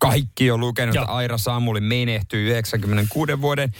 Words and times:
kaikki 0.00 0.50
on 0.50 0.60
lukenut, 0.60 0.94
Joo. 0.94 1.04
että 1.04 1.14
Aira 1.14 1.38
Samuli 1.38 1.80
menehtyi 1.80 2.44
96 2.44 3.40
vuoden 3.40 3.72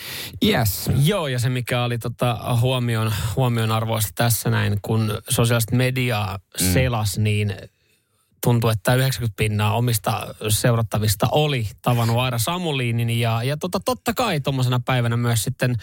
iässä. 0.42 0.92
Joo, 1.04 1.28
ja 1.28 1.38
se 1.38 1.48
mikä 1.48 1.84
oli 1.84 1.98
tota 1.98 2.38
huomion, 2.60 3.12
huomion 3.36 3.72
arvoista 3.72 4.12
tässä 4.14 4.50
näin, 4.50 4.78
kun 4.82 5.18
sosiaalista 5.28 5.76
mediaa 5.76 6.38
mm. 6.60 6.72
selas, 6.72 7.18
niin 7.18 7.54
tuntuu, 8.42 8.70
että 8.70 8.94
90 8.94 9.36
pinnaa 9.36 9.76
omista 9.76 10.34
seurattavista 10.48 11.28
oli 11.32 11.68
tavannut 11.82 12.16
Aira 12.16 12.38
Samuliinin 12.38 13.10
ja, 13.10 13.42
ja 13.42 13.56
tota, 13.56 13.80
totta 13.80 14.14
kai 14.14 14.40
tuommoisena 14.40 14.80
päivänä 14.80 15.16
myös 15.16 15.42
sitten 15.42 15.76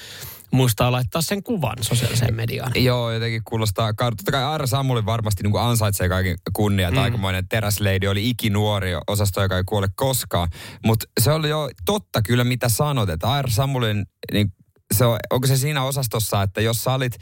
muistaa 0.52 0.92
laittaa 0.92 1.22
sen 1.22 1.44
kuvan 1.44 1.76
sosiaaliseen 1.82 2.36
mediaan. 2.36 2.72
Joo, 2.76 3.12
jotenkin 3.12 3.42
kuulostaa. 3.44 3.94
Totta 3.94 4.32
kai 4.32 4.44
Aira 4.44 4.68
Samuli 4.68 5.06
varmasti 5.06 5.44
niin 5.44 5.52
kuin 5.52 5.64
ansaitsee 5.64 6.10
kaiken 6.10 6.38
kunnia. 6.54 6.92
Mm. 6.92 6.98
Aikamoinen 6.98 7.48
teräsleidi 7.48 8.08
oli 8.08 8.30
ikinuori 8.30 8.92
osasto, 9.08 9.42
joka 9.42 9.58
ei 9.58 9.64
kuole 9.66 9.88
koskaan. 9.96 10.48
Mutta 10.86 11.06
se 11.20 11.32
oli 11.32 11.50
jo 11.50 11.70
totta 11.86 12.22
kyllä, 12.22 12.44
mitä 12.44 12.70
sanot. 12.70 13.10
Että 13.10 13.32
Aira 13.32 13.50
Samulin, 13.50 14.06
niin 14.32 14.54
se 14.94 15.06
on, 15.06 15.20
onko 15.30 15.48
se 15.48 15.58
siinä 15.58 15.84
osastossa, 15.84 16.42
että 16.42 16.62
jos 16.62 16.84
sä 16.84 16.94
olit 16.94 17.18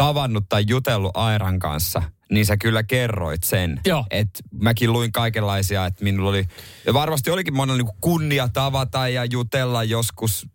tavannut 0.00 0.44
tai 0.48 0.64
jutellut 0.68 1.10
Airan 1.14 1.58
kanssa, 1.58 2.02
niin 2.30 2.46
sä 2.46 2.56
kyllä 2.56 2.82
kerroit 2.82 3.42
sen. 3.42 3.80
Joo. 3.86 4.04
Et 4.10 4.30
mäkin 4.60 4.92
luin 4.92 5.12
kaikenlaisia, 5.12 5.86
että 5.86 6.04
minulla 6.04 6.30
oli, 6.30 6.44
ja 6.86 6.94
varmasti 6.94 7.30
olikin 7.30 7.56
monella 7.56 7.82
niin 7.82 7.96
kunnia 8.00 8.48
tavata 8.48 9.08
ja 9.08 9.24
jutella 9.24 9.84
joskus 9.84 10.46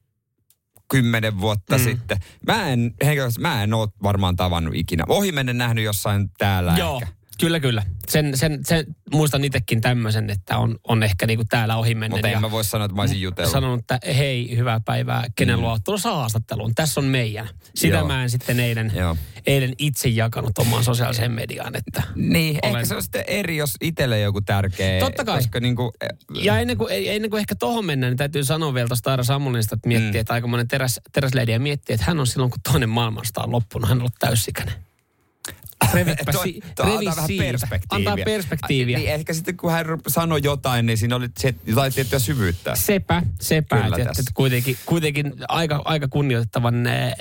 kymmenen 0.87 1.39
vuotta 1.39 1.77
mm. 1.77 1.83
sitten. 1.83 2.17
Mä 2.47 2.67
en, 2.67 2.79
henkilökohtaisesti, 2.79 3.41
mä 3.41 3.63
en 3.63 3.73
ole 3.73 3.89
varmaan 4.03 4.35
tavannut 4.35 4.75
ikinä. 4.75 5.03
Ohimennen 5.07 5.57
nähnyt 5.57 5.83
jossain 5.83 6.29
täällä 6.37 6.75
Joo, 6.77 6.99
ehkä. 7.01 7.13
Kyllä 7.39 7.59
kyllä. 7.59 7.83
Sen, 8.09 8.37
sen, 8.37 8.65
sen 8.65 8.85
muistan 9.13 9.43
itsekin 9.43 9.81
tämmöisen, 9.81 10.29
että 10.29 10.57
on, 10.57 10.79
on 10.87 11.03
ehkä 11.03 11.27
niinku 11.27 11.45
täällä 11.49 11.77
ohi 11.77 11.95
mennen. 11.95 12.11
Mutta 12.11 12.27
en 12.27 12.41
mä 12.41 12.51
voi 12.51 12.63
sanoa, 12.63 12.85
että 12.85 12.95
mä 12.95 13.01
olisin 13.01 13.21
jutellut. 13.21 13.51
sanonut, 13.51 13.79
että 13.79 13.99
hei, 14.13 14.57
hyvää 14.57 14.79
päivää, 14.85 15.25
kenen 15.35 15.55
mm. 15.55 15.61
luo 15.61 15.77
tulossa 15.85 16.13
haastatteluun. 16.15 16.75
Tässä 16.75 16.99
on 16.99 17.05
meidän. 17.05 17.49
Sitä 17.75 17.97
Joo. 17.97 18.07
mä 18.07 18.23
en 18.23 18.29
sitten 18.29 18.59
eilen, 18.59 18.91
Joo. 18.95 19.17
eilen 19.47 19.73
itse 19.77 20.09
jakanut 20.09 20.57
omaan 20.57 20.83
sosiaaliseen 20.83 21.31
mediaan. 21.31 21.75
Että 21.75 22.03
Niin, 22.15 22.59
Olen- 22.63 22.75
ehkä 22.75 22.85
se 22.85 22.95
on 22.95 23.03
sitten 23.03 23.23
eri, 23.27 23.57
jos 23.57 23.73
itselle 23.81 24.19
joku 24.19 24.41
tärkeä. 24.41 24.99
Totta 24.99 25.25
kai. 25.25 25.37
Koska 25.37 25.59
niinku, 25.59 25.93
Ja 26.33 26.59
ennen 26.59 26.77
kuin, 26.77 26.89
ennen 26.91 27.29
kuin 27.29 27.39
ehkä 27.39 27.55
tohon 27.55 27.85
mennään, 27.85 28.11
niin 28.11 28.17
täytyy 28.17 28.43
sanoa 28.43 28.73
vielä 28.73 28.87
tuosta 28.87 29.11
Aira 29.11 29.23
Samulinista, 29.23 29.75
että 29.75 29.87
miettii, 29.87 30.11
mm. 30.11 30.19
että 30.19 30.33
aikamoinen 30.33 30.67
teräs, 30.67 30.99
teräsleidiä 31.11 31.59
miettii, 31.59 31.93
että 31.93 32.05
hän 32.05 32.19
on 32.19 32.27
silloin, 32.27 32.51
kun 32.51 32.59
toinen 32.71 32.89
maailmasta 32.89 33.43
on 33.43 33.51
loppunut, 33.51 33.89
hän 33.89 33.97
on 33.97 34.01
ollut 34.01 34.15
täysikäinen. 34.19 34.75
Revipä 35.95 36.31
Toi- 36.31 36.43
si- 36.43 36.59
toi 36.75 36.85
revi 36.85 36.97
antaa 37.07 37.15
vähän 37.15 37.37
perspektiiviä. 37.37 38.11
Antaa 38.11 38.25
perspektiiviä. 38.25 38.97
Niin 38.97 39.09
ehkä 39.09 39.33
sitten 39.33 39.57
kun 39.57 39.71
hän 39.71 39.85
sanoi 40.07 40.39
jotain, 40.43 40.85
niin 40.85 40.97
siinä 40.97 41.15
oli 41.15 41.29
se, 41.37 41.55
jotain 41.65 41.93
tiettyä 41.93 42.19
syvyyttä. 42.19 42.75
Sepä, 42.75 43.23
sepä, 43.41 43.75
Kyllä 43.83 43.97
että, 43.97 44.09
että 44.09 44.31
kuitenkin, 44.33 44.77
kuitenkin 44.85 45.33
aika, 45.47 45.81
aika 45.85 46.07
kunnioitettavan 46.07 46.87
äh, 46.87 47.13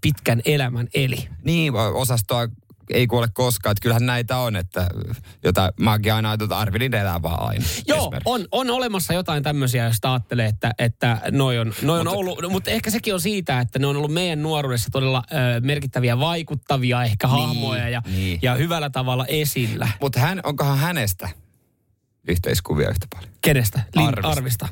pitkän 0.00 0.42
elämän 0.44 0.88
eli. 0.94 1.28
Niin, 1.44 1.72
osastoa 1.94 2.48
ei 2.90 3.06
kuole 3.06 3.28
koskaan. 3.34 3.70
Että 3.70 3.82
kyllähän 3.82 4.06
näitä 4.06 4.38
on, 4.38 4.56
että 4.56 4.86
jota 5.44 5.72
mäkin 5.80 6.14
aina 6.14 6.32
että 6.32 6.58
Arvidin 6.58 6.94
elää 6.94 7.22
vaan 7.22 7.48
aina. 7.48 7.64
Joo, 7.86 8.12
on, 8.24 8.46
on 8.52 8.70
olemassa 8.70 9.14
jotain 9.14 9.42
tämmöisiä, 9.42 9.84
jos 9.84 9.96
ajattelee, 10.02 10.46
että, 10.46 10.74
että 10.78 11.20
noi 11.30 11.58
on, 11.58 11.72
noi 11.82 12.00
on 12.00 12.08
ollut, 12.08 12.42
no, 12.42 12.48
mutta 12.48 12.70
ehkä 12.70 12.90
sekin 12.90 13.14
on 13.14 13.20
siitä, 13.20 13.60
että 13.60 13.78
ne 13.78 13.86
on 13.86 13.96
ollut 13.96 14.12
meidän 14.12 14.42
nuoruudessa 14.42 14.88
todella 14.92 15.22
ö, 15.32 15.60
merkittäviä, 15.60 16.18
vaikuttavia 16.18 17.04
ehkä 17.04 17.28
hahmoja 17.28 17.88
ja, 17.88 18.02
niin. 18.06 18.38
ja 18.42 18.54
hyvällä 18.54 18.90
tavalla 18.90 19.26
esillä. 19.26 19.88
Mutta 20.00 20.20
hän, 20.20 20.40
onkohan 20.44 20.78
hänestä 20.78 21.28
yhteiskuvia 22.28 22.90
yhtä 22.90 23.06
paljon? 23.14 23.32
Kenestä? 23.40 23.80
Lin- 23.96 24.08
Arvista. 24.08 24.28
Arvista. 24.30 24.68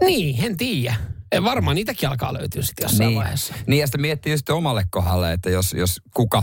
Niin, 0.00 0.44
en 0.44 0.56
tiedä. 0.56 0.94
Eh, 1.32 1.42
Varmaan 1.44 1.74
niitäkin 1.76 2.08
alkaa 2.08 2.34
löytyä 2.34 2.62
sitten 2.62 2.84
jossain 2.84 3.08
niin. 3.08 3.18
vaiheessa. 3.18 3.54
Niin, 3.66 3.80
ja 3.80 3.86
sitten 3.86 4.00
miettii 4.00 4.32
just 4.32 4.48
omalle 4.48 4.84
kohdalle, 4.90 5.32
että 5.32 5.50
jos, 5.50 5.72
jos 5.72 6.00
kuka, 6.14 6.42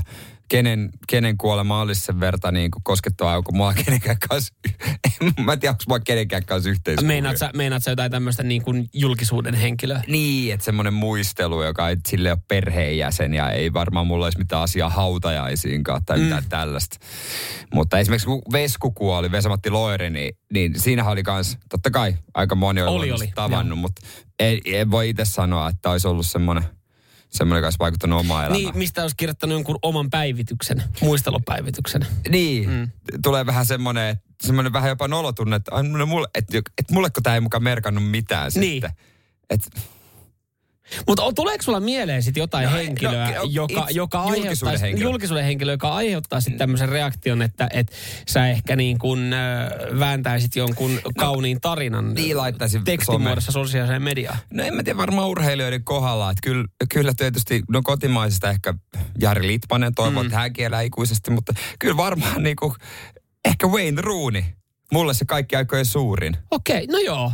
kenen, 0.49 0.89
kenen 1.07 1.37
kuolema 1.37 1.81
olisi 1.81 2.01
sen 2.01 2.19
verta 2.19 2.51
niin 2.51 2.71
kuin 2.71 2.83
koskettavaa, 2.83 3.37
onko 3.37 3.51
mulla 3.51 3.73
kenenkään 3.73 4.17
kanssa, 4.29 4.53
mä 5.45 5.53
en 5.53 5.59
tiedä, 5.59 5.71
onko 5.71 5.83
mulla 5.87 5.99
kenenkään 5.99 6.45
kanssa 6.45 6.69
yhteiskuvia. 6.69 7.07
Meinaat 7.07 7.37
sä, 7.37 7.51
meinaat 7.55 7.83
sä 7.83 7.91
jotain 7.91 8.11
tämmöistä 8.11 8.43
niin 8.43 8.61
kuin 8.61 8.89
julkisuuden 8.93 9.53
henkilöä? 9.55 10.03
Niin, 10.07 10.53
että 10.53 10.63
semmoinen 10.65 10.93
muistelu, 10.93 11.63
joka 11.63 11.89
ei 11.89 11.97
sille 12.07 12.31
ole 12.31 12.39
perheenjäsen 12.47 13.33
ja 13.33 13.49
ei 13.51 13.73
varmaan 13.73 14.07
mulla 14.07 14.25
olisi 14.25 14.37
mitään 14.37 14.61
asiaa 14.61 14.89
hautajaisiinkaan 14.89 16.05
tai 16.05 16.19
mitään 16.19 16.43
Mm. 16.43 16.49
tällaista. 16.49 16.97
Mutta 17.73 17.99
esimerkiksi 17.99 18.27
kun 18.27 18.41
Vesku 18.51 18.91
kuoli, 18.91 19.31
Vesamatti 19.31 19.69
Loiri, 19.69 20.09
niin, 20.09 20.31
niin 20.53 20.79
siinähän 20.79 21.11
oli 21.13 21.23
kans, 21.23 21.57
totta 21.69 21.91
kai 21.91 22.15
aika 22.33 22.55
moni 22.55 22.81
on 22.81 22.87
Oli, 22.87 23.11
ollut 23.11 23.21
oli, 23.21 23.31
tavannut, 23.35 23.79
mutta 23.79 24.01
ei, 24.39 24.61
ei 24.65 24.91
voi 24.91 25.09
itse 25.09 25.25
sanoa, 25.25 25.69
että 25.69 25.89
olisi 25.89 26.07
ollut 26.07 26.25
semmoinen, 26.25 26.63
semmoinen, 27.29 27.59
joka 27.59 27.67
olisi 27.67 27.79
vaikuttanut 27.79 28.19
omaan 28.19 28.45
elämään. 28.45 28.63
Niin, 28.63 28.77
mistä 28.77 29.01
olisi 29.01 29.15
kirjoittanut 29.15 29.53
jonkun 29.53 29.79
oman 29.81 30.09
päivityksen, 30.09 30.83
muistelupäivityksen. 31.01 32.07
Niin, 32.29 32.69
mm. 32.69 32.91
tulee 33.23 33.45
vähän 33.45 33.65
semmoinen, 33.65 34.17
semmoinen 34.41 34.73
vähän 34.73 34.89
jopa 34.89 35.07
nolotunne, 35.07 35.55
että, 35.55 35.83
no 35.83 36.05
mulle, 36.05 36.27
että, 36.35 36.57
että 36.57 36.93
mulleko 36.93 37.21
tämä 37.21 37.33
ei 37.33 37.41
mukaan 37.41 37.63
merkannut 37.63 38.09
mitään 38.09 38.51
Niin. 38.55 38.71
sitten. 38.71 38.91
Et, 39.49 39.69
Mutta 41.07 41.33
tuleeko 41.35 41.63
sulla 41.63 41.79
mieleen 41.79 42.23
sitten 42.23 42.41
jotain 42.41 42.65
No, 42.65 42.69
no, 42.71 42.77
no, 42.77 42.83
henkilöä, 42.83 43.31
no, 43.35 43.43
joka, 43.43 43.81
itse- 43.81 43.91
joka 43.91 44.17
julkisuuden 44.17 44.67
aiheuttaa, 44.67 44.77
henkilö. 44.87 45.09
julkisuuden 45.09 45.43
henkilö, 45.45 45.71
joka 45.71 45.89
aiheuttaa 45.95 46.41
sitten 46.41 46.57
tämmöisen 46.57 46.89
reaktion, 46.89 47.41
että 47.41 47.69
et 47.73 47.91
sä 48.27 48.47
ehkä 48.47 48.75
niin 48.75 48.99
kuin 48.99 49.33
äh, 49.33 49.99
vääntäisit 49.99 50.55
jonkun 50.55 50.99
kauniin 51.17 51.61
tarinan 51.61 52.13
niin 52.13 52.37
laittaisin 52.37 52.83
tekstimuodossa 52.83 53.51
sosiaaliseen 53.51 54.01
mediaan? 54.01 54.37
No 54.53 54.63
en 54.63 54.73
mä 54.73 54.83
tiedä 54.83 54.97
varmaan 54.97 55.27
urheilijoiden 55.27 55.83
kohdalla, 55.83 56.31
että 56.31 56.41
kyllä, 56.43 56.65
kyllä 56.93 57.11
tietysti, 57.17 57.63
no 57.69 57.81
kotimaisista 57.83 58.49
ehkä 58.49 58.73
Jari 59.19 59.47
Litmanen 59.47 59.95
toivoo, 59.95 60.23
mm. 60.23 60.27
että 60.27 60.39
hänkin 60.39 60.65
elää 60.65 60.81
ikuisesti, 60.81 61.31
mutta 61.31 61.53
kyllä 61.79 61.97
varmaan 61.97 62.43
niinku, 62.43 62.75
ehkä 63.45 63.67
Wayne 63.67 64.01
Rooney. 64.01 64.43
Mulle 64.91 65.13
se 65.13 65.25
kaikki 65.25 65.55
aikojen 65.55 65.85
suurin. 65.85 66.37
Okei, 66.51 66.87
no 66.87 66.97
joo. 66.97 67.31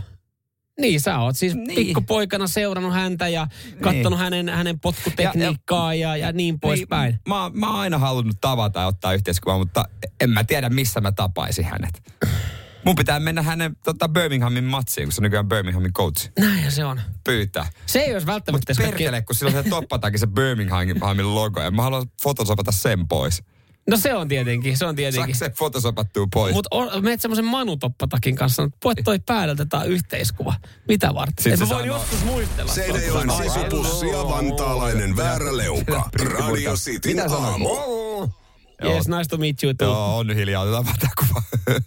Niin, 0.82 1.02
sä 1.02 1.20
oot 1.20 1.36
siis 1.38 1.56
Niin. 1.56 1.68
niin. 1.68 1.76
pikkupoikana 1.76 2.48
seurannut 2.48 2.94
häntä 2.94 3.28
ja 3.28 3.48
katsonut 3.82 4.10
Niin. 4.12 4.20
hänen, 4.20 4.50
hänen 4.50 4.80
potkutekniikkaa 4.80 5.94
ja, 5.94 6.18
ja, 6.18 6.26
ja 6.28 6.32
niin 6.32 6.60
poispäin. 6.60 7.12
Niin, 7.12 7.20
mä, 7.28 7.52
mä 7.54 7.68
oon 7.68 7.80
aina 7.80 7.98
halunnut 7.98 8.38
tavata 8.42 8.80
ja 8.80 8.86
ottaa 8.88 9.14
yhteiskuvaa, 9.14 9.58
mutta 9.58 9.86
en 10.22 10.30
mä 10.30 10.44
tiedä 10.44 10.70
missä 10.70 11.02
mä 11.02 11.12
tapaisin 11.12 11.66
hänet. 11.66 12.04
Mun 12.86 12.96
pitää 12.96 13.20
mennä 13.20 13.42
hänen 13.42 13.76
tota, 13.84 14.10
Birminghamin 14.10 14.64
matsiin, 14.64 15.06
kun 15.06 15.12
se 15.14 15.22
on 15.22 15.24
nykyään 15.24 15.48
Birminghamin 15.50 15.94
coach. 15.94 16.32
Näin 16.40 16.72
se 16.72 16.86
on. 16.86 17.02
Pyytää. 17.24 17.70
Se 17.86 18.00
ei 18.00 18.14
olisi 18.14 18.28
välttämättä... 18.28 18.74
Mutta 18.74 18.84
perkele, 18.84 19.22
kun 19.22 19.36
sillä 19.36 19.58
on 19.58 19.64
se 19.64 19.70
toppatakin 19.70 20.20
se 20.20 20.28
Birminghamin 20.28 21.36
logo, 21.36 21.62
ja 21.62 21.72
mä 21.72 21.82
haluan 21.82 22.06
fotosopata 22.24 22.72
sen 22.72 23.08
pois. 23.08 23.44
No 23.90 23.98
se 23.98 24.14
on 24.14 24.28
tietenkin, 24.28 24.78
se 24.78 24.86
on 24.86 24.96
tietenkin. 24.96 25.36
Saako 25.36 25.54
se 25.54 25.58
fotosopattua 25.58 26.28
pois? 26.34 26.54
Mutta 26.54 27.02
meet 27.02 27.22
semmoisen 27.22 27.46
manutoppatakin 27.46 28.36
kanssa, 28.36 28.64
että 28.64 28.78
puet 28.82 28.98
toi 29.04 29.20
päältä 29.20 29.66
tää 29.66 29.84
yhteiskuva. 29.84 30.54
Mitä 30.88 31.14
varten? 31.14 31.44
Sitten 31.44 31.54
Et 31.54 31.60
se 31.60 31.66
mä 31.66 31.70
voin 31.70 31.84
sanoo- 31.90 31.98
joskus 31.98 32.24
muistella. 32.26 32.72
Seinäjoen 32.74 33.30
Ai, 33.30 33.50
sisupussi 33.50 34.08
ja 34.08 34.18
vantaalainen 34.18 35.16
väärä 35.18 35.58
leuka. 35.58 36.10
Radio 36.14 36.74
Cityn 36.76 37.32
aamu. 37.32 37.70
Yes, 38.84 39.08
nice 39.08 39.30
to 39.30 39.38
meet 39.38 39.64
you 39.64 39.74
too. 39.74 39.88
Joo, 39.88 40.18
on 40.18 40.36
hiljaa, 40.36 40.62
otetaan 40.62 40.86
vaan 40.86 40.98
tää 41.00 41.10
kuva. 41.20 41.42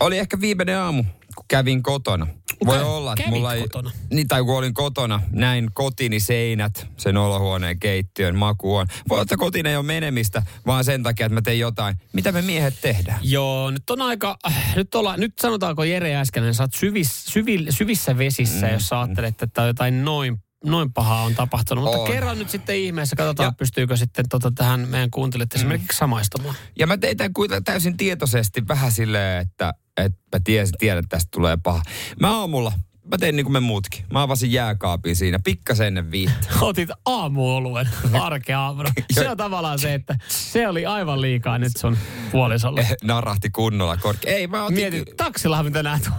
Oli 0.00 0.18
ehkä 0.18 0.40
viimeinen 0.40 0.78
aamu, 0.78 1.04
kun 1.36 1.44
kävin 1.48 1.82
kotona. 1.82 2.26
Voi 2.66 2.82
olla, 2.82 3.14
että 3.18 3.30
mulla 3.30 3.54
ei... 3.54 3.60
kotona? 3.60 3.90
Niin, 4.12 4.28
tai 4.28 4.42
kun 4.42 4.56
olin 4.56 4.74
kotona, 4.74 5.22
näin 5.30 5.68
kotini 5.74 6.20
seinät, 6.20 6.86
sen 6.96 7.16
olohuoneen 7.16 7.78
keittiön 7.78 8.36
maku 8.36 8.76
on. 8.76 8.86
Voi 9.08 9.14
olla, 9.16 9.22
että 9.22 9.36
kotiin 9.36 9.66
ei 9.66 9.76
ole 9.76 9.84
menemistä, 9.84 10.42
vaan 10.66 10.84
sen 10.84 11.02
takia, 11.02 11.26
että 11.26 11.34
mä 11.34 11.42
tein 11.42 11.58
jotain. 11.58 11.96
Mitä 12.12 12.32
me 12.32 12.42
miehet 12.42 12.74
tehdään? 12.80 13.18
Joo, 13.22 13.70
nyt 13.70 13.90
on 13.90 14.02
aika, 14.02 14.36
äh, 14.46 14.76
nyt, 14.76 14.94
olla, 14.94 15.16
nyt 15.16 15.32
sanotaanko 15.40 15.84
Jere 15.84 16.16
äsken, 16.16 16.54
sä 16.54 16.62
oot 16.62 16.74
syvis, 16.74 17.24
syvi, 17.24 17.66
syvissä 17.70 18.18
vesissä, 18.18 18.66
mm, 18.66 18.72
jos 18.72 18.88
sä 18.88 19.00
ajattelet, 19.00 19.42
että 19.42 19.62
jotain 19.62 20.04
noin 20.04 20.38
noin 20.64 20.92
pahaa 20.92 21.22
on 21.22 21.34
tapahtunut. 21.34 21.84
Mutta 21.84 21.98
On. 21.98 22.10
kerran 22.10 22.38
nyt 22.38 22.50
sitten 22.50 22.76
ihmeessä, 22.76 23.16
katsotaan 23.16 23.46
Ja- 23.46 23.52
pystyykö 23.58 23.96
sitten 23.96 24.28
tota 24.28 24.50
tähän 24.54 24.88
meidän 24.88 25.10
kuuntelijat 25.10 25.54
esimerkiksi 25.54 25.98
samaistumaan. 25.98 26.54
Ja 26.78 26.86
mä 26.86 26.96
tein 26.96 27.16
tämän 27.16 27.32
täysin 27.64 27.96
tietoisesti 27.96 28.68
vähän 28.68 28.92
silleen, 28.92 29.42
että, 29.42 29.74
että 30.04 30.18
mä 30.36 30.40
tiesin, 30.44 30.74
tiedän, 30.78 30.98
että 30.98 31.16
tästä 31.16 31.28
tulee 31.32 31.58
paha. 31.62 31.82
Mä 32.20 32.40
aamulla 32.40 32.72
mä 33.10 33.18
tein 33.18 33.36
niin 33.36 33.44
kuin 33.44 33.52
me 33.52 33.60
muutkin. 33.60 34.04
Mä 34.12 34.22
avasin 34.22 34.52
jääkaapin 34.52 35.16
siinä, 35.16 35.38
pikkasen 35.44 35.86
ennen 35.86 36.10
viittä. 36.10 36.48
Otit 36.60 36.88
aamuoluen 37.04 37.88
arkeaamuna. 38.20 38.90
Se 39.10 39.28
on 39.28 39.36
tavallaan 39.36 39.78
se, 39.78 39.94
että 39.94 40.18
se 40.28 40.68
oli 40.68 40.86
aivan 40.86 41.20
liikaa 41.20 41.58
nyt 41.58 41.76
sun 41.76 41.98
puolisolle. 42.32 42.86
Narahti 43.02 43.50
kunnolla 43.50 43.96
korke. 43.96 44.30
Ei, 44.30 44.46
mä 44.46 44.64
otin 44.64 44.76
Mietin, 44.76 45.04
taksillahan 45.16 45.64
mitä 45.64 45.82
näet. 45.82 46.10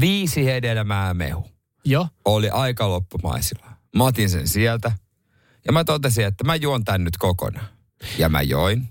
viisi 0.00 0.44
hedelmää 0.44 1.14
mehu. 1.14 1.50
Joo. 1.84 2.08
Oli 2.24 2.50
aika 2.50 2.88
loppumaisilla. 2.88 3.66
Mä 3.96 4.04
otin 4.04 4.30
sen 4.30 4.48
sieltä. 4.48 4.92
Ja 5.66 5.72
mä 5.72 5.84
totesin, 5.84 6.24
että 6.26 6.44
mä 6.44 6.54
juon 6.54 6.84
tän 6.84 7.04
nyt 7.04 7.16
kokonaan. 7.16 7.66
Ja 8.18 8.28
mä 8.28 8.42
join. 8.42 8.88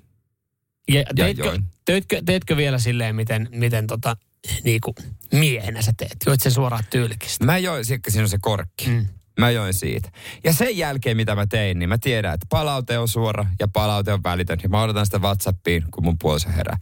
Ja 0.90 1.04
teitkö, 1.16 1.46
join. 1.46 1.64
teetkö, 1.86 2.22
teetkö 2.26 2.58
vielä 2.58 2.80
silleen, 2.80 3.16
miten, 3.16 3.50
miten 3.52 3.88
tota, 3.88 4.18
niinku 4.64 4.96
miehenä 5.34 5.82
sä 5.82 5.94
teet? 5.98 6.16
Joit 6.26 6.42
sen 6.42 6.52
suoraan 6.52 6.84
tyylikistä. 6.90 7.46
Mä 7.46 7.58
join, 7.58 7.86
si- 7.86 8.00
siinä 8.08 8.24
on 8.24 8.30
se 8.30 8.38
korkki. 8.42 8.88
Mm. 8.90 9.06
Mä 9.40 9.50
join 9.52 9.74
siitä. 9.74 10.12
Ja 10.44 10.54
sen 10.54 10.78
jälkeen, 10.78 11.18
mitä 11.18 11.36
mä 11.36 11.48
tein, 11.48 11.80
niin 11.80 11.90
mä 11.90 11.98
tiedän, 11.98 12.34
että 12.34 12.46
palaute 12.50 12.98
on 12.98 13.08
suora 13.08 13.46
ja 13.60 13.68
palaute 13.68 14.14
on 14.14 14.24
välitön. 14.24 14.60
Ja 14.64 14.70
mä 14.70 14.82
odotan 14.84 15.06
sitä 15.06 15.18
WhatsAppiin, 15.20 15.84
kun 15.92 16.04
mun 16.04 16.18
puoliso 16.22 16.50
herää. 16.50 16.78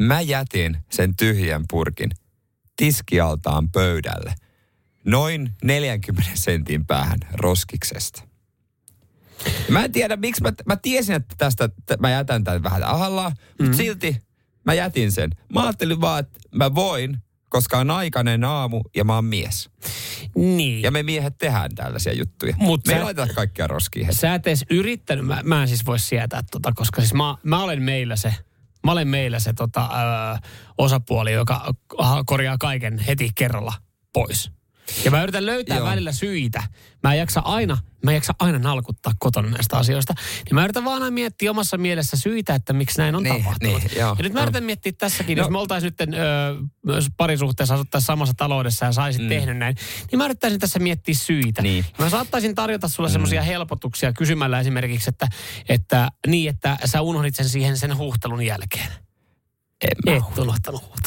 Mä 0.00 0.20
jätin 0.20 0.76
sen 0.90 1.16
tyhjän 1.16 1.64
purkin 1.70 2.10
tiskialtaan 2.76 3.70
pöydälle. 3.70 4.34
Noin 5.04 5.50
40 5.64 6.30
sentin 6.34 6.86
päähän 6.86 7.18
roskiksesta. 7.32 8.22
Mä 9.68 9.84
en 9.84 9.92
tiedä, 9.92 10.16
miksi 10.16 10.42
mä, 10.42 10.52
mä 10.66 10.76
tiesin, 10.76 11.14
että 11.14 11.34
tästä 11.38 11.64
että 11.64 11.96
mä 12.00 12.10
jätän 12.10 12.44
tämän 12.44 12.62
vähän 12.62 12.84
ahallaan, 12.84 13.32
mm. 13.58 13.64
mutta 13.64 13.76
silti 13.76 14.16
mä 14.64 14.74
jätin 14.74 15.12
sen. 15.12 15.30
Mä 15.54 15.62
ajattelin 15.62 16.00
vaan, 16.00 16.20
että 16.20 16.38
mä 16.54 16.74
voin, 16.74 17.18
koska 17.48 17.78
on 17.78 17.90
aikainen 17.90 18.44
aamu 18.44 18.82
ja 18.96 19.04
mä 19.04 19.14
oon 19.14 19.24
mies. 19.24 19.70
Niin. 20.36 20.82
Ja 20.82 20.90
me 20.90 21.02
miehet 21.02 21.38
tehdään 21.38 21.74
tällaisia 21.74 22.12
juttuja. 22.12 22.54
Mut 22.58 22.86
me 22.86 22.92
ei 22.92 22.98
sä- 22.98 23.04
laiteta 23.04 23.34
kaikkia 23.34 23.66
roskiin 23.66 24.06
heti. 24.06 24.18
Sä 24.18 24.34
et 24.34 24.46
edes 24.46 24.64
yrittänyt, 24.70 25.26
mä, 25.26 25.40
mä 25.44 25.62
en 25.62 25.68
siis 25.68 25.86
voi 25.86 25.98
sietää 25.98 26.42
tota, 26.50 26.72
koska 26.74 27.00
siis 27.00 27.14
mä, 27.14 27.36
mä 27.42 27.62
olen 27.62 27.82
meillä 27.82 28.16
se, 28.16 28.34
mä 28.84 28.92
olen 28.92 29.08
meillä 29.08 29.38
se 29.38 29.52
tota, 29.52 29.88
ö, 30.34 30.38
osapuoli, 30.78 31.32
joka 31.32 31.74
korjaa 32.26 32.58
kaiken 32.58 32.98
heti 32.98 33.30
kerralla 33.34 33.72
pois. 34.12 34.50
Ja 35.04 35.10
mä 35.10 35.22
yritän 35.22 35.46
löytää 35.46 35.76
Joo. 35.76 35.86
Välillä 35.86 36.12
syitä. 36.12 36.62
Mä 37.02 37.12
en 37.12 37.18
jaksa 37.18 37.40
aina, 37.40 37.78
mä 38.04 38.10
en 38.10 38.14
jaksa 38.14 38.34
aina 38.38 38.58
nalkuttaa 38.58 39.12
kotona 39.18 39.48
näistä 39.50 39.76
asioista. 39.76 40.14
Niin 40.44 40.54
mä 40.54 40.64
yritän 40.64 40.84
vaan 40.84 41.02
aina 41.02 41.10
miettiä 41.14 41.50
omassa 41.50 41.78
mielessä 41.78 42.16
syitä, 42.16 42.54
että 42.54 42.72
miksi 42.72 42.98
näin 42.98 43.14
on 43.14 43.22
Niin, 43.22 43.36
tapahtunut. 43.42 43.82
niin, 43.82 43.90
joo. 43.98 44.14
ja 44.18 44.22
nyt 44.22 44.32
mä 44.32 44.38
No. 44.38 44.42
yritän 44.42 44.64
miettiä 44.64 44.92
tässäkin, 44.98 45.38
No. 45.38 45.44
jos 45.44 45.50
me 45.50 45.58
oltaisiin 45.58 45.92
nyt 45.98 46.14
ö, 46.14 47.02
parisuhteessa 47.16 47.74
asuttaisiin 47.74 48.06
samassa 48.06 48.34
taloudessa 48.36 48.84
ja 48.86 48.92
saisit 48.92 49.22
mm. 49.22 49.28
tehnyt 49.28 49.56
näin, 49.56 49.76
niin 50.10 50.18
mä 50.18 50.24
yrittäisin 50.24 50.60
tässä 50.60 50.78
miettiä 50.78 51.14
syitä. 51.14 51.62
Niin. 51.62 51.84
Mä 51.98 52.10
saattaisin 52.10 52.54
tarjota 52.54 52.88
sulle 52.88 53.08
mm. 53.08 53.12
semmoisia 53.12 53.42
helpotuksia 53.42 54.12
kysymällä 54.12 54.60
esimerkiksi, 54.60 55.08
että, 55.10 55.28
että 55.68 56.08
niin, 56.26 56.50
että 56.50 56.78
sä 56.84 57.00
unohdit 57.00 57.34
sen 57.34 57.48
siihen 57.48 57.76
sen 57.78 57.98
huhtelun 57.98 58.46
jälkeen. 58.46 58.88
En 59.82 59.88
mä 60.06 60.16
Et 60.16 60.22
huhtelun 60.24 60.54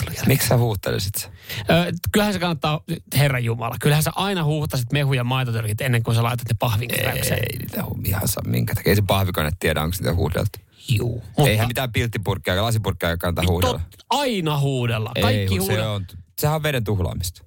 jälkeen. 0.07 0.27
Miksi 0.27 0.47
sä 0.47 0.57
huuhtelisit 0.57 1.15
sen? 1.15 1.31
Ö, 1.69 1.91
kyllähän 2.11 2.33
se 2.33 2.39
kannattaa, 2.39 2.81
Herran 3.17 3.43
Jumala, 3.43 3.75
kyllähän 3.81 4.03
sä 4.03 4.11
aina 4.15 4.43
huuhtasit 4.43 4.91
mehu- 4.91 5.13
ja 5.13 5.23
maitotölkit 5.23 5.81
ennen 5.81 6.03
kuin 6.03 6.15
sä 6.15 6.23
laitat 6.23 6.47
ne 6.47 6.55
pahvin 6.59 6.87
keräykseen. 6.89 7.39
Ei 7.39 7.57
niitä 7.57 7.83
ihan 8.05 8.27
saa 8.27 8.43
minkä 8.47 8.75
takia. 8.75 8.89
Ei 8.91 8.95
se 8.95 9.03
pahvikone 9.07 9.51
tiedä, 9.59 9.81
onko 9.81 9.95
niitä 9.99 10.13
huudeltu. 10.13 10.59
Juu. 10.89 11.23
Mutta, 11.37 11.49
Eihän 11.51 11.67
mitään 11.67 11.91
pilttipurkkia 11.91 12.55
ja 12.55 12.63
lasipurkkia 12.63 13.17
kannata 13.17 13.47
huudella. 13.47 13.79
Tot, 13.79 14.05
aina 14.09 14.59
huudella. 14.59 15.11
Kaikki 15.21 15.39
Ei, 15.41 15.47
kun 15.47 15.57
se 15.61 15.71
huudella. 15.73 15.91
on, 15.91 16.05
sehän 16.39 16.55
on 16.55 16.63
veden 16.63 16.83
tuhlaamista. 16.83 17.41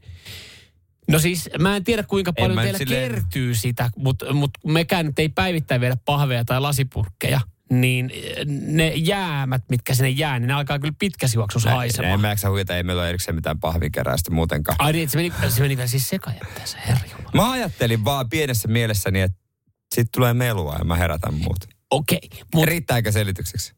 No 1.09 1.19
siis 1.19 1.51
mä 1.59 1.77
en 1.77 1.85
tiedä 1.85 2.03
kuinka 2.03 2.33
paljon 2.33 2.59
teillä 2.59 2.79
silleen- 2.79 3.11
kertyy 3.13 3.55
sitä, 3.55 3.91
mutta 3.97 4.35
mut 4.35 4.51
mekään 4.67 5.07
nyt 5.07 5.19
ei 5.19 5.29
päivittäin 5.29 5.81
viedä 5.81 5.97
pahveja 6.05 6.45
tai 6.45 6.61
lasipurkkeja. 6.61 7.41
Niin 7.71 8.11
ne 8.67 8.89
jäämät, 8.89 9.63
mitkä 9.71 9.95
sinne 9.95 10.09
jää, 10.09 10.39
niin 10.39 10.49
ne 10.49 10.55
alkaa 10.55 10.79
kyllä 10.79 10.95
pitkässä 10.99 11.39
juoksussa 11.39 11.69
En 11.71 11.77
haisemaan. 11.77 12.21
mä 12.21 12.29
jaksa 12.29 12.51
huijata, 12.51 12.77
ei 12.77 12.83
meillä 12.83 13.01
ole 13.03 13.09
erikseen 13.09 13.35
mitään 13.35 13.61
pahvinkeräystä 13.61 14.31
muutenkaan. 14.31 14.77
Ai 14.79 14.93
niin, 14.93 15.09
se 15.09 15.17
meni, 15.19 15.33
se 15.49 15.61
meni 15.63 15.77
vielä 15.77 15.87
siis 15.89 16.09
sekajätteeseen, 16.09 16.83
herra 16.87 17.05
Jumala. 17.11 17.31
Mä 17.35 17.51
ajattelin 17.51 18.05
vaan 18.05 18.29
pienessä 18.29 18.69
mielessäni, 18.69 19.21
että 19.21 19.39
sit 19.95 20.09
tulee 20.15 20.35
melua 20.35 20.77
ja 20.79 20.85
mä 20.85 20.97
herätän 20.97 21.35
muut. 21.35 21.59
Okei, 21.91 22.19
Mut, 22.33 22.45
mutta 22.55 22.71
Riittääkö 22.71 23.13
selitykseksi? 23.13 23.73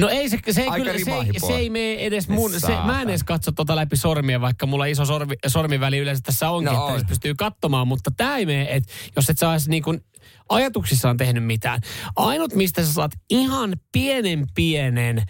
No 0.00 0.08
ei 0.08 0.28
se, 0.28 0.38
se 0.50 0.60
ei, 0.62 0.68
Aika 0.68 0.84
kyllä, 0.84 0.98
se, 1.32 1.46
se 1.46 1.52
ei 1.56 1.70
mene 1.70 1.94
edes 1.94 2.28
mun, 2.28 2.60
se, 2.60 2.68
mä 2.86 3.02
en 3.02 3.08
edes 3.10 3.24
katso 3.24 3.52
tota 3.52 3.76
läpi 3.76 3.96
sormia, 3.96 4.40
vaikka 4.40 4.66
mulla 4.66 4.84
iso 4.86 5.04
sormi, 5.04 5.34
sormiväli 5.46 5.98
yleensä 5.98 6.22
tässä 6.24 6.50
onkin, 6.50 6.72
No 6.72 6.88
että 6.88 7.00
on. 7.00 7.06
pystyy 7.06 7.34
katsomaan, 7.34 7.88
mutta 7.88 8.10
tämä 8.16 8.36
ei 8.36 8.46
mene, 8.46 8.66
että 8.70 8.92
jos 9.16 9.30
et 9.30 9.42
olisi 9.42 9.70
niin 9.70 9.82
kuin 9.82 10.00
ajatuksissaan 10.48 11.16
tehnyt 11.16 11.44
mitään. 11.44 11.80
Ainut, 12.16 12.54
mistä 12.54 12.84
sä 12.84 12.92
saat 12.92 13.12
ihan 13.30 13.76
pienen 13.92 14.46
pienen, 14.54 15.18
ö, 15.18 15.24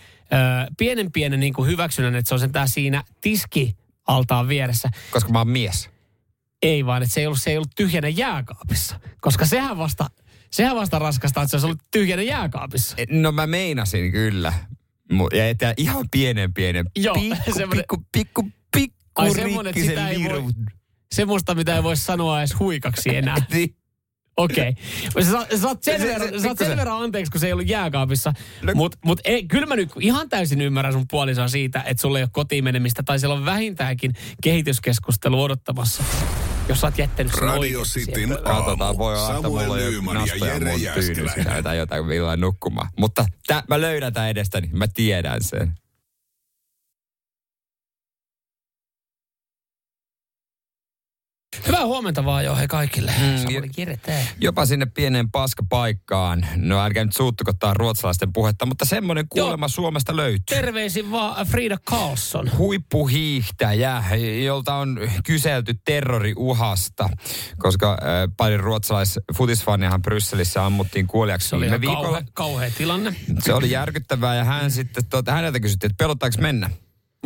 pienen 0.78 1.12
pienen 1.12 1.40
niin 1.40 1.52
kuin 1.54 1.70
hyväksynnän, 1.70 2.14
että 2.14 2.28
se 2.28 2.34
on 2.34 2.40
sentään 2.40 2.68
siinä 2.68 3.04
tiski 3.20 3.76
altaan 4.06 4.48
vieressä. 4.48 4.90
Koska 5.10 5.32
mä 5.32 5.38
oon 5.38 5.48
mies. 5.48 5.90
Ei 6.62 6.86
vaan, 6.86 7.02
että 7.02 7.14
se 7.14 7.20
ei 7.20 7.26
ollut, 7.26 7.40
se 7.42 7.50
ei 7.50 7.56
ollut 7.56 7.72
tyhjänä 7.76 8.08
jääkaapissa, 8.08 9.00
koska 9.20 9.46
sehän 9.46 9.78
vasta, 9.78 10.06
sehän 10.50 10.76
vasta 10.76 10.98
raskasta, 10.98 11.42
että 11.42 11.50
se 11.50 11.56
olisi 11.56 11.66
ollut 11.66 11.82
tyhjänä 11.90 12.22
jääkaapissa. 12.22 12.96
No 13.10 13.32
mä 13.32 13.46
meinasin 13.46 14.12
kyllä. 14.12 14.52
Ja 15.32 15.48
että 15.48 15.74
ihan 15.76 16.04
pienen 16.10 16.54
pienen. 16.54 16.86
Joo, 16.96 17.14
pikku, 17.14 17.52
semmonen- 17.54 17.84
pikku, 17.90 18.06
pikku, 18.12 18.42
pikku, 18.76 18.96
Ai 19.14 19.34
semmonen, 19.34 19.70
että 19.70 19.80
sitä 19.90 20.08
ei 20.08 20.24
voi-. 20.24 20.52
Semmoista, 21.14 21.54
mitä 21.54 21.76
ei 21.76 21.82
voi 21.82 21.96
sanoa 21.96 22.38
edes 22.38 22.58
huikaksi 22.58 23.16
enää. 23.16 23.36
Niin. 23.52 23.76
Okei. 24.36 24.74
Okay. 25.10 25.24
Sä, 25.24 25.30
sä 25.50 25.58
saat 25.58 25.82
sen, 25.82 26.00
Se- 26.00 26.06
se- 26.06 26.12
verran, 26.12 26.28
se- 26.28 26.38
sä 26.38 26.42
saat 26.42 26.58
sen 26.58 26.76
verran 26.76 27.02
anteeksi, 27.02 27.32
kun 27.32 27.40
se 27.40 27.46
ei 27.46 27.52
ollut 27.52 27.68
jääkaapissa. 27.68 28.32
No- 28.62 28.72
Mutta 28.74 28.98
mut 29.04 29.20
ei, 29.24 29.46
kyllä 29.46 29.66
mä 29.66 29.76
nyt 29.76 29.90
ihan 30.00 30.28
täysin 30.28 30.60
ymmärrän 30.60 30.92
sun 30.92 31.04
puolisoa 31.10 31.48
siitä, 31.48 31.82
että 31.86 32.00
sulla 32.00 32.18
ei 32.18 32.22
ole 32.22 32.30
kotiin 32.32 32.64
menemistä 32.64 33.02
tai 33.02 33.18
siellä 33.18 33.34
on 33.34 33.44
vähintäänkin 33.44 34.12
kehityskeskustelu 34.42 35.42
odottamassa. 35.42 36.04
Jos 36.68 36.80
sä 36.80 36.86
oot 36.86 36.98
jättänyt 36.98 37.32
sen 37.32 37.42
Radio 37.42 37.82
Cityn 37.82 38.32
aamu. 38.32 38.42
Katsotaan, 38.62 38.98
voi 38.98 39.14
olla, 39.16 39.28
että 39.30 39.42
Samuel 39.42 39.66
mulla 39.66 39.76
Nyman 39.78 40.14
ja 40.14 40.20
nastoja 40.20 40.52
Jere 40.54 40.70
mun 40.70 40.82
Jääskeläinen. 40.82 41.64
tai 41.64 41.76
jotain 41.78 42.06
millään 42.06 42.40
nukkumaan. 42.40 42.88
Mutta 42.98 43.24
tä, 43.46 43.62
mä 43.68 43.80
löydän 43.80 44.12
tämän 44.12 44.30
edestäni, 44.30 44.70
mä 44.72 44.86
tiedän 44.94 45.42
sen. 45.42 45.72
Hyvää 51.66 51.86
huomenta 51.86 52.24
vaan 52.24 52.44
jo 52.44 52.56
he 52.56 52.66
kaikille. 52.68 53.12
Mm, 53.20 53.98
tää. 54.02 54.22
Jopa 54.40 54.66
sinne 54.66 54.86
pieneen 54.86 55.30
paskapaikkaan. 55.30 56.46
No 56.56 56.80
älkää 56.80 57.04
nyt 57.04 57.16
suuttuko 57.16 57.52
tää 57.52 57.74
ruotsalaisten 57.74 58.32
puhetta, 58.32 58.66
mutta 58.66 58.84
semmoinen 58.84 59.28
kuulema 59.28 59.68
Suomesta 59.68 60.16
löytyy. 60.16 60.56
Terveisin 60.56 61.10
vaan 61.10 61.46
Frida 61.46 61.78
Karlsson. 61.84 62.50
huippuhiihtäjä, 62.58 64.04
jolta 64.44 64.74
on 64.74 65.00
kyselty 65.26 65.74
terroriuhasta, 65.84 67.08
koska 67.58 67.92
äh, 67.92 67.98
paljon 68.36 68.60
ruotsalais-futisfaniahan 68.60 70.02
Brysselissä 70.02 70.66
ammuttiin 70.66 71.06
kuoliaksi 71.06 71.48
Se 71.48 71.56
oli 71.56 71.66
ihan 71.66 71.80
viikolla. 71.80 72.02
kauhe, 72.02 72.24
kauhea 72.34 72.70
tilanne. 72.78 73.14
Se 73.38 73.54
oli 73.54 73.70
järkyttävää 73.70 74.34
ja 74.34 74.44
hän 74.44 74.70
sitten, 74.70 75.04
tuota, 75.04 75.32
häneltä 75.32 75.60
kysyttiin, 75.60 75.90
että 75.90 76.04
pelottaako 76.04 76.36
mennä 76.40 76.70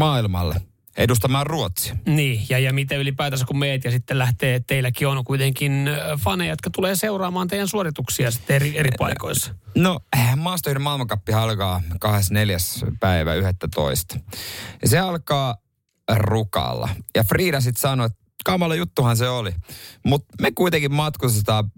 maailmalle 0.01 0.55
edustamaan 0.99 1.47
Ruotsia. 1.47 1.97
Niin, 2.07 2.47
ja, 2.49 2.59
ja 2.59 2.73
miten 2.73 2.99
ylipäätänsä 2.99 3.45
kun 3.47 3.59
meet 3.59 3.85
ja 3.85 3.91
sitten 3.91 4.19
lähtee, 4.19 4.61
teilläkin 4.67 5.09
on 5.09 5.25
kuitenkin 5.25 5.89
ö, 5.89 6.19
faneja, 6.25 6.53
jotka 6.53 6.71
tulee 6.71 6.97
seuraamaan 6.97 7.49
teidän 7.49 7.69
suorituksia 7.69 8.31
sitten 8.31 8.57
eri, 8.57 8.79
eri 8.79 8.91
paikoissa. 8.99 9.55
No, 9.75 10.01
maastoiden 10.37 10.83
maailmankappi 10.83 11.33
alkaa 11.33 11.83
24. 12.01 12.57
päivä 13.01 13.35
11. 13.35 14.19
Ja 14.83 14.89
se 14.89 14.99
alkaa 14.99 15.57
rukalla. 16.17 16.89
Ja 17.17 17.25
Frida 17.25 17.61
sitten 17.61 17.81
sanoi, 17.81 18.07
että 18.07 18.19
kamala 18.45 18.75
juttuhan 18.75 19.17
se 19.17 19.29
oli. 19.29 19.55
Mutta 20.05 20.35
me 20.41 20.51
kuitenkin 20.51 20.95
matkustetaan 20.95 21.71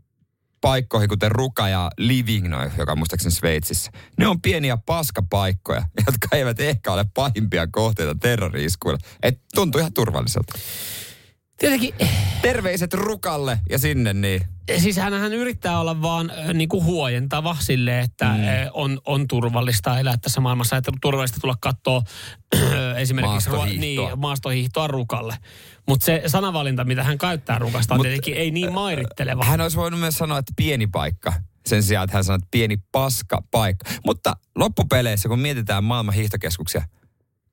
paikkoihin, 0.61 1.09
kuten 1.09 1.31
Ruka 1.33 1.69
ja 1.69 1.91
Livigno, 1.97 2.59
joka 2.79 2.93
on 2.93 2.99
muistaakseni 2.99 3.35
Sveitsissä. 3.35 3.91
Ne 4.19 4.29
on 4.29 4.41
pieniä 4.41 4.77
paskapaikkoja, 4.87 5.83
jotka 6.07 6.37
eivät 6.37 6.61
ehkä 6.61 6.93
ole 6.93 7.05
pahimpia 7.15 7.67
kohteita 7.67 8.15
terrori-iskuille. 8.15 8.99
Et 9.23 9.41
tuntuu 9.55 9.79
ihan 9.79 9.93
turvalliselta. 9.93 10.53
Tietenkin, 11.59 11.95
Terveiset 12.43 12.95
Rukalle 12.95 13.61
ja 13.71 13.79
sinne 13.79 14.13
niin. 14.13 14.41
siis 14.79 14.97
hänhän 14.97 15.33
yrittää 15.33 15.81
olla 15.81 16.03
vaan 16.03 16.31
äh, 16.31 16.55
niin 16.55 16.69
kuin 16.69 16.85
huojentava 16.85 17.57
sille, 17.61 18.01
että 18.01 18.27
mm. 18.27 18.43
on, 18.73 19.01
on 19.07 19.29
turvallista 19.29 19.99
elää 19.99 20.17
tässä 20.17 20.41
maailmassa. 20.41 20.77
Että 20.77 20.93
turvallista 21.03 21.41
tulla 21.41 21.57
katsoa 21.61 22.03
esimerkiksi 22.97 23.51
Maastohiihtoa. 23.51 24.09
niin, 24.09 24.21
maastohiihtoa 24.21 24.87
Rukalle. 24.87 25.37
Mutta 25.89 26.07
se 26.07 26.23
sanavalinta, 26.27 26.85
mitä 26.85 27.05
hän 27.05 27.19
käyttää 27.19 27.59
Rukasta, 27.59 27.95
on 27.95 27.99
Mut, 27.99 28.05
tietenkin 28.05 28.35
ei 28.35 28.51
niin 28.51 28.73
mairitteleva. 28.73 29.45
Hän 29.45 29.61
olisi 29.61 29.77
voinut 29.77 30.01
myös 30.01 30.15
sanoa, 30.15 30.39
että 30.39 30.53
pieni 30.57 30.87
paikka. 30.87 31.33
Sen 31.67 31.83
sijaan, 31.83 32.05
että 32.05 32.17
hän 32.17 32.25
sanoi, 32.25 32.37
että 32.37 32.49
pieni 32.51 32.77
paska 32.93 33.43
paikka. 33.51 33.91
Mutta 34.07 34.37
loppupeleissä, 34.57 35.29
kun 35.29 35.39
mietitään 35.39 35.85
maailman 35.85 36.15
hiihtokeskuksia, 36.15 36.83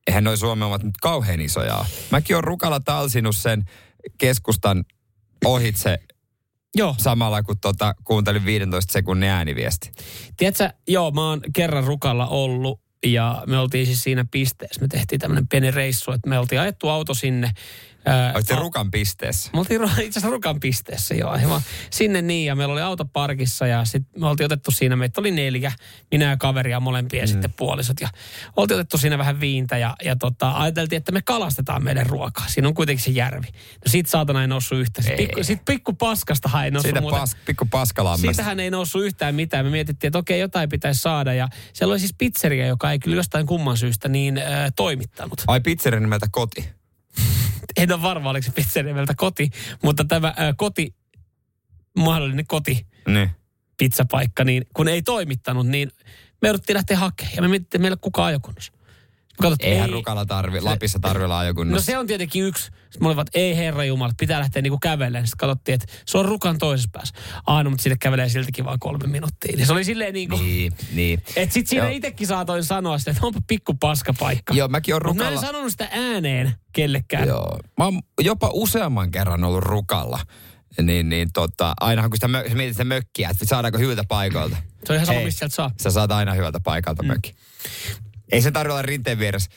eihän 0.07 0.23
noi 0.23 0.37
Suomen 0.37 0.65
omat 0.65 0.83
nyt 0.83 0.97
kauhean 1.01 1.41
isoja. 1.41 1.85
Mäkin 2.11 2.35
olen 2.35 2.43
Rukalla 2.43 2.79
talsinut 2.79 3.37
sen 3.37 3.63
keskustan 4.17 4.85
ohitse 5.45 5.97
Joo. 6.75 6.95
samalla, 6.97 7.43
kun 7.43 7.59
tota, 7.59 7.95
kuuntelin 8.03 8.45
15 8.45 8.93
sekunnin 8.93 9.29
ääniviesti. 9.29 9.91
Tiedätkö, 10.37 10.69
joo, 10.87 11.11
mä 11.11 11.29
oon 11.29 11.41
kerran 11.53 11.83
Rukalla 11.83 12.27
ollut 12.27 12.81
ja 13.05 13.43
me 13.47 13.57
oltiin 13.57 13.85
siis 13.85 14.03
siinä 14.03 14.25
pisteessä. 14.31 14.81
Me 14.81 14.87
tehtiin 14.87 15.19
tämmöinen 15.19 15.47
pieni 15.47 15.71
reissu, 15.71 16.11
että 16.11 16.29
me 16.29 16.39
oltiin 16.39 16.61
ajettu 16.61 16.89
auto 16.89 17.13
sinne. 17.13 17.51
Ää, 18.05 18.31
Olitte 18.35 18.53
a- 18.53 18.59
Rukan 18.59 18.91
pisteessä. 18.91 19.49
Me 19.53 19.59
oltiin 19.59 19.83
itse 19.89 20.01
asiassa 20.01 20.29
Rukan 20.29 20.59
pisteessä, 20.59 21.15
joo. 21.15 21.29
aivan. 21.29 21.61
Sinne 21.89 22.21
niin, 22.21 22.45
ja 22.45 22.55
meillä 22.55 22.71
oli 22.73 22.81
auto 22.81 23.05
parkissa, 23.05 23.67
ja 23.67 23.85
sitten 23.85 24.21
me 24.21 24.27
oltiin 24.27 24.45
otettu 24.45 24.71
siinä, 24.71 24.95
meitä 24.95 25.21
oli 25.21 25.31
neljä, 25.31 25.71
minä 26.11 26.25
ja 26.25 26.37
kaveri 26.37 26.71
ja 26.71 26.79
molempia 26.79 27.23
mm. 27.23 27.27
sitten 27.27 27.53
puolisot. 27.53 28.01
Ja 28.01 28.09
oltiin 28.55 28.79
otettu 28.79 28.97
siinä 28.97 29.17
vähän 29.17 29.39
viintä, 29.39 29.77
ja, 29.77 29.95
ja 30.03 30.15
tota, 30.15 30.51
ajateltiin, 30.51 30.97
että 30.97 31.11
me 31.11 31.21
kalastetaan 31.21 31.83
meidän 31.83 32.05
ruokaa. 32.05 32.47
Siinä 32.47 32.67
on 32.67 32.73
kuitenkin 32.73 33.05
se 33.05 33.11
järvi. 33.11 33.47
No 33.53 33.91
siitä 33.91 34.09
saatana 34.09 34.41
ei 34.41 34.47
noussut 34.47 34.79
yhtään. 34.79 35.03
Sitten 35.03 35.25
pikku, 35.25 35.43
sit 35.43 35.65
pikku 35.65 35.93
paskasta 35.93 36.63
ei 36.63 36.71
noussut 36.71 36.95
Siitä 36.95 37.09
pas, 37.09 37.35
pikku 37.45 37.67
paskalammasta. 37.71 38.27
Siitähän 38.27 38.59
ei 38.59 38.71
noussut 38.71 39.03
yhtään 39.03 39.35
mitään. 39.35 39.65
Me 39.65 39.71
mietittiin, 39.71 40.09
että 40.09 40.19
okei, 40.19 40.39
jotain 40.39 40.69
pitäisi 40.69 41.01
saada. 41.01 41.33
Ja 41.33 41.47
siellä 41.73 41.91
oli 41.91 41.99
siis 41.99 42.15
pizzeria, 42.17 42.67
joka 42.67 42.91
ei 42.91 42.99
kyllä 42.99 43.15
jostain 43.15 43.45
kumman 43.45 43.77
syystä 43.77 44.09
niin 44.09 44.37
äh, 44.37 44.45
toimittanut. 44.75 45.43
Ai 45.47 45.61
pizzeri 45.61 45.99
nimeltä 45.99 46.27
koti. 46.31 46.76
En 47.77 47.91
ole 47.91 48.01
varma, 48.01 48.29
oliko 48.29 48.45
se 48.45 48.51
pizzeria 48.51 48.93
meiltä 48.93 49.13
koti, 49.17 49.49
mutta 49.83 50.05
tämä 50.05 50.27
äh, 50.27 50.35
koti, 50.57 50.95
mahdollinen 51.97 52.47
koti, 52.47 52.87
Niin. 53.07 53.29
pizzapaikka, 53.77 54.43
niin 54.43 54.65
kun 54.73 54.87
ei 54.87 55.01
toimittanut, 55.01 55.67
niin 55.67 55.91
me 56.41 56.47
jouduttiin 56.47 56.75
lähteä 56.75 56.97
hakemaan. 56.97 57.35
Ja 57.35 57.41
me 57.41 57.47
mietittiin, 57.47 57.67
että 57.79 57.81
meillä 57.81 57.97
kukaan 58.01 58.27
ajokunnossa. 58.27 58.73
Me 59.39 59.43
katsottiin, 59.43 59.71
Eihän 59.73 59.89
ei- 59.89 59.93
Rukalla 59.93 60.25
tarvi, 60.25 60.61
Lapissa 60.61 60.99
tarvi 60.99 61.23
No 61.23 61.29
laajokunnassa. 61.29 61.85
se 61.85 61.97
on 61.97 62.07
tietenkin 62.07 62.43
yksi. 62.43 62.63
Sitten 62.63 63.01
me 63.01 63.07
olivat, 63.07 63.27
ei 63.33 63.57
herra 63.57 63.83
Jumala, 63.83 64.13
pitää 64.19 64.39
lähteä 64.39 64.61
niinku 64.61 64.77
kävelemään. 64.81 65.27
Sitten 65.27 65.37
katsottiin, 65.47 65.73
että 65.75 65.85
se 66.05 66.17
on 66.17 66.25
rukan 66.25 66.57
toisessa 66.57 66.89
päässä. 66.93 67.15
Aa, 67.47 67.63
no, 67.63 67.69
mutta 67.69 67.83
sinne 67.83 67.97
kävelee 67.99 68.29
siltikin 68.29 68.65
vaan 68.65 68.79
kolme 68.79 69.07
minuuttia. 69.07 69.55
Niin 69.57 69.67
se 69.67 69.73
oli 69.73 69.83
silleen 69.83 70.13
niinku, 70.13 70.37
Niin, 70.37 70.73
niin. 70.93 71.21
että 71.35 71.53
sit 71.53 71.67
siinä 71.67 71.89
itsekin 71.89 72.27
saatoin 72.27 72.63
sanoa 72.63 72.97
sitä, 72.97 73.11
että 73.11 73.25
onpa 73.27 73.39
pikku 73.47 73.73
paskapaikka. 73.73 74.53
Joo, 74.53 74.67
mäkin 74.67 74.93
oon 74.93 75.01
Mutta 75.05 75.23
mä 75.23 75.27
en 75.29 75.33
Rukalla. 75.33 75.51
sanonut 75.51 75.71
sitä 75.71 75.87
ääneen 75.91 76.53
kellekään. 76.73 77.27
Joo. 77.27 77.59
Mä 77.77 77.83
oon 77.85 78.01
jopa 78.21 78.49
useamman 78.53 79.11
kerran 79.11 79.43
ollut 79.43 79.63
Rukalla. 79.63 80.19
Niin, 80.81 81.09
niin 81.09 81.29
tota, 81.33 81.73
ainahan 81.79 82.09
kun 82.09 82.17
sitä, 82.17 82.27
mö, 82.27 82.43
mietit 82.53 82.73
sitä 82.73 82.83
mökkiä, 82.83 83.29
että 83.29 83.45
saadaanko 83.45 83.79
hyvältä 83.79 84.03
paikalta. 84.07 84.57
Se 84.85 84.93
on 84.93 84.95
ihan 84.95 85.05
sama, 85.05 85.19
mistä 85.19 85.39
sieltä 85.39 85.55
saa. 85.55 85.71
Sä 85.81 85.91
saat 85.91 86.11
aina 86.11 86.33
hyvältä 86.33 86.59
paikalta 86.59 87.03
mm. 87.03 87.07
mökki. 87.07 87.35
Ei 88.31 88.41
se 88.41 88.51
tarvitse 88.51 88.73
olla 88.73 88.81
rinteen 88.81 89.19
vieressä. 89.19 89.51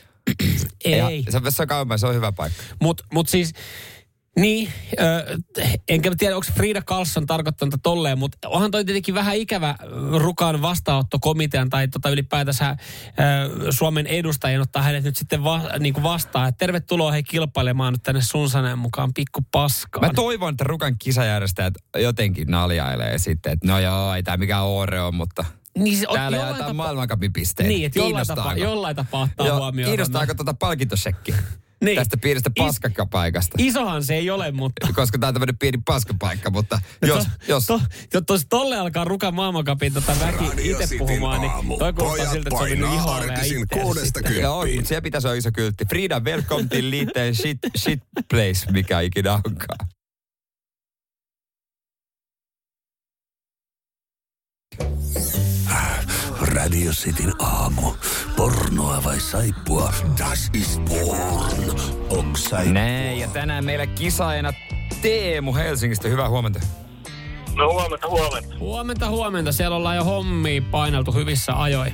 Ei. 0.84 1.22
Ja 1.26 1.32
se, 1.50 1.62
on 1.62 1.68
kauemmin, 1.68 1.98
se 1.98 2.06
on 2.06 2.14
hyvä 2.14 2.32
paikka. 2.32 2.62
Mutta 2.80 3.04
mut 3.12 3.28
siis, 3.28 3.52
niin, 4.38 4.72
ö, 5.00 5.38
enkä 5.88 6.10
tiedä, 6.18 6.36
onko 6.36 6.46
Frida 6.54 6.82
Karlsson 6.82 7.26
tarkoittanut 7.26 7.74
tolleen, 7.82 8.18
mutta 8.18 8.48
onhan 8.48 8.70
toi 8.70 8.84
tietenkin 8.84 9.14
vähän 9.14 9.36
ikävä 9.36 9.74
Rukan 10.18 10.62
vastaanottokomitean 10.62 11.70
tai 11.70 11.88
tota 11.88 12.10
ylipäätänsä 12.10 12.70
ö, 12.70 13.72
Suomen 13.72 14.06
edustajien 14.06 14.60
ottaa 14.60 14.82
hänet 14.82 15.04
nyt 15.04 15.16
sitten 15.16 15.44
va, 15.44 15.62
niin 15.78 15.94
kuin 15.94 16.04
vastaan. 16.04 16.48
Et 16.48 16.58
tervetuloa 16.58 17.12
hei 17.12 17.22
kilpailemaan 17.22 17.92
nyt 17.92 18.02
tänne 18.02 18.20
sun 18.22 18.50
saneen 18.50 18.78
mukaan 18.78 19.14
pikku 19.14 19.40
paskaan. 19.50 20.06
Mä 20.06 20.12
toivon, 20.14 20.50
että 20.54 20.64
Rukan 20.64 20.98
kisajärjestäjät 20.98 21.74
jotenkin 21.96 22.48
naljailee 22.48 23.18
sitten, 23.18 23.52
että 23.52 23.66
no 23.66 23.78
joo, 23.78 24.14
ei 24.14 24.22
tää 24.22 24.36
mikään 24.36 24.64
oore 24.64 25.00
on, 25.00 25.14
mutta 25.14 25.44
niin, 25.84 25.98
se, 25.98 26.06
täällä 26.12 26.36
jollain 26.36 26.50
jaetaan 26.50 26.70
tapa- 26.70 26.74
maailmankapin 26.76 27.32
pisteitä. 27.32 27.68
Niin, 27.68 27.86
että 27.86 27.98
jollain 27.98 28.26
tapaa, 28.26 28.54
jollain 28.56 28.96
tapaa 28.96 29.22
ottaa 29.22 29.46
Joo, 29.46 29.56
huomioon. 29.58 29.88
Kiinnostaako 29.90 30.34
tuota 30.34 30.54
palkintosekki? 30.54 31.34
Niin. 31.84 31.96
Tästä 31.96 32.16
pienestä 32.16 32.50
Is- 32.56 32.64
paskakkapaikasta. 32.64 33.56
Isohan 33.60 34.04
se 34.04 34.14
ei 34.14 34.30
ole, 34.30 34.52
mutta... 34.52 34.86
Koska 34.94 35.18
tää 35.18 35.28
on 35.28 35.34
tämmönen 35.34 35.58
pieni 35.58 35.78
paskapaikka, 35.86 36.50
mutta 36.50 36.80
jos, 37.06 37.24
to, 37.24 37.30
jos 37.48 37.66
To, 37.66 37.80
to, 38.12 38.20
tos, 38.20 38.46
tolle 38.48 38.76
alkaa 38.78 39.04
Rukan 39.04 39.34
maailmankapin 39.34 39.92
tota 39.94 40.16
väki 40.20 40.44
itse 40.70 40.88
puhumaan, 40.98 41.40
niin 41.40 41.52
aamu. 41.52 41.78
toi 41.78 41.92
kuulostaa 41.92 42.32
siltä, 42.32 42.48
että 42.48 42.50
se 42.50 42.62
on 42.62 42.68
mennyt 42.70 42.94
iholle 42.94 43.26
ja 43.26 43.82
kuudesta. 43.82 44.20
Joo, 44.20 44.66
mutta 44.74 44.88
siellä 44.88 45.02
pitäisi 45.02 45.26
olla 45.26 45.36
iso 45.36 45.50
kyltti. 45.52 45.84
Frida, 45.84 46.20
welcome 46.20 46.62
to 46.68 46.76
liitteen 46.80 47.34
shit, 47.34 47.58
shit 47.76 48.00
place, 48.30 48.72
mikä 48.72 49.00
ikinä 49.00 49.32
onkaan. 49.32 49.88
Radio 56.40 56.92
Cityn 56.92 57.32
aamu. 57.38 57.92
Pornoa 58.36 59.04
vai 59.04 59.20
saippua? 59.20 59.92
Das 60.18 60.50
ist 60.54 60.84
porn. 60.84 61.80
Onks 62.08 62.44
saippua? 62.44 62.72
Näin, 62.72 63.18
ja 63.18 63.28
tänään 63.28 63.64
meillä 63.64 63.86
kisaajana 63.86 64.52
Teemu 65.02 65.54
Helsingistä. 65.54 66.08
Hyvää 66.08 66.28
huomenta. 66.28 66.60
No 67.56 67.72
huomenta, 67.72 68.08
huomenta. 68.08 68.58
Huomenta, 68.58 69.08
huomenta. 69.10 69.52
Siellä 69.52 69.76
ollaan 69.76 69.96
jo 69.96 70.04
hommia 70.04 70.62
paineltu 70.70 71.12
hyvissä 71.12 71.62
ajoin. 71.62 71.92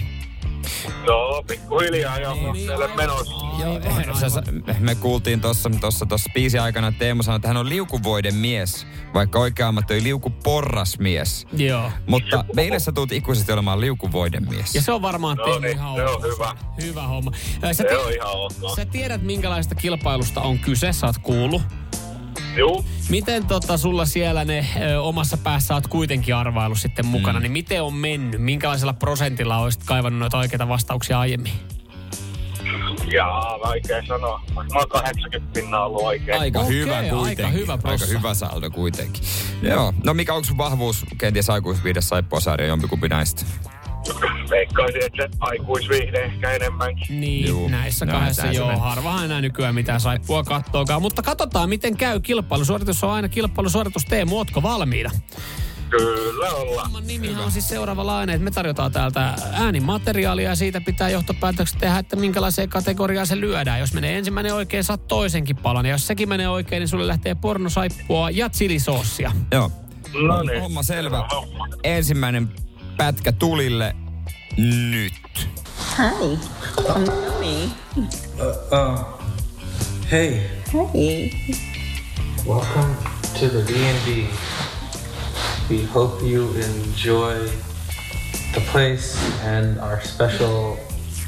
Joo, 1.06 1.44
pikkuhiljaa 1.48 2.18
jo 2.18 2.36
teille 2.66 2.88
menossa. 2.96 3.32
Joo, 3.60 3.80
sä, 4.20 4.28
sä, 4.28 4.42
me 4.80 4.94
kuultiin 4.94 5.40
tuossa 5.40 5.70
tossa, 5.80 6.06
tossa 6.06 6.30
biisin 6.34 6.60
aikana, 6.60 6.88
että 6.88 6.98
Teemu 6.98 7.22
sanoi, 7.22 7.36
että 7.36 7.48
hän 7.48 7.56
on 7.56 7.68
liukuvoiden 7.68 8.34
mies, 8.34 8.86
vaikka 9.14 9.38
oikea 9.38 9.68
ammatti 9.68 9.94
oli 9.94 10.02
liukuporrasmies. 10.02 11.46
Joo. 11.52 11.90
Mutta 12.06 12.44
meille 12.54 12.78
sä 12.78 12.92
tulet 12.92 13.12
ikuisesti 13.12 13.52
olemaan 13.52 13.80
liukuvoiden 13.80 14.48
mies. 14.48 14.74
Ja 14.74 14.82
se 14.82 14.92
on 14.92 15.02
varmaan 15.02 15.36
No 15.36 15.44
Teemu 15.44 15.60
niin, 15.60 15.76
ihan 15.76 15.96
se 15.96 16.04
on 16.04 16.22
hyvä. 16.22 16.54
Hyvä 16.82 17.02
homma. 17.02 17.30
Sä, 17.60 17.72
Se 17.72 17.84
tiedät, 17.84 18.06
on 18.06 18.12
ihan 18.12 18.74
sä 18.76 18.84
tiedät, 18.84 19.22
minkälaista 19.22 19.74
kilpailusta 19.74 20.40
on 20.40 20.58
kyse, 20.58 20.92
sä 20.92 21.06
oot 21.06 21.18
kuullut. 21.18 21.62
Juu. 22.56 22.84
Miten 23.08 23.46
tota, 23.46 23.76
sulla 23.76 24.06
siellä 24.06 24.44
ne 24.44 24.66
ö, 24.90 25.00
omassa 25.00 25.36
päässä 25.36 25.74
oot 25.74 25.86
kuitenkin 25.86 26.34
arvailu 26.34 26.74
sitten 26.74 27.06
mukana, 27.06 27.38
Mm. 27.38 27.42
niin 27.42 27.52
miten 27.52 27.82
on 27.82 27.94
mennyt? 27.94 28.40
Minkälaisella 28.40 28.92
prosentilla 28.92 29.58
olisit 29.58 29.84
kaivannut 29.84 30.20
noita 30.20 30.38
oikeita 30.38 30.68
vastauksia 30.68 31.20
aiemmin? 31.20 31.52
Jaa, 33.12 33.58
vaikea 33.64 34.06
sanoa. 34.06 34.40
Varmaan 34.54 34.88
80 34.88 35.52
pinnaa 35.52 35.86
ollut 35.86 36.02
oikein. 36.02 36.40
Aika 36.40 36.60
Okei, 36.60 36.74
hyvä 36.76 36.96
aika 36.96 37.16
kuitenkin. 37.16 37.52
hyvä 37.54 37.72
aika 37.72 37.82
prossa. 37.88 38.06
hyvä 38.06 38.34
saldo 38.34 38.70
kuitenkin. 38.70 39.24
Joo. 39.62 39.92
No 40.04 40.14
mikä 40.14 40.34
onko 40.34 40.44
sun 40.44 40.58
vahvuus 40.58 41.04
kenties 41.18 41.50
aikuisviides 41.50 42.08
saippuasarja 42.08 42.66
jompikumpi 42.68 43.08
näistä? 43.08 43.44
Veikkaisin, 44.50 45.04
että 45.04 45.22
se 45.22 45.28
aikuisviihde 45.40 46.24
ehkä 46.24 46.50
enemmänkin. 46.50 47.20
Niin, 47.20 47.48
Juu, 47.48 47.68
näissä 47.68 48.06
kahdessa 48.06 48.46
joo. 48.46 48.66
menee. 48.66 48.80
Harvahan 48.80 49.24
enää 49.24 49.40
nykyään 49.40 49.74
mitään 49.74 50.00
saippua 50.00 50.44
kattookaan. 50.44 51.02
Mutta 51.02 51.22
katsotaan, 51.22 51.68
miten 51.68 51.96
käy 51.96 52.20
kilpailusuoritus. 52.20 53.04
on 53.04 53.10
aina 53.10 53.28
kilpailusuoritus. 53.28 54.04
Teemu, 54.04 54.38
ootko 54.38 54.62
valmiina? 54.62 55.10
Kyllä 55.90 56.50
ollaan. 56.50 56.86
Homman 56.86 57.06
nimihän 57.06 57.44
on 57.44 57.50
siis 57.52 57.68
seuraavanlainen, 57.68 58.34
että 58.34 58.44
me 58.44 58.50
tarjotaan 58.50 58.92
täältä 58.92 59.34
äänimateriaalia 59.52 60.48
ja 60.48 60.56
siitä 60.56 60.80
pitää 60.80 61.08
johtopäätökset 61.08 61.78
tehdä, 61.78 61.98
että 61.98 62.16
minkälaiseen 62.16 62.68
kategoriaan 62.68 63.26
se 63.26 63.40
lyödään. 63.40 63.80
Jos 63.80 63.94
menee 63.94 64.18
ensimmäinen 64.18 64.54
oikein, 64.54 64.84
saat 64.84 65.08
toisenkin 65.08 65.56
palan. 65.56 65.86
Ja 65.86 65.92
jos 65.92 66.06
sekin 66.06 66.28
menee 66.28 66.48
oikein, 66.48 66.80
niin 66.80 66.88
sulle 66.88 67.06
lähtee 67.06 67.34
pornosaippua 67.34 68.30
ja 68.30 68.50
chilisoosia. 68.50 69.32
Joo. 69.52 69.70
No 70.28 70.42
niin. 70.42 70.60
Homma 70.60 70.82
selvä. 70.82 71.28
Homma. 71.32 71.68
Ensimmäinen 71.84 72.48
pätkä 72.96 73.32
tulille 73.32 73.96
nyt. 74.90 75.12
Hi, 75.98 76.38
I'm 76.78 77.06
Nami. 77.06 77.70
Uh, 77.96 79.04
hey, 80.12 80.40
Hey. 80.94 81.30
welcome 82.46 82.94
to 83.40 83.46
the 83.48 83.62
D&D. 83.68 84.24
We 85.70 85.84
hope 85.94 86.22
you 86.26 86.54
enjoy 86.54 87.48
the 88.52 88.60
place 88.72 89.18
and 89.44 89.78
our 89.80 90.00
special 90.04 90.72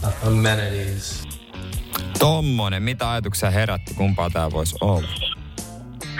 uh, 0.04 0.26
amenities. 0.28 1.22
Tommonen, 2.18 2.82
mitä 2.82 3.10
ajatuksia 3.10 3.50
herätti, 3.50 3.94
kumpaa 3.94 4.30
tää 4.30 4.50
voisi 4.50 4.76
olla? 4.80 5.08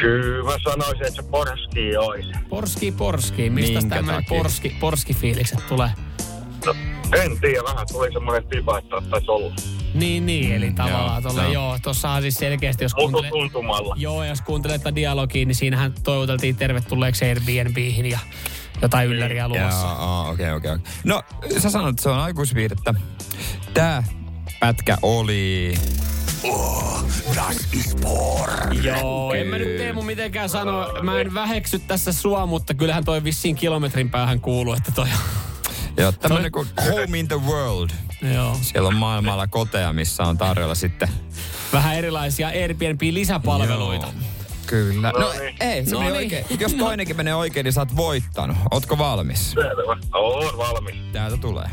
Kyllä 0.00 0.44
mä 0.44 0.56
sanoisin, 0.64 1.06
että 1.06 1.22
se 1.22 1.28
porski 1.30 1.96
olisi. 1.96 2.30
Porski, 2.48 2.92
porski. 2.92 3.50
Mistä 3.50 3.80
Minkä 3.80 3.96
tämmöinen 3.96 4.24
takia? 4.24 4.38
porski, 4.38 4.76
porski-fiilikset 4.80 5.66
tulee? 5.68 5.90
No, 6.66 6.74
en 7.22 7.40
tiedä, 7.40 7.62
vähän 7.64 7.86
tuli 7.92 8.12
semmoinen 8.12 8.48
pipa, 8.48 8.78
että 8.78 8.96
ottaisi 8.96 9.30
olla. 9.30 9.54
Niin, 9.94 10.26
niin. 10.26 10.54
Eli 10.54 10.70
tavallaan 10.70 11.22
joo, 11.22 11.30
tolle, 11.30 11.42
joo. 11.42 11.52
joo. 11.52 11.78
Tossahan 11.82 12.22
siis 12.22 12.34
selkeästi, 12.34 12.84
jos 12.84 12.94
Mutu 12.94 13.08
kuuntelee... 13.08 13.30
tuntumalla. 13.30 13.94
Joo, 13.98 14.24
jos 14.24 14.40
kuuntelee 14.40 14.78
tätä 14.78 14.94
dialogia, 14.94 15.46
niin 15.46 15.54
siinähän 15.54 15.94
toivoteltiin 16.02 16.56
tervetulleeksi 16.56 17.24
Airbnbihin 17.24 18.06
ja 18.06 18.18
jotain 18.82 19.08
ylläriä 19.08 19.48
luvassa. 19.48 19.86
Jaa, 19.86 20.28
okei, 20.28 20.52
okei, 20.52 20.70
okei. 20.70 20.84
No, 21.04 21.22
sä 21.58 21.70
sanoit, 21.70 21.92
että 21.92 22.02
se 22.02 22.08
on 22.08 22.18
aikuisviihdettä. 22.18 22.94
Tää 23.74 24.02
pätkä 24.60 24.98
oli... 25.02 25.74
Das 27.34 27.56
ist 27.72 28.00
porn. 28.00 28.84
Joo, 28.84 29.34
en 29.34 29.46
mä 29.46 29.58
nyt 29.58 29.76
Teemu 29.76 30.02
mitenkään 30.02 30.48
sano, 30.48 30.88
mä 31.02 31.20
en 31.20 31.34
väheksy 31.34 31.78
tässä 31.78 32.12
sua, 32.12 32.46
mutta 32.46 32.74
kyllähän 32.74 33.04
toi 33.04 33.24
vissiin 33.24 33.56
kilometrin 33.56 34.10
päähän 34.10 34.40
kuuluu, 34.40 34.74
että 34.74 34.92
toi 34.92 35.08
Joo, 35.96 36.12
tämmönen 36.12 36.52
kuin 36.52 36.68
Home 36.90 37.18
in 37.18 37.28
the 37.28 37.40
World. 37.46 37.90
Joo. 38.34 38.58
Siellä 38.62 38.88
on 38.88 38.94
maailmalla 38.96 39.46
koteja, 39.46 39.92
missä 39.92 40.22
on 40.22 40.38
tarjolla 40.38 40.74
sitten... 40.74 41.08
Vähän 41.72 41.94
erilaisia 41.96 42.48
Airbnb-lisäpalveluita. 42.48 44.06
Joo. 44.06 44.12
Kyllä. 44.66 45.12
No, 45.12 45.18
No 45.18 45.32
niin. 45.32 45.56
ei, 45.60 45.84
se 45.84 45.90
No 45.90 45.98
meni 45.98 46.10
niin. 46.10 46.18
oikein. 46.18 46.60
Jos 46.60 46.74
toinenkin 46.74 47.16
menee 47.16 47.34
oikein, 47.34 47.64
niin 47.64 47.72
sä 47.72 47.80
oot 47.80 47.96
voittanut. 47.96 48.56
Ootko 48.70 48.98
valmis? 48.98 49.50
Selvä. 49.50 49.96
Oon 50.14 50.58
valmis. 50.58 50.94
Täältä 51.12 51.36
tulee. 51.36 51.68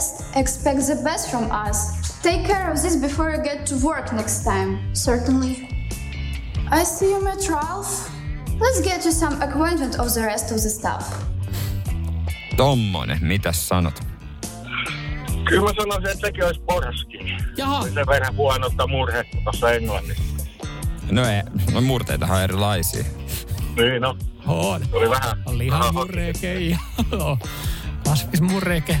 Our 0.00 0.06
guest 0.06 0.24
expects 0.34 0.88
the 0.88 0.94
best 1.04 1.30
from 1.30 1.50
us. 1.50 1.78
Take 2.22 2.46
care 2.46 2.70
of 2.72 2.80
this 2.82 2.96
before 2.96 3.30
you 3.36 3.42
get 3.42 3.66
to 3.66 3.76
work 3.86 4.12
next 4.12 4.44
time. 4.44 4.78
Certainly. 4.94 5.68
I 6.70 6.84
see 6.84 7.10
you 7.10 7.22
met 7.22 7.46
Ralph. 7.50 8.08
Let's 8.58 8.80
get 8.80 9.04
you 9.04 9.12
some 9.12 9.42
acquaintment 9.42 9.98
of 10.00 10.14
the 10.14 10.22
rest 10.22 10.52
of 10.52 10.62
the 10.62 10.70
staff. 10.70 11.04
Tommonen, 12.56 13.18
mitäs 13.20 13.68
sanot? 13.68 14.00
Kyllä 15.44 15.62
mä 15.62 15.72
sanoisin, 15.76 16.10
että 16.10 16.26
sekin 16.26 16.44
olisi 16.44 16.60
porski. 16.60 17.18
Jaha. 17.56 17.82
Se 17.94 18.06
verran 18.06 18.36
huonosta 18.36 18.86
murhetta 18.86 19.36
tuossa 19.44 19.70
Englannissa. 19.70 20.22
No 21.10 21.24
ei, 21.24 21.42
no 21.72 21.80
murteitahan 21.80 22.36
on 22.36 22.42
erilaisia. 22.42 23.04
Niin 23.76 24.02
no, 24.02 24.16
On. 24.46 24.80
oli 24.92 25.10
vähän... 25.10 25.32
Lihan 25.50 25.80
vähän- 25.80 25.94
murreke 25.94 26.54
ja 26.70 26.78
kasvismurreke. 28.04 29.00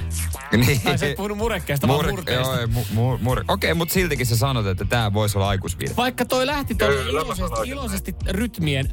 Niin. 0.56 0.80
Tai 0.80 0.98
sä 0.98 1.06
et 1.06 1.16
puhunut 1.16 1.38
murekkeesta, 1.38 1.88
vaan 1.88 2.00
Mur- 2.04 2.10
murteesta. 2.10 2.42
joo, 2.52 2.60
ei, 2.60 2.66
mu- 2.66 2.94
mu- 2.94 3.18
mur- 3.22 3.44
Okei, 3.48 3.74
mutta 3.74 3.94
siltikin 3.94 4.26
sä 4.26 4.36
sanot, 4.36 4.66
että 4.66 4.84
tää 4.84 5.12
voisi 5.12 5.38
olla 5.38 5.48
aikuisvirhe. 5.48 5.96
Vaikka 5.96 6.24
toi 6.24 6.46
lähti 6.46 6.74
tuolla 6.74 7.00
iloisesti, 7.10 7.60
iloisesti 7.64 8.14
rytmien, 8.28 8.90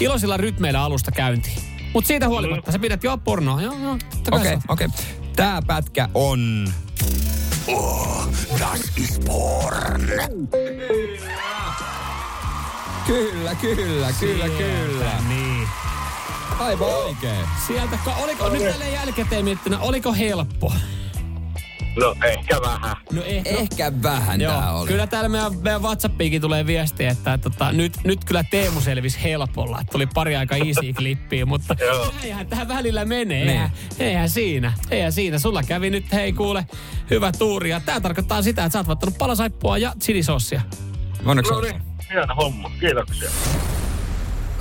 iloisilla 0.00 0.36
rytmeillä 0.36 0.82
alusta 0.82 1.10
käyntiin. 1.12 1.58
Mutta 1.92 2.08
siitä 2.08 2.28
huolimatta, 2.28 2.72
sä 2.72 2.78
pidät 2.78 3.04
jo 3.04 3.18
pornoa. 3.18 3.62
Joo, 3.62 3.74
joo. 3.82 3.98
Okei, 4.30 4.58
okei. 4.68 4.88
Tää 5.36 5.62
pätkä 5.66 6.08
on... 6.14 6.72
Oh, 7.68 8.28
das 8.60 8.80
ist 8.96 9.24
porn. 9.24 10.10
Kyllä, 13.06 13.54
kyllä, 13.54 14.08
kyllä, 14.20 14.48
kyllä. 14.48 15.12
Niin. 15.28 15.49
Aivan 16.60 16.88
oikein. 16.88 17.46
Sieltä, 17.66 17.98
ka- 18.04 18.14
oliko, 18.14 18.48
nyt 18.48 18.62
tälle 18.70 18.90
jälkikäteen 18.90 19.44
miettynä, 19.44 19.78
oliko 19.78 20.12
helppo? 20.12 20.72
No, 22.00 22.14
ehkä 22.24 22.60
vähän. 22.60 22.96
No 23.12 23.22
ehkä. 23.22 23.50
Ehkä 23.50 23.92
vähän 24.02 24.40
tää 24.40 24.68
Joo, 24.68 24.80
oli. 24.80 24.88
kyllä 24.88 25.06
täällä 25.06 25.28
meidän, 25.28 25.52
meidän 25.62 25.82
WhatsAppiinkin 25.82 26.40
tulee 26.40 26.66
viestiä, 26.66 27.10
että 27.10 27.38
tota, 27.38 27.72
nyt, 27.72 27.92
nyt 28.04 28.24
kyllä 28.24 28.44
Teemu 28.44 28.80
selvisi 28.80 29.22
helpolla. 29.22 29.80
Että 29.80 29.92
tuli 29.92 30.06
pari 30.06 30.36
aika 30.36 30.56
easy 30.56 30.92
klippiä, 30.98 31.46
mutta 31.46 31.76
näinhän 32.22 32.46
tähän 32.46 32.68
välillä 32.68 33.04
menee. 33.04 33.38
Niin. 33.44 33.50
Eihän, 33.50 33.70
eihän, 33.98 34.28
siinä, 34.28 34.72
eihän 34.90 35.12
siinä. 35.12 35.38
Sulla 35.38 35.62
kävi 35.62 35.90
nyt, 35.90 36.12
hei 36.12 36.32
kuule, 36.32 36.66
hyvä 37.10 37.32
tuuri. 37.32 37.70
Ja 37.70 37.80
tää 37.80 38.00
tarkoittaa 38.00 38.42
sitä, 38.42 38.64
että 38.64 38.72
sä 38.72 38.78
oot 38.78 38.88
ottanut 38.88 39.18
palasaippua 39.18 39.78
ja 39.78 39.92
chilisossia. 40.00 40.60
Onneksi 41.26 41.52
No 41.52 41.60
niin, 41.60 41.82
hieno 42.12 42.34
homma. 42.34 42.70
Kiitoksia. 42.80 43.30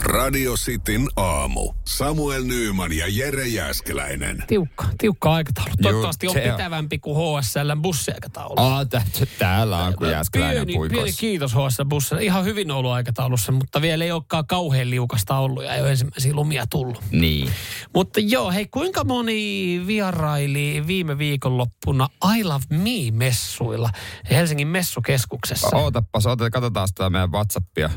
Radio 0.01 0.53
Cityn 0.53 1.07
aamu. 1.15 1.73
Samuel 1.87 2.43
Nyyman 2.43 2.93
ja 2.93 3.05
Jere 3.07 3.47
Jäskeläinen. 3.47 4.43
Tiukka, 4.47 4.85
tiukka 4.97 5.33
aikataulu. 5.33 5.73
Toivottavasti 5.81 6.27
on 6.27 6.35
pitävämpi 6.35 6.99
kuin 6.99 7.39
HSL 7.39 7.75
bussiaikataulu. 7.81 8.55
Aa, 8.57 8.85
tä, 8.85 9.01
täällä 9.39 9.77
on 9.77 9.95
kuin 9.95 10.11
jääskeläinen 10.11 10.65
Pieni, 10.65 10.65
pieni 10.65 10.89
puikoissa. 10.89 11.19
kiitos 11.19 11.53
HSL 11.53 11.85
bussille. 11.89 12.23
Ihan 12.23 12.45
hyvin 12.45 12.71
ollut 12.71 12.91
aikataulussa, 12.91 13.51
mutta 13.51 13.81
vielä 13.81 14.03
ei 14.03 14.11
olekaan 14.11 14.47
kauhean 14.47 14.89
liukasta 14.89 15.37
ollut 15.37 15.63
ja 15.63 15.75
ei 15.75 15.81
ole 15.81 15.89
ensimmäisiä 15.89 16.33
lumia 16.33 16.67
tullut. 16.67 17.01
Niin. 17.11 17.51
Mutta 17.93 18.19
joo, 18.19 18.51
hei, 18.51 18.67
kuinka 18.67 19.03
moni 19.03 19.83
vieraili 19.87 20.83
viime 20.87 21.17
viikonloppuna 21.17 22.07
I 22.37 22.43
Love 22.43 22.65
Me-messuilla 22.69 23.89
Helsingin 24.29 24.67
messukeskuksessa? 24.67 25.77
Ootapas, 25.77 26.25
oota, 26.25 26.49
katsotaan 26.49 26.87
sitä 26.87 27.09
meidän 27.09 27.31
Whatsappia. 27.31 27.89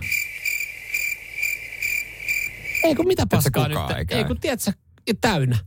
Ei 2.84 2.94
kun 2.94 3.06
mitä 3.06 3.26
paskaa 3.30 3.68
nyt? 3.68 3.78
ei? 4.10 4.18
Ei 4.18 4.24
kun 4.24 4.40
tiedätkö, 4.40 4.72
täynnä. 5.20 5.58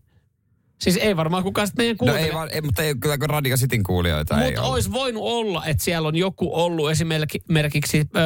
Siis 0.82 0.98
ei 0.98 1.18
varmaan 1.18 1.44
kukaan 1.44 1.68
sitten 1.68 1.84
meidän 1.84 1.96
No 1.96 1.98
kuuntele. 1.98 2.26
ei 2.26 2.34
vaan, 2.34 2.50
ei, 2.52 2.62
mutta 2.62 2.84
ei 2.84 2.96
kyllä 2.96 3.18
kun 3.18 3.30
Radio 3.30 3.58
Cityn 3.58 3.84
kuulijoita 3.84 4.42
ei 4.42 4.52
Mutta 4.52 4.62
olisi 4.62 4.92
voinut 4.92 5.24
olla, 5.24 5.66
että 5.66 5.84
siellä 5.84 6.08
on 6.08 6.16
joku 6.16 6.50
ollut 6.54 6.92
esimerkiksi 6.92 7.98
öö, 7.98 8.24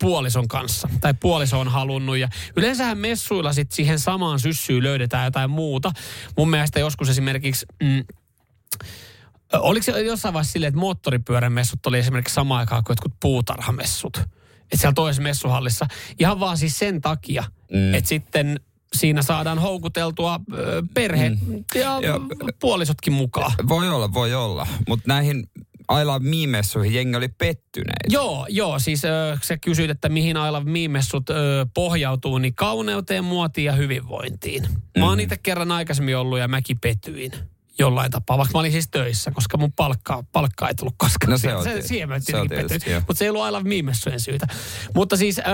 puolison 0.00 0.48
kanssa. 0.48 0.88
Tai 1.00 1.14
puoliso 1.14 1.60
on 1.60 1.68
halunnut. 1.68 2.16
Ja 2.16 2.28
yleensähän 2.56 2.98
messuilla 2.98 3.52
sit 3.52 3.72
siihen 3.72 3.98
samaan 3.98 4.40
syssyyn 4.40 4.82
löydetään 4.82 5.24
jotain 5.24 5.50
muuta. 5.50 5.92
Mun 6.36 6.50
mielestä 6.50 6.80
joskus 6.80 7.08
esimerkiksi... 7.08 7.66
Mm, 7.82 8.04
Oliko 9.52 9.84
se 9.84 10.00
jossain 10.00 10.34
vaiheessa 10.34 10.52
silleen, 10.52 10.68
että 10.68 10.80
moottoripyörämessut 10.80 11.86
oli 11.86 11.98
esimerkiksi 11.98 12.34
samaan 12.34 12.60
aikaan 12.60 12.84
kuin 12.84 12.92
jotkut 12.92 13.12
puutarhamessut? 13.20 14.20
Että 14.72 14.76
siellä 14.76 14.94
toisessa 14.94 15.22
messuhallissa. 15.22 15.86
Ihan 16.18 16.40
vaan 16.40 16.58
siis 16.58 16.78
sen 16.78 17.00
takia, 17.00 17.44
mm. 17.72 17.94
että 17.94 18.08
sitten 18.08 18.60
siinä 18.96 19.22
saadaan 19.22 19.58
houkuteltua 19.58 20.40
perhe 20.94 21.28
mm. 21.28 21.64
ja 21.74 22.00
Joo. 22.02 22.20
puolisotkin 22.60 23.12
mukaan. 23.12 23.52
Voi 23.68 23.88
olla, 23.88 24.12
voi 24.12 24.34
olla. 24.34 24.66
Mutta 24.88 25.04
näihin 25.08 25.44
I 26.00 26.04
Love 26.04 26.28
Me-messuihin 26.28 26.94
jengi 26.94 27.16
oli 27.16 27.28
pettyneitä. 27.28 28.08
Joo, 28.08 28.46
joo, 28.48 28.78
siis 28.78 29.04
ö, 29.04 29.38
sä 29.42 29.58
kysyit, 29.58 29.90
että 29.90 30.08
mihin 30.08 30.36
I 30.36 30.50
Love 30.50 30.70
Me-messut 30.70 31.30
ö, 31.30 31.66
pohjautuu, 31.74 32.38
niin 32.38 32.54
kauneuteen, 32.54 33.24
muotiin 33.24 33.64
ja 33.64 33.72
hyvinvointiin. 33.72 34.68
Mä 34.98 35.04
oon 35.08 35.18
niitä 35.18 35.36
kerran 35.42 35.72
aikaisemmin 35.72 36.16
ollut 36.16 36.38
ja 36.38 36.48
mäkin 36.48 36.80
pettyin 36.80 37.32
jollain 37.80 38.10
tapaa, 38.10 38.38
vaikka 38.38 38.52
mä 38.52 38.60
olin 38.60 38.72
siis 38.72 38.88
töissä, 38.90 39.30
koska 39.30 39.56
mun 39.58 39.72
palkka, 39.72 40.24
palkka 40.32 40.68
ei 40.68 40.74
tullut 40.74 40.94
koskaan. 40.98 41.30
No 41.30 41.38
se 41.38 41.54
on 41.54 41.64
se, 41.64 41.82
siihen 41.82 42.08
mä 42.08 42.18
se 42.18 42.36
on 42.36 42.48
tietenkin 42.48 42.80
tietysti. 42.80 43.04
Mutta 43.06 43.14
se 43.18 43.24
ei 43.24 43.30
ollut 43.30 43.48
I 43.48 43.50
Love 43.50 43.68
Me-messujen 43.68 44.20
syytä. 44.20 44.46
Mutta 44.94 45.16
siis 45.16 45.38
äh, 45.38 45.44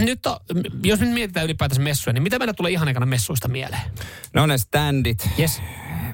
nyt 0.06 0.26
on, 0.26 0.36
jos 0.82 1.00
nyt 1.00 1.10
mietitään 1.12 1.44
ylipäätänsä 1.46 1.82
messuja, 1.82 2.14
niin 2.14 2.22
mitä 2.22 2.38
meillä 2.38 2.54
tulee 2.54 2.72
ihan 2.72 2.88
ekana 2.88 3.06
messuista 3.06 3.48
mieleen? 3.48 3.82
No 4.34 4.46
ne 4.46 4.58
standit, 4.58 5.28
Yes. 5.38 5.62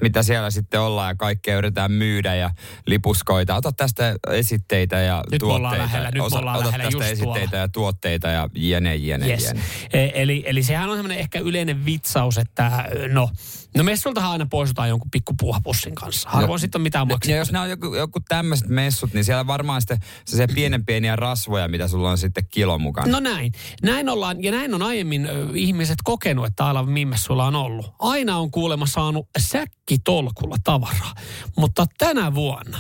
mitä 0.02 0.22
siellä 0.22 0.50
sitten 0.50 0.80
ollaan 0.80 1.08
ja 1.10 1.14
kaikkea 1.14 1.56
yritetään 1.58 1.92
myydä 1.92 2.34
ja 2.34 2.50
lipuskoita. 2.86 3.54
Ota 3.56 3.72
tästä 3.72 4.14
esitteitä 4.30 4.96
ja 4.98 5.24
Nyt 5.30 5.38
tuotteita. 5.38 5.78
lähellä, 5.78 6.10
nyt 6.10 6.22
ollaan 6.22 6.56
ota 6.56 6.66
lähellä 6.66 6.84
tästä 6.84 7.08
just 7.08 7.18
tuolla. 7.22 7.36
esitteitä 7.38 7.56
ja 7.56 7.68
tuotteita 7.68 8.28
ja 8.28 8.48
jene, 8.54 8.96
jene, 8.96 9.26
Yes. 9.28 9.44
jene. 9.44 9.60
E- 9.92 10.22
Eli, 10.22 10.42
eli 10.46 10.62
sehän 10.62 10.88
on 10.90 10.96
semmoinen 10.96 11.18
ehkä 11.18 11.38
yleinen 11.38 11.84
vitsaus, 11.84 12.38
että 12.38 12.88
no, 13.08 13.30
no 13.76 13.84
messultahan 13.84 14.30
aina 14.30 14.46
poistutaan 14.50 14.88
jonkun 14.88 15.10
pikkupuuhapussin 15.10 15.94
kanssa. 15.94 16.30
Harvoin 16.30 16.60
sitten 16.60 16.78
on 16.78 16.82
mitään 16.82 17.08
maksettu. 17.08 17.38
jos 17.38 17.52
nämä 17.52 17.62
on 17.62 17.70
joku, 17.70 17.94
joku 17.94 18.20
tämmöiset 18.28 18.68
messut, 18.68 19.14
niin 19.14 19.24
siellä 19.24 19.46
varmaan 19.46 19.80
sitten 19.80 19.98
se 20.26 20.46
pienen 20.46 20.84
pieniä 20.84 21.16
rasvoja, 21.16 21.68
mitä 21.68 21.88
sulla 21.88 22.10
on 22.10 22.18
sitten 22.18 22.44
kilon 22.50 22.80
mukana. 22.80 23.12
No 23.12 23.20
näin. 23.20 23.52
Näin 23.82 24.08
ollaan, 24.08 24.42
ja 24.42 24.52
näin 24.52 24.74
on 24.74 24.82
aiemmin 24.82 25.26
ö, 25.26 25.46
ihmiset 25.54 25.98
kokenut, 26.04 26.46
että 26.46 26.66
Ailan 26.66 26.90
Mimmessulla 26.90 27.46
on 27.46 27.56
ollut. 27.56 27.94
Aina 27.98 28.38
on 28.38 28.50
kuulemma 28.50 28.87
saanut 28.87 29.28
säkkitolkulla 29.38 30.56
tavaraa. 30.64 31.14
Mutta 31.56 31.87
tänä 31.98 32.34
vuonna 32.34 32.78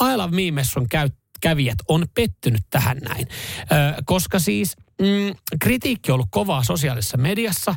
Ailan 0.00 0.34
Mimmessun 0.34 0.88
käy, 0.88 1.10
kävijät 1.40 1.78
on 1.88 2.06
pettynyt 2.14 2.62
tähän 2.70 2.98
näin. 2.98 3.26
Ö, 3.60 4.02
koska 4.04 4.38
siis 4.38 4.76
mm, 5.00 5.34
kritiikki 5.60 6.10
on 6.10 6.14
ollut 6.14 6.28
kovaa 6.30 6.64
sosiaalisessa 6.64 7.16
mediassa. 7.16 7.74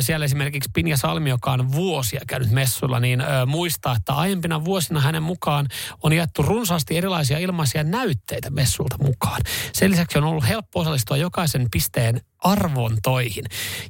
Siellä 0.00 0.24
esimerkiksi 0.24 0.70
Pinja 0.74 0.96
Salmi, 0.96 1.30
joka 1.30 1.52
on 1.52 1.72
vuosia 1.72 2.20
käynyt 2.26 2.50
messuilla, 2.50 3.00
niin 3.00 3.22
muistaa, 3.46 3.96
että 3.96 4.12
aiempina 4.12 4.64
vuosina 4.64 5.00
hänen 5.00 5.22
mukaan 5.22 5.68
on 6.02 6.12
jaettu 6.12 6.42
runsaasti 6.42 6.96
erilaisia 6.96 7.38
ilmaisia 7.38 7.84
näytteitä 7.84 8.50
messulta 8.50 8.96
mukaan. 8.98 9.40
Sen 9.72 9.90
lisäksi 9.90 10.18
on 10.18 10.24
ollut 10.24 10.48
helppo 10.48 10.80
osallistua 10.80 11.16
jokaisen 11.16 11.66
pisteen 11.70 12.20
arvontoihin 12.38 13.44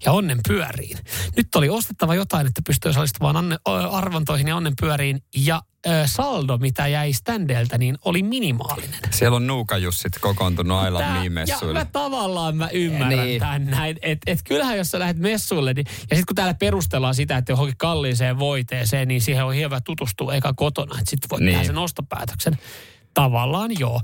ja 0.04 0.12
onnen 0.12 0.38
pyöriin. 0.48 0.98
Nyt 1.36 1.54
oli 1.54 1.68
ostettava 1.68 2.14
jotain, 2.14 2.46
että 2.46 2.62
pystyy 2.66 2.88
osallistumaan 2.90 3.36
anne, 3.36 3.56
ö, 3.68 3.70
arvontoihin 3.90 4.48
ja 4.48 4.56
onnen 4.56 4.72
pyöriin 4.80 5.22
ja 5.36 5.62
ö, 5.86 5.90
saldo, 6.06 6.58
mitä 6.58 6.86
jäi 6.86 7.12
ständeiltä, 7.12 7.78
niin 7.78 7.98
oli 8.04 8.22
minimaalinen. 8.22 9.00
Siellä 9.10 9.36
on 9.36 9.46
nuukajussit 9.46 10.12
kokoontunut 10.20 10.86
I 10.86 10.90
Love 10.90 11.04
Tää- 11.04 11.24
ja 11.24 11.72
mä 11.72 11.84
tavallaan 11.84 12.56
mä 12.56 12.68
ymmärrän 12.68 13.08
Niin. 13.08 13.20
niin. 13.24 13.40
tämän 13.40 13.64
näin. 13.66 13.96
Että 14.02 14.30
et 14.32 14.40
kyllähän 14.44 14.76
jos 14.78 14.90
sä 14.90 14.98
lähdet 14.98 15.18
messuille, 15.18 15.74
niin, 15.74 15.86
ja 15.88 15.92
sitten 16.16 16.26
kun 16.26 16.34
täällä 16.36 16.54
perustellaan 16.54 17.14
sitä, 17.14 17.36
että 17.36 17.52
johonkin 17.52 17.76
kalliiseen 17.78 18.38
voiteeseen, 18.38 19.08
niin 19.08 19.20
siihen 19.20 19.44
on 19.44 19.56
hyvä 19.56 19.80
tutustua 19.80 20.34
eka 20.34 20.52
kotona, 20.52 20.98
että 20.98 21.10
sitten 21.10 21.30
voit 21.30 21.40
Niin. 21.40 21.46
niin. 21.46 21.54
tehdä 21.54 21.66
sen 21.66 21.78
ostopäätöksen. 21.78 22.58
Tavallaan 23.16 23.70
joo. 23.78 24.00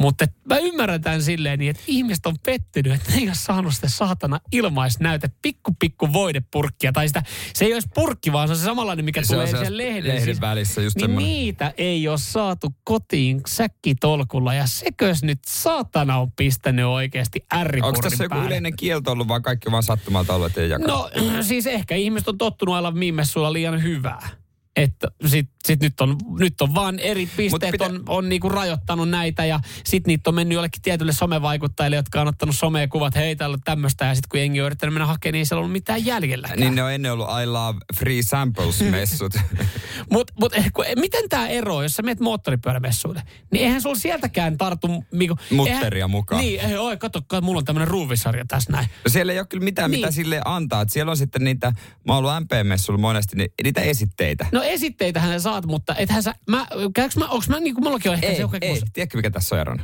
Mutta 0.00 0.26
mä 0.48 0.56
ymmärrän 0.58 1.00
tämän 1.00 1.22
silleen 1.22 1.58
niin, 1.58 1.70
että 1.70 1.82
ihmiset 1.86 2.26
on 2.26 2.36
pettynyt, 2.46 2.92
että 2.92 3.10
ne 3.10 3.16
ei 3.16 3.26
ole 3.26 3.34
saanut 3.34 3.74
sitä 3.74 3.88
saatana 3.88 4.40
ilmaisnäyte 4.52 5.30
pikku 5.42 5.70
pikku 5.78 6.12
voidepurkkia. 6.12 6.92
Tai 6.92 7.08
sitä, 7.08 7.22
se 7.54 7.64
ei 7.64 7.74
olisi 7.74 7.88
purkki, 7.94 8.32
vaan 8.32 8.48
se 8.48 8.52
on 8.52 8.58
se 8.58 8.64
samanlainen, 8.64 9.04
mikä 9.04 9.22
Se 9.22 9.32
tulee 9.34 9.46
siellä 9.46 9.76
lehden. 9.76 10.14
lehden 10.14 10.40
välissä 10.40 10.80
just 10.82 10.96
niin 10.96 11.02
semmoinen. 11.04 11.28
niitä 11.32 11.72
ei 11.76 12.08
ole 12.08 12.18
saatu 12.18 12.74
kotiin 12.84 13.40
säkkitolkulla. 13.46 14.54
Ja 14.54 14.66
sekös 14.66 15.22
nyt 15.22 15.38
saatana 15.46 16.18
on 16.18 16.32
pistänyt 16.32 16.84
oikeasti 16.84 17.44
ärripurrin 17.54 17.84
Onko 17.96 18.02
tässä 18.02 18.24
joku 18.24 18.30
päälle. 18.34 18.46
yleinen 18.46 18.76
kielto 18.76 19.12
ollut, 19.12 19.28
vai 19.28 19.40
kaikki 19.40 19.70
vaan 19.70 19.82
sattumalta 19.82 20.34
ollut, 20.34 20.46
että 20.46 20.60
ei 20.60 20.70
jakaa? 20.70 20.88
No 20.88 21.10
siis 21.42 21.66
ehkä 21.66 21.94
ihmiset 21.94 22.28
on 22.28 22.38
tottunut 22.38 22.74
olla 22.74 22.94
viimessuilla 22.94 23.52
liian 23.52 23.82
hyvää. 23.82 24.28
Että 24.76 25.08
sit 25.26 25.50
Sitten 25.64 25.86
nyt 25.86 26.00
on, 26.00 26.16
nyt 26.38 26.60
on 26.60 26.74
vaan 26.74 26.98
eri 26.98 27.28
pisteet 27.36 27.72
pitä- 27.72 27.84
on, 27.84 28.02
on 28.08 28.28
niinku 28.28 28.48
rajoittanut 28.48 29.08
näitä 29.08 29.44
ja 29.44 29.60
sitten 29.84 30.10
niitä 30.10 30.30
on 30.30 30.34
mennyt 30.34 30.54
jollekin 30.54 30.82
tietylle 30.82 31.12
somevaikuttajille, 31.12 31.96
jotka 31.96 32.20
on 32.20 32.28
ottanut 32.28 32.56
someen 32.56 32.88
kuvat, 32.88 33.14
hei 33.14 33.36
täällä 33.36 33.54
on 33.54 33.60
tämmöistä 33.64 34.04
ja 34.04 34.14
sitten 34.14 34.28
kun 34.28 34.40
jengi 34.40 34.60
on 34.60 34.66
yrittänyt 34.66 34.94
mennä 34.94 35.06
hakemaan, 35.06 35.32
niin 35.32 35.38
ei 35.38 35.44
siellä 35.44 35.60
ollut 35.60 35.72
mitään 35.72 36.06
jäljelläkään. 36.06 36.60
Niin 36.60 36.74
ne 36.74 36.82
on 36.82 36.92
ennen 36.92 37.12
ollut 37.12 37.28
I 37.42 37.46
love 37.46 37.78
free 37.98 38.22
samples-messut. 38.22 39.32
Mutta 40.12 40.32
mut, 40.40 40.54
eh, 40.54 40.72
kun- 40.72 40.84
miten 40.96 41.28
tämä 41.28 41.48
ero, 41.48 41.82
jos 41.82 41.92
sä 41.92 42.02
menet 42.02 42.20
moottoripyörämessuille, 42.20 43.22
niin 43.50 43.64
eihän 43.64 43.82
sulla 43.82 43.96
sieltäkään 43.96 44.58
tartu... 44.58 45.04
Niinku, 45.12 45.36
Mutteria 45.50 45.96
eihän, 45.96 46.10
mukaan. 46.10 46.40
Niin, 46.40 46.60
ei, 46.60 46.76
oi, 46.76 46.96
kato, 46.96 47.22
kato, 47.22 47.40
mulla 47.46 47.58
on 47.58 47.64
tämmöinen 47.64 47.88
ruuvisarja 47.88 48.44
tässä 48.48 48.72
näin. 48.72 48.88
No 49.04 49.10
siellä 49.10 49.32
ei 49.32 49.38
ole 49.38 49.46
kyllä 49.46 49.64
mitään, 49.64 49.90
niin. 49.90 50.00
mitä 50.00 50.10
sille 50.10 50.40
antaa. 50.44 50.80
Et 50.80 50.90
siellä 50.90 51.10
on 51.10 51.16
sitten 51.16 51.44
niitä, 51.44 51.72
mä 52.06 52.14
oon 52.14 52.24
ollut 52.24 52.44
MP-messuilla 52.44 53.00
monesti, 53.00 53.36
niin 53.36 53.48
niitä 53.64 53.80
esitteitä. 53.80 54.46
No 54.52 54.62
esitteitähän 54.62 55.40
sä 55.40 55.53
saat, 55.54 55.66
mutta 55.66 55.94
ethän 55.94 56.22
sä, 56.22 56.34
mä, 56.50 56.66
käykö 56.94 57.18
mä, 57.18 57.28
onks 57.28 57.48
mä, 57.48 57.60
niinku 57.60 57.80
mullakin 57.80 58.10
on 58.10 58.14
ehkä 58.14 58.26
ei, 58.26 58.34
se 58.34 58.40
joku... 58.40 58.56
ei. 58.60 58.80
Tiedätkö 58.92 59.18
mikä 59.18 59.30
tässä 59.30 59.54
on 59.54 59.60
erona? 59.60 59.82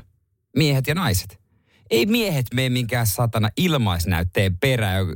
Miehet 0.57 0.87
ja 0.87 0.95
naiset. 0.95 1.41
Ei 1.91 2.07
miehet 2.07 2.47
mene 2.55 2.69
minkään 2.69 3.07
satana 3.07 3.49
ilmaisnäytteen 3.57 4.59
perään, 4.59 5.07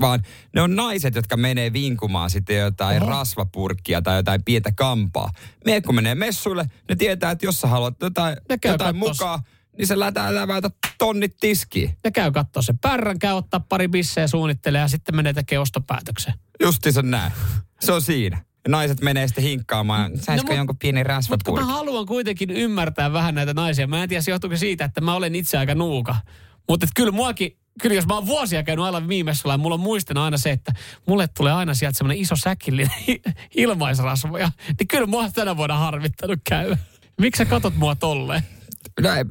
vaan 0.00 0.22
ne 0.54 0.62
on 0.62 0.76
naiset, 0.76 1.14
jotka 1.14 1.36
menee 1.36 1.72
vinkumaan 1.72 2.30
sitten 2.30 2.56
jotain 2.56 3.02
Oho. 3.02 3.10
rasvapurkkia 3.10 4.02
tai 4.02 4.16
jotain 4.16 4.44
pientä 4.44 4.72
kampaa. 4.72 5.30
Miehet 5.64 5.86
kun 5.86 5.94
menee 5.94 6.14
messuille, 6.14 6.66
ne 6.88 6.96
tietää, 6.96 7.30
että 7.30 7.46
jos 7.46 7.60
sä 7.60 7.66
haluat 7.66 7.94
jotain, 8.00 8.36
Ne 8.48 8.58
jotain 8.64 8.96
mukaan, 8.96 9.40
niin 9.78 9.86
se 9.86 9.98
lätää 9.98 10.34
läväytä 10.34 10.70
tonnit 10.98 11.36
tiskiin. 11.40 11.96
Ja 12.04 12.10
käy 12.10 12.32
kattoo 12.32 12.62
sen 12.62 12.78
pärrän, 12.78 13.18
käy 13.18 13.32
ottaa 13.32 13.60
pari 13.60 13.88
bissejä 13.88 14.26
suunnittelee 14.26 14.80
ja 14.80 14.88
sitten 14.88 15.16
menee 15.16 15.32
tekemään 15.32 15.62
ostopäätöksen. 15.62 16.34
Justiinsa 16.62 17.02
näin. 17.02 17.32
Se 17.80 17.92
on 17.92 18.02
siinä. 18.02 18.49
Naiset 18.68 19.00
menee 19.00 19.28
sitten 19.28 19.44
hinkkaamaan. 19.44 20.18
Saisiko 20.18 20.52
No, 20.52 20.56
jonkun 20.56 20.78
pienen 20.78 21.00
Mutta 21.00 21.12
kun 21.12 21.16
rasvapurkin? 21.16 21.66
mä 21.66 21.72
haluan 21.72 22.06
kuitenkin 22.06 22.50
ymmärtää 22.50 23.12
vähän 23.12 23.34
näitä 23.34 23.54
naisia. 23.54 23.86
Mä 23.86 24.02
en 24.02 24.08
tiedä, 24.08 24.22
johtuuko 24.28 24.56
siitä, 24.56 24.84
että 24.84 25.00
mä 25.00 25.14
olen 25.14 25.34
itse 25.34 25.58
aika 25.58 25.74
nuuka. 25.74 26.16
Mutta 26.68 26.86
kyllä 26.96 27.12
muakin, 27.12 27.56
kyllä 27.82 27.94
jos 27.94 28.06
mä 28.06 28.14
oon 28.14 28.26
vuosia 28.26 28.62
käynyt 28.62 28.84
aina 28.84 29.08
viimeisellä, 29.08 29.56
mulla 29.56 29.74
on 29.74 29.80
muistena 29.80 30.24
aina 30.24 30.38
se, 30.38 30.50
että 30.50 30.72
mulle 31.06 31.28
tulee 31.36 31.52
aina 31.52 31.74
sieltä 31.74 31.98
semmoinen 31.98 32.22
iso 32.22 32.36
säkillinen 32.36 32.92
ilmaisrasvoja. 33.56 34.50
Niin 34.78 34.88
kyllä 34.88 35.06
mua 35.06 35.30
tänä 35.30 35.56
vuonna 35.56 35.78
harvittanut 35.78 36.38
käy. 36.48 36.76
Miksi 37.20 37.38
sä 37.38 37.44
katot 37.44 37.76
mua 37.76 37.94
tolleen? 37.94 38.42
No, 39.00 39.14
ei, 39.14 39.24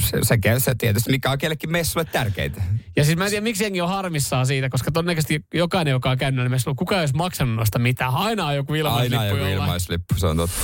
se, 0.00 0.18
se, 0.22 0.38
käy 0.38 0.60
se 0.60 0.74
tietysti, 0.74 1.10
mikä 1.10 1.30
on 1.30 1.38
kellekin 1.38 1.70
messulle 1.70 2.04
tärkeintä. 2.12 2.62
Ja 2.96 3.04
siis 3.04 3.18
mä 3.18 3.24
en 3.24 3.30
tiedä, 3.30 3.44
miksi 3.44 3.64
jengi 3.64 3.80
on 3.80 3.88
harmissaan 3.88 4.46
siitä, 4.46 4.68
koska 4.68 4.90
todennäköisesti 4.90 5.44
jokainen, 5.54 5.92
joka 5.92 6.10
on 6.10 6.18
käynyt 6.18 6.36
näillä 6.36 6.50
messuilla, 6.50 6.76
kukaan 6.76 6.98
ei 6.98 7.02
olisi 7.02 7.14
maksanut 7.14 7.56
noista 7.56 7.78
mitään. 7.78 8.14
Aina 8.14 8.46
on 8.46 8.54
joku 8.56 8.74
ilmaislippu 8.74 9.16
Aina 9.16 9.24
joku 9.26 9.36
jollain. 9.36 9.54
ilmaislippu, 9.54 10.14
se 10.16 10.26
on 10.26 10.36
totta. 10.36 10.56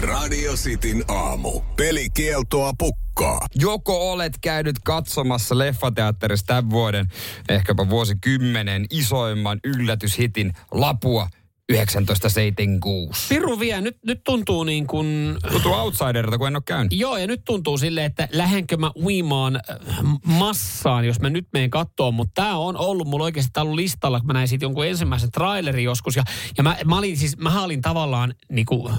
Radio 0.00 0.52
Cityn 0.54 1.04
aamu. 1.08 1.60
Pelikieltoa 1.76 2.72
pukkaa. 2.78 3.46
Joko 3.54 4.12
olet 4.12 4.32
käynyt 4.40 4.76
katsomassa 4.84 5.58
leffateatterissa 5.58 6.46
tämän 6.46 6.70
vuoden, 6.70 7.06
ehkäpä 7.48 7.88
vuosikymmenen 7.88 8.86
isoimman 8.90 9.60
yllätyshitin 9.64 10.52
Lapua 10.70 11.28
1976. 11.72 13.28
Piru 13.28 13.58
vie, 13.58 13.80
nyt, 13.80 13.96
nyt 14.06 14.20
tuntuu 14.24 14.64
niin 14.64 14.86
kuin 14.86 15.36
Tuntuu 15.52 15.72
outsiderilta, 15.72 16.38
kun 16.38 16.46
en 16.46 16.56
ole 16.56 16.62
käynyt. 16.66 16.92
Joo, 16.92 17.16
ja 17.16 17.26
nyt 17.26 17.44
tuntuu 17.44 17.78
silleen, 17.78 18.06
että 18.06 18.28
lähdenkö 18.32 18.76
mä 18.76 18.90
uimaan 19.02 19.56
äh, 19.56 19.76
massaan, 20.24 21.04
jos 21.04 21.20
mä 21.20 21.30
nyt 21.30 21.48
menen 21.52 21.70
kattoon. 21.70 22.14
Mutta 22.14 22.42
tämä 22.42 22.56
on 22.56 22.76
ollut 22.76 23.08
mulla 23.08 23.24
oikeasti 23.24 23.50
tää 23.52 23.62
ollut 23.62 23.76
listalla, 23.76 24.20
kun 24.20 24.26
mä 24.26 24.32
näin 24.32 24.48
siitä 24.48 24.64
jonkun 24.64 24.86
ensimmäisen 24.86 25.30
trailerin 25.30 25.84
joskus. 25.84 26.16
Ja, 26.16 26.22
ja 26.56 26.62
mä, 26.62 26.76
mä 26.84 26.98
olin 26.98 27.16
siis, 27.16 27.36
mä 27.36 27.62
olin 27.62 27.82
tavallaan, 27.82 28.34
niin 28.48 28.66
kuin 28.66 28.94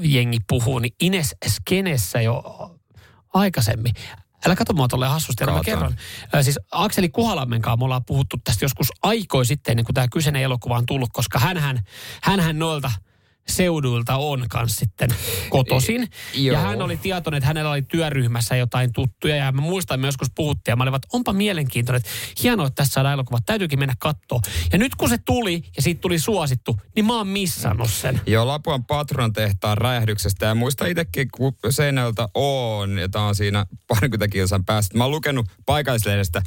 jengi 0.00 0.38
puhuu, 0.48 0.78
niin 0.78 0.94
Ines 1.02 1.36
Skenessä 1.48 2.20
jo 2.20 2.42
aikaisemmin. 3.34 3.92
Älä 4.46 4.56
katso 4.56 4.72
mua 4.74 4.88
tolleen 4.88 5.10
hassusti, 5.12 5.44
mä 5.44 5.60
kerron. 5.64 5.94
Siis 6.42 6.58
Akseli 6.70 7.08
Kuhalammen 7.08 7.62
kanssa 7.62 7.76
me 7.76 7.84
ollaan 7.84 8.04
puhuttu 8.04 8.36
tästä 8.44 8.64
joskus 8.64 8.88
aikoi 9.02 9.46
sitten, 9.46 9.72
ennen 9.72 9.84
kuin 9.84 9.94
tämä 9.94 10.08
kyseinen 10.08 10.42
elokuva 10.42 10.76
on 10.76 10.86
tullut, 10.86 11.10
koska 11.12 11.38
hänhän, 11.38 11.80
hänhän 12.22 12.58
noilta 12.58 12.90
seuduilta 13.48 14.16
on 14.16 14.44
kans 14.48 14.76
sitten 14.76 15.10
kotosin. 15.50 16.08
Joo. 16.34 16.52
Ja 16.52 16.60
hän 16.60 16.82
oli 16.82 16.96
tietoinen, 16.96 17.38
että 17.38 17.46
hänellä 17.46 17.70
oli 17.70 17.82
työryhmässä 17.82 18.56
jotain 18.56 18.92
tuttuja. 18.92 19.36
Ja 19.36 19.52
mä 19.52 19.60
muistan, 19.60 19.94
että 19.94 20.00
me 20.00 20.08
joskus 20.08 20.30
puhuttiin 20.34 20.72
ja 20.72 20.76
mä 20.76 20.82
olin, 20.82 20.94
että 20.94 21.08
onpa 21.12 21.32
mielenkiintoinen, 21.32 22.00
että 22.00 22.10
hienoa, 22.42 22.66
että 22.66 22.76
tässä 22.76 22.92
saadaan 22.92 23.14
elokuva. 23.14 23.38
Täytyykin 23.46 23.78
mennä 23.78 23.94
kattoon. 23.98 24.42
Ja 24.72 24.78
nyt 24.78 24.94
kun 24.94 25.08
se 25.08 25.18
tuli 25.18 25.62
ja 25.76 25.82
siitä 25.82 26.00
tuli 26.00 26.18
suosittu, 26.18 26.76
niin 26.96 27.06
mä 27.06 27.16
oon 27.16 27.28
missannut 27.28 27.90
sen. 27.90 28.20
Joo, 28.26 28.46
Lapuan 28.46 28.84
Patron 28.84 29.32
tehtaan 29.32 29.78
räjähdyksestä. 29.78 30.46
Ja 30.46 30.54
muista 30.54 30.86
itsekin, 30.86 31.28
kun 31.32 31.52
Seinältä 31.70 32.28
on, 32.34 32.98
ja 32.98 33.08
tää 33.08 33.22
on 33.22 33.34
siinä 33.34 33.66
parikymmentä 33.88 34.28
kilsan 34.28 34.64
päästä. 34.64 34.98
Mä 34.98 35.04
oon 35.04 35.10
lukenut 35.10 35.46
paikallislehdestä 35.66 36.42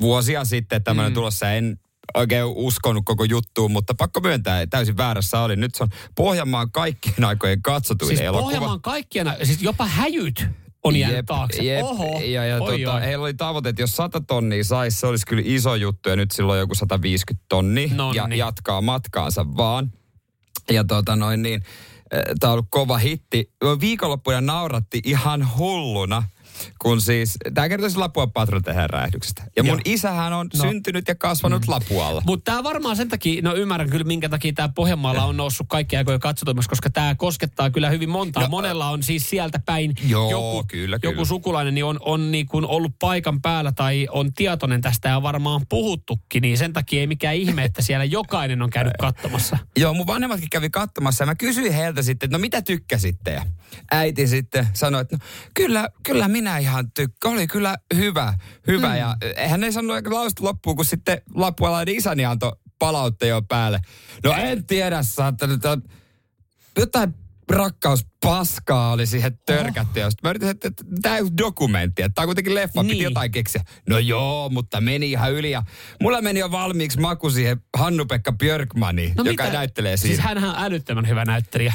vuosia 0.00 0.44
sitten, 0.44 0.76
että 0.76 0.90
tämmöinen 0.90 1.12
mm. 1.12 1.14
tulossa. 1.14 1.52
En 1.52 1.78
oikein 2.16 2.44
uskonut 2.44 3.04
koko 3.04 3.24
juttuun, 3.24 3.72
mutta 3.72 3.94
pakko 3.94 4.20
myöntää, 4.20 4.60
että 4.60 4.76
täysin 4.76 4.96
väärässä 4.96 5.40
oli. 5.40 5.56
Nyt 5.56 5.74
se 5.74 5.82
on 5.82 5.88
Pohjanmaan 6.14 6.70
kaikkien 6.70 7.24
aikojen 7.24 7.62
katsotuin 7.62 8.08
Siis 8.08 8.20
elokuva. 8.20 8.42
Pohjanmaan 8.42 8.82
kaikkien, 8.82 9.32
siis 9.42 9.62
jopa 9.62 9.86
häjyt 9.86 10.46
on 10.84 10.96
jäänyt 10.96 11.26
taakse. 11.26 11.62
Jep, 11.62 11.84
Oho, 11.84 12.20
ja, 12.20 12.44
ja 12.44 12.62
oi, 12.62 12.78
tota, 12.78 12.94
oi. 12.94 13.00
heillä 13.00 13.22
oli 13.24 13.34
tavoite, 13.34 13.68
että 13.68 13.82
jos 13.82 13.96
100 13.96 14.20
tonnia 14.20 14.64
saisi, 14.64 15.00
se 15.00 15.06
olisi 15.06 15.26
kyllä 15.26 15.42
iso 15.44 15.74
juttu, 15.74 16.08
ja 16.08 16.16
nyt 16.16 16.30
silloin 16.30 16.58
joku 16.58 16.74
150 16.74 17.46
tonni, 17.48 17.90
Nonni. 17.94 18.16
ja 18.16 18.28
jatkaa 18.36 18.80
matkaansa 18.80 19.46
vaan. 19.56 19.92
Ja 20.70 20.84
tota 20.84 21.16
noin 21.16 21.42
niin, 21.42 21.62
tämä 22.40 22.50
on 22.50 22.52
ollut 22.52 22.66
kova 22.70 22.98
hitti. 22.98 23.50
Viikonloppuna 23.80 24.40
nauratti 24.40 25.00
ihan 25.04 25.48
hulluna, 25.58 26.22
kun 26.78 27.00
siis, 27.00 27.36
tämä 27.54 27.68
kertoisi 27.68 27.96
Lapuan 27.96 28.32
Patron 28.32 28.62
tehdään 28.62 28.90
räjähdyksestä. 28.90 29.42
Ja 29.56 29.62
mun 29.62 29.72
Joo. 29.72 29.94
isähän 29.94 30.32
on 30.32 30.46
No. 30.54 30.60
syntynyt 30.64 31.08
ja 31.08 31.14
kasvanut 31.14 31.66
mm. 31.66 31.72
Lapualla. 31.72 32.22
Mutta 32.26 32.50
tämä 32.50 32.64
varmaan 32.64 32.96
sen 32.96 33.08
takia, 33.08 33.42
no 33.42 33.54
ymmärrän 33.54 33.90
kyllä 33.90 34.04
minkä 34.04 34.28
takia 34.28 34.52
tämä 34.52 34.68
Pohjanmaalla 34.68 35.24
on 35.24 35.36
noussut 35.36 35.66
kaikki 35.68 35.96
aikojen 35.96 36.20
katsotummaksi, 36.20 36.68
koska 36.68 36.90
tämä 36.90 37.14
koskettaa 37.14 37.70
kyllä 37.70 37.90
hyvin 37.90 38.08
montaa. 38.10 38.42
No, 38.42 38.48
Monella 38.48 38.90
on 38.90 39.02
siis 39.02 39.30
sieltä 39.30 39.58
päin 39.66 39.92
Joo, 40.08 40.30
joku, 40.30 40.64
kyllä, 40.68 40.98
joku 41.02 41.14
kyllä. 41.14 41.24
sukulainen 41.24 41.74
niin 41.74 41.84
on, 41.84 41.98
on 42.00 42.32
niin 42.32 42.46
kuin 42.46 42.66
ollut 42.66 42.92
paikan 42.98 43.42
päällä 43.42 43.72
tai 43.72 44.06
on 44.10 44.34
tietoinen 44.34 44.80
tästä 44.80 45.08
ja 45.08 45.22
varmaan 45.22 45.60
puhuttukin, 45.68 46.42
niin 46.42 46.58
sen 46.58 46.72
takia 46.72 47.00
ei 47.00 47.06
mikään 47.06 47.34
ihme, 47.36 47.64
että 47.64 47.82
siellä 47.82 48.04
jokainen 48.04 48.62
on 48.62 48.70
käynyt 48.70 48.92
katsomassa. 49.00 49.58
Joo, 49.80 49.94
mun 49.94 50.06
vanhemmatkin 50.06 50.50
kävi 50.50 50.70
katsomassa 50.70 51.22
ja 51.22 51.26
mä 51.26 51.34
kysyin 51.34 51.72
heiltä 51.72 52.02
sitten, 52.02 52.26
että 52.26 52.38
no 52.38 52.40
mitä 52.40 52.62
tykkäsitte? 52.62 53.30
Ja 53.30 53.42
äiti 53.90 54.26
sitten 54.26 54.68
sanoi, 54.72 55.00
että 55.00 55.16
no, 55.16 55.24
kyllä, 55.54 55.88
kyllä 56.02 56.28
minä 56.28 56.45
ihan 56.58 56.90
tykkään. 56.92 57.34
Oli 57.34 57.46
kyllä 57.46 57.76
hyvä, 57.94 58.34
hyvä. 58.66 58.88
Mm. 58.88 58.96
Ja 58.96 59.16
hän 59.48 59.64
ei 59.64 59.72
sanonut 59.72 60.06
lausta 60.06 60.44
loppuun, 60.44 60.76
kun 60.76 60.84
sitten 60.84 61.20
lappualainen 61.34 61.94
isäni 61.94 62.24
antoi 62.24 62.52
palautteen 62.78 63.30
jo 63.30 63.42
päälle. 63.42 63.80
No 64.24 64.32
en 64.32 64.66
tiedä, 64.66 65.00
on- 65.72 65.82
jotain 66.78 67.14
rakkauspaskaa 67.50 68.92
oli 68.92 69.06
siihen 69.06 69.38
törkätty. 69.46 70.00
Sitten 70.00 70.18
mä 70.22 70.30
yritin, 70.30 70.48
että 70.48 70.70
tämä 71.02 71.16
ei 71.16 71.22
ole 71.22 71.30
dokumentti, 71.38 72.02
että 72.02 72.14
tämä 72.14 72.22
on 72.24 72.28
kuitenkin 72.28 72.54
leffa, 72.54 72.82
niin. 72.82 72.90
piti 72.90 73.02
jotain 73.02 73.30
keksiä. 73.30 73.64
No 73.88 73.98
joo, 73.98 74.48
mutta 74.48 74.80
meni 74.80 75.10
ihan 75.10 75.32
yli. 75.32 75.50
Ja 75.50 75.62
mulla 76.02 76.22
meni 76.22 76.40
jo 76.40 76.50
valmiiksi 76.50 77.00
maku 77.00 77.30
siihen 77.30 77.60
Hannu-Pekka 77.76 78.32
Björkmaniin, 78.32 79.12
No 79.16 79.24
joka 79.24 79.44
mitä? 79.44 79.56
näyttelee 79.56 79.96
siinä. 79.96 80.14
Siis 80.14 80.26
hänhän 80.26 80.50
on 80.50 80.56
älyttömän 80.58 81.08
hyvä 81.08 81.24
näyttelijä. 81.24 81.72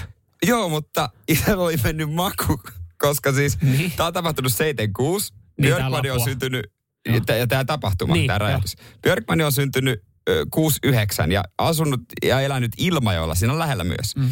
Joo, 0.48 0.70
mutta 0.70 1.10
isällä 1.28 1.64
oli 1.64 1.78
mennyt 1.84 2.14
maku, 2.14 2.62
koska 3.02 3.34
siis 3.34 3.62
Niin. 3.62 3.92
tämä 3.98 4.08
on 4.08 4.14
tapahtunut 4.14 4.54
76. 4.54 5.34
Niin, 5.34 5.70
tää 5.70 5.78
Björkmani 5.80 6.10
on 6.10 6.24
syntynyt, 6.24 6.66
Joo. 7.06 7.16
ja, 7.16 7.22
tää- 7.26 7.36
ja 7.36 7.48
tämä 7.48 7.66
tapahtuma, 7.66 8.14
Niin, 8.14 8.28
tämä 8.28 8.40
räjähdys. 8.40 8.76
Björkmani 9.04 9.44
on 9.44 9.52
syntynyt 9.52 10.04
ö, 10.30 10.46
69 10.52 11.32
ja 11.32 11.44
asunut 11.58 12.02
ja 12.26 12.42
elänyt 12.42 12.72
Ilmajoella, 12.78 13.36
siinä 13.36 13.54
on 13.54 13.60
lähellä 13.60 13.84
myös. 13.84 14.16
Mm. 14.16 14.30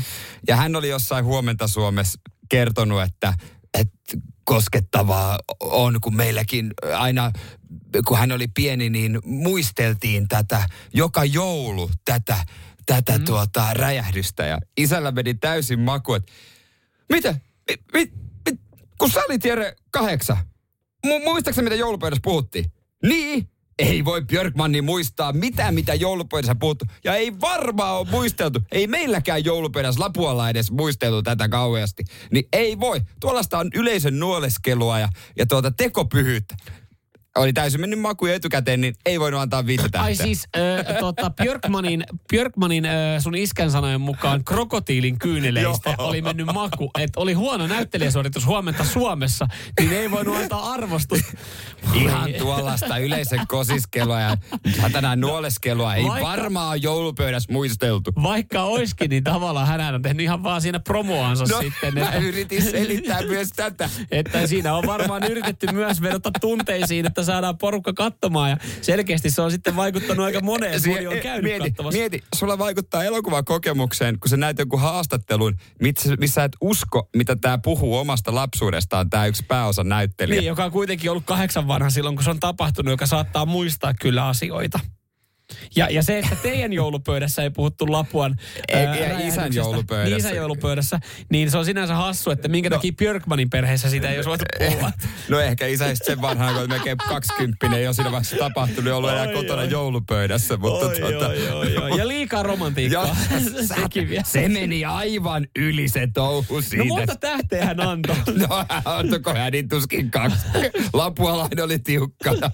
Ja 0.47 0.55
hän 0.55 0.75
oli 0.75 0.89
jossain 0.89 1.25
huomenta 1.25 1.67
Suomessa 1.67 2.19
kertonut, 2.49 3.01
että, 3.01 3.33
että 3.73 4.17
koskettavaa 4.43 5.39
on, 5.59 6.01
kun 6.01 6.15
meilläkin 6.15 6.73
aina, 6.97 7.31
kun 8.07 8.17
hän 8.17 8.31
oli 8.31 8.47
pieni, 8.47 8.89
niin 8.89 9.19
muisteltiin 9.25 10.27
tätä, 10.27 10.69
joka 10.93 11.25
joulu 11.25 11.91
tätä, 12.05 12.37
tätä 12.85 13.17
mm. 13.17 13.25
tuota, 13.25 13.73
räjähdystä. 13.73 14.45
Ja 14.45 14.57
isällä 14.77 15.11
meni 15.11 15.33
täysin 15.33 15.79
maku, 15.79 16.13
että 16.13 16.31
mitä? 17.09 17.35
Mi, 17.69 17.75
mi, 17.93 18.05
mi, 18.05 18.11
kun 18.99 19.11
sä 19.11 19.19
olit 19.29 19.45
Jere 19.45 19.75
kahdeksan, 19.91 20.37
mu, 21.05 21.19
muistaakseni 21.19 21.65
mitä 21.65 21.75
joulupöydässä 21.75 22.21
puhuttiin? 22.23 22.65
Niin, 23.03 23.49
ei 23.79 24.05
voi 24.05 24.21
Björkmanni 24.21 24.81
muistaa 24.81 25.33
mitään, 25.33 25.73
mitä 25.73 25.93
joulupöydässä 25.93 26.55
puhuttu. 26.55 26.85
Ja 27.03 27.15
ei 27.15 27.39
varmaan 27.41 27.97
ole 27.97 28.07
muisteltu. 28.11 28.59
Ei 28.71 28.87
meilläkään 28.87 29.45
joulupöydässä 29.45 30.01
Lapualla 30.01 30.49
edes 30.49 30.71
muisteltu 30.71 31.23
tätä 31.23 31.49
kauheasti. 31.49 32.03
Niin 32.31 32.47
ei 32.53 32.79
voi. 32.79 33.01
Tuollaista 33.19 33.57
on 33.57 33.69
yleisön 33.75 34.19
nuoleskelua 34.19 34.99
ja, 34.99 35.09
ja 35.37 35.45
tuota 35.45 35.71
tekopyhyyttä. 35.71 36.55
Oli 37.39 37.53
täysin 37.53 37.81
mennyt 37.81 37.99
maku 37.99 38.25
jo 38.25 38.33
etukäteen, 38.33 38.81
niin 38.81 38.95
ei 39.05 39.19
voinut 39.19 39.41
antaa 39.41 39.65
viittä 39.65 39.89
tähteä. 39.89 40.01
Ai 40.05 40.15
siis 40.15 40.47
äh, 40.57 40.95
tota, 40.99 41.29
Björkmanin, 41.29 42.03
Björkmanin 42.31 42.85
äh, 42.85 42.91
sun 43.19 43.35
iskän 43.35 43.71
sanojen 43.71 44.01
mukaan 44.01 44.43
krokotiilin 44.45 45.19
kyyneleistä 45.19 45.89
Joo. 45.89 46.07
oli 46.07 46.21
mennyt 46.21 46.45
maku. 46.45 46.91
Että 46.99 47.19
oli 47.19 47.33
huono 47.33 47.67
näyttelijäsuoritus 47.67 48.45
huomenta 48.45 48.83
Suomessa, 48.83 49.47
niin 49.79 49.93
ei 49.93 50.11
voinut 50.11 50.35
antaa 50.37 50.71
arvostusta. 50.71 51.31
Ihan 51.93 52.29
tuollaista 52.39 52.97
yleisen 52.97 53.39
kosiskelua 53.47 54.19
ja 54.21 54.37
tänään 54.91 55.19
nuoleskelua 55.19 55.95
ei 55.95 56.03
Vaikka- 56.05 56.27
varmaan 56.29 56.81
joulupöydässä 56.81 57.53
muisteltu. 57.53 58.11
Vaikka 58.23 58.63
oiskin, 58.63 59.09
niin 59.09 59.23
tavallaan 59.23 59.67
hän 59.67 59.95
on 59.95 60.01
tehnyt 60.01 60.23
ihan 60.23 60.43
vaan 60.43 60.61
siinä 60.61 60.79
promoansa 60.79 61.45
No, 61.49 61.59
sitten. 61.61 61.93
mä 61.93 61.99
Että, 62.05 62.17
yritin 62.17 62.61
selittää 62.63 63.21
myös 63.21 63.49
tätä. 63.55 63.89
että 64.11 64.47
siinä 64.47 64.73
on 64.75 64.83
varmaan 64.87 65.23
yritetty 65.23 65.67
myös 65.71 66.01
vedota 66.01 66.31
tunteisiin, 66.41 67.05
että 67.05 67.23
saadaan 67.29 67.57
porukka 67.57 67.93
katsomaan. 67.93 68.49
Ja 68.49 68.57
selkeästi 68.81 69.29
se 69.29 69.41
on 69.41 69.51
sitten 69.51 69.75
vaikuttanut 69.75 70.25
aika 70.25 70.41
moneen. 70.41 70.81
Moni 70.87 71.07
on 71.07 71.17
käynyt 71.17 71.43
mieti, 71.43 71.69
katsomassa. 71.69 71.97
mieti, 71.99 72.23
sulla 72.35 72.57
vaikuttaa 72.57 73.03
elokuvakokemukseen, 73.03 74.19
kun 74.19 74.29
sä 74.29 74.37
näet 74.37 74.59
jonkun 74.59 74.79
haastattelun, 74.79 75.55
missä, 75.81 76.15
missä 76.19 76.43
et 76.43 76.51
usko, 76.61 77.09
mitä 77.15 77.35
tämä 77.35 77.57
puhuu 77.57 77.97
omasta 77.97 78.35
lapsuudestaan, 78.35 79.09
tämä 79.09 79.25
yksi 79.25 79.43
pääosan 79.47 79.89
näyttelijä. 79.89 80.39
Niin, 80.39 80.47
joka 80.47 80.65
on 80.65 80.71
kuitenkin 80.71 81.11
ollut 81.11 81.25
kahdeksan 81.25 81.67
vanha 81.67 81.89
silloin, 81.89 82.15
kun 82.15 82.23
se 82.23 82.29
on 82.29 82.39
tapahtunut, 82.39 82.91
joka 82.91 83.05
saattaa 83.05 83.45
muistaa 83.45 83.93
kyllä 84.01 84.27
asioita. 84.27 84.79
Ja, 85.75 85.87
ja 85.89 86.03
se, 86.03 86.19
että 86.19 86.35
teidän 86.35 86.73
joulupöydässä 86.73 87.43
ei 87.43 87.49
puhuttu 87.49 87.91
Lapuan 87.91 88.35
Ei, 88.67 88.85
ää, 88.85 89.19
isän 89.19 89.53
joulupöydässä. 89.53 90.09
Niin 90.09 90.17
isän 90.17 90.35
joulupöydässä. 90.35 90.99
Niin 91.29 91.51
se 91.51 91.57
on 91.57 91.65
sinänsä 91.65 91.95
hassu, 91.95 92.31
että 92.31 92.47
minkä 92.47 92.69
No. 92.69 92.75
takia 92.75 92.91
Björkmanin 92.97 93.49
perheessä 93.49 93.89
sitä 93.89 94.09
ei 94.09 94.15
olisi 94.17 94.29
voitu 94.33 94.45
puhua. 94.59 94.91
No 95.29 95.39
ehkä 95.39 95.65
isä 95.67 95.85
sen 95.93 96.21
vanhaa, 96.21 96.53
kun 96.53 96.69
melkein 96.69 96.97
20 96.97 97.77
ei 97.77 97.85
ole 97.87 97.93
siinä 97.93 98.11
vaiheessa 98.11 98.37
tapahtunut, 98.37 98.85
ei 98.87 98.91
ollut 98.91 99.09
enää 99.09 99.27
kotona 99.33 99.61
oi. 99.61 99.69
joulupöydässä. 99.69 100.57
Mutta 100.57 100.85
Oi, 100.85 100.99
tuota, 100.99 101.27
oi, 101.27 101.49
oi, 101.51 101.77
oi. 101.77 101.97
Ja 101.97 102.07
liikaa 102.07 102.43
romantiikkaa. 102.43 103.15
Sekin 103.81 104.09
vielä. 104.09 104.23
se 104.23 104.49
meni 104.49 104.85
aivan 104.85 105.47
yli 105.55 105.87
se 105.87 106.07
touhu 106.13 106.61
siitä. 106.61 106.77
No 106.85 106.95
monta 106.95 107.15
tähteä 107.15 107.65
hän 107.65 107.79
antoi. 107.79 108.15
No, 108.49 108.65
antako 108.85 109.33
hän 109.33 109.51
niin 109.51 109.69
tuskin 109.69 110.11
kaksi. 110.11 110.45
Lapualainen 110.93 111.63
oli 111.63 111.79
tiukkana. 111.79 112.51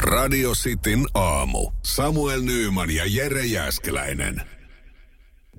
Radio 0.00 0.52
Cityn 0.52 1.06
aamu. 1.14 1.70
Samuel 1.84 2.42
Nyyman 2.42 2.90
ja 2.90 3.04
Jere 3.06 3.46
Jäskeläinen. 3.46 4.42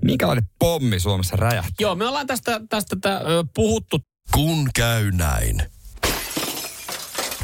Minkälainen 0.04 0.44
pommi 0.58 1.00
Suomessa 1.00 1.36
räjähti? 1.36 1.72
Joo, 1.80 1.94
me 1.94 2.06
ollaan 2.06 2.26
tästä, 2.26 2.60
tästä 2.68 2.96
tä, 3.00 3.16
ö, 3.16 3.44
puhuttu 3.54 3.98
Kun 4.32 4.68
käy 4.74 5.10
näin. 5.10 5.62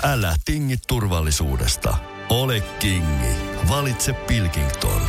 Älä 0.02 0.34
tingi 0.44 0.76
turvallisuudesta. 0.88 1.96
Ole 2.28 2.60
kingi. 2.60 3.34
Valitse 3.68 4.12
Pilkington. 4.12 5.02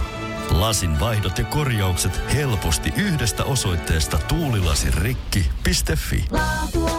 Lasin 0.49 0.99
vaihdot 0.99 1.37
ja 1.37 1.45
korjaukset 1.45 2.21
helposti 2.33 2.93
yhdestä 2.97 3.43
osoitteesta 3.43 4.17
tuulilasirikki.fi. 4.17 6.25
Laatua 6.31 6.98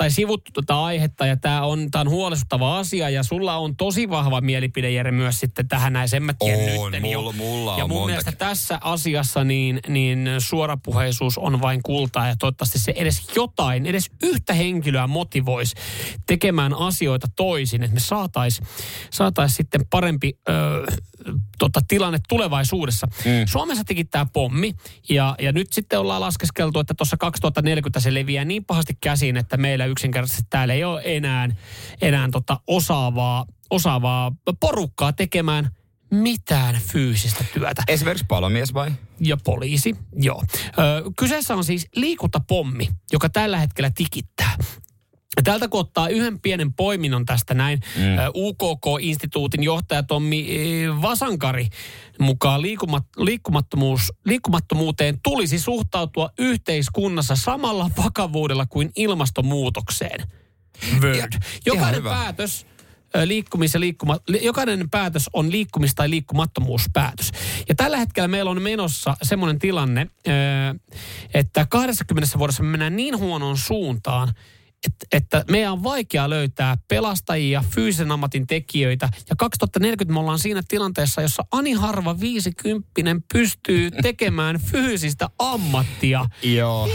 tai 0.00 0.10
sivuttu 0.10 0.50
tätä 0.52 0.82
aihetta 0.82 1.26
ja 1.26 1.36
tämä 1.36 1.62
on, 1.62 1.90
tää 1.90 2.00
on 2.00 2.08
huolestuttava 2.10 2.78
asia 2.78 3.10
ja 3.10 3.22
sulla 3.22 3.56
on 3.56 3.76
tosi 3.76 4.10
vahva 4.10 4.40
mielipide 4.40 4.90
Jere 4.90 5.10
myös 5.12 5.40
sitten 5.40 5.68
tähän 5.68 5.92
näin, 5.92 6.08
sen 6.08 6.22
mä 6.22 6.34
tiedän 6.38 6.78
On, 6.78 6.92
nytten 6.92 7.10
jo. 7.10 7.18
mulla- 7.22 7.32
mulla 7.32 7.78
Ja 7.78 7.84
on 7.84 7.90
mun 7.90 7.98
montakin. 7.98 8.06
mielestä 8.12 8.32
tässä 8.32 8.78
asiassa 8.82 9.44
niin, 9.44 9.80
niin 9.88 10.28
suorapuheisuus 10.38 11.38
on 11.38 11.60
vain 11.60 11.80
kultaa 11.82 12.28
ja 12.28 12.36
toivottavasti 12.38 12.78
se 12.78 12.92
edes 12.96 13.22
jotain, 13.36 13.86
edes 13.86 14.10
yhtä 14.22 14.54
henkilöä 14.54 15.06
motivoisi 15.06 15.74
tekemään 16.26 16.74
asioita 16.74 17.26
toisin, 17.36 17.82
että 17.82 17.94
me 17.94 18.00
saatais, 18.00 18.60
saatais 19.10 19.56
sitten 19.56 19.80
parempi 19.90 20.38
ö, 20.48 20.52
tota, 21.58 21.80
tilanne 21.88 22.18
tulevaisuudessa. 22.28 23.06
Mm. 23.06 23.30
Suomessa 23.46 23.84
teki 23.84 24.04
tämä 24.04 24.26
pommi 24.32 24.74
ja, 25.08 25.34
ja 25.42 25.52
nyt 25.52 25.72
sitten 25.72 25.98
ollaan 26.00 26.20
laskeskeltu, 26.20 26.80
että 26.80 26.94
tuossa 26.94 27.16
2040 27.16 28.00
se 28.00 28.14
leviää 28.14 28.44
niin 28.44 28.64
pahasti 28.64 28.96
käsiin, 29.00 29.36
että 29.36 29.56
meillä 29.56 29.86
yksinkertaisesti 29.90 30.42
täällä 30.50 30.74
ei 30.74 30.84
ole 30.84 31.02
enää, 31.04 31.48
enää 32.02 32.28
tota 32.32 32.60
osaavaa, 32.66 33.46
osaavaa 33.70 34.32
porukkaa 34.60 35.12
tekemään 35.12 35.70
mitään 36.10 36.78
fyysistä 36.92 37.44
työtä. 37.52 37.82
Esimerkiksi 37.88 38.26
palomies 38.28 38.74
vai? 38.74 38.90
Ja 39.20 39.36
poliisi, 39.44 39.96
joo. 40.12 40.44
Ö, 40.66 40.72
kyseessä 41.18 41.54
on 41.54 41.64
siis 41.64 41.88
liikuntapommi, 41.96 42.88
joka 43.12 43.28
tällä 43.28 43.58
hetkellä 43.58 43.90
tikittää. 43.94 44.56
Ja 45.36 45.42
Täältä 45.42 45.68
kun 45.68 45.80
ottaa 45.80 46.08
yhden 46.08 46.40
pienen 46.40 46.72
poiminnon 46.72 47.26
tästä 47.26 47.54
näin, 47.54 47.80
mm. 47.96 48.02
UKK-instituutin 48.34 49.62
johtaja 49.62 50.02
Tommi 50.02 50.46
Vasankari 51.02 51.68
mukaan 52.18 52.62
liikumat, 52.62 53.04
liikkumattomuus, 53.16 54.12
liikkumattomuuteen 54.24 55.20
tulisi 55.22 55.58
suhtautua 55.58 56.30
yhteiskunnassa 56.38 57.36
samalla 57.36 57.90
vakavuudella 58.04 58.66
kuin 58.66 58.90
ilmastonmuutokseen. 58.96 60.28
Word. 61.00 61.32
Jokainen 61.66 62.02
päätös 62.02 62.66
liikkumis- 63.24 63.74
ja 63.74 63.80
liikkuma, 63.80 64.18
li- 64.28 64.44
jokainen 64.44 64.90
päätös 64.90 65.30
on 65.32 65.50
liikkumis- 65.52 65.94
tai 65.94 66.10
liikkumattomuuspäätös. 66.10 67.32
Ja 67.68 67.74
tällä 67.74 67.96
hetkellä 67.96 68.28
meillä 68.28 68.50
on 68.50 68.62
menossa 68.62 69.16
semmoinen 69.22 69.58
tilanne, 69.58 70.06
että 71.34 71.66
20 71.70 72.38
vuodessa 72.38 72.62
me 72.62 72.68
mennään 72.68 72.96
niin 72.96 73.18
huonoon 73.18 73.58
suuntaan, 73.58 74.34
että, 74.86 75.06
että 75.12 75.44
meidän 75.50 75.72
on 75.72 75.82
vaikea 75.82 76.30
löytää 76.30 76.76
pelastajia, 76.88 77.64
fyysisen 77.74 78.12
ammatin 78.12 78.46
tekijöitä. 78.46 79.08
Ja 79.30 79.36
2040 79.36 80.12
me 80.12 80.20
ollaan 80.20 80.38
siinä 80.38 80.62
tilanteessa, 80.68 81.22
jossa 81.22 81.44
ani 81.52 81.72
harva 81.72 82.20
50 82.20 82.90
pystyy 83.32 83.90
tekemään 83.90 84.60
fyysistä 84.60 85.28
ammattia. 85.38 86.26
Joo. 86.42 86.88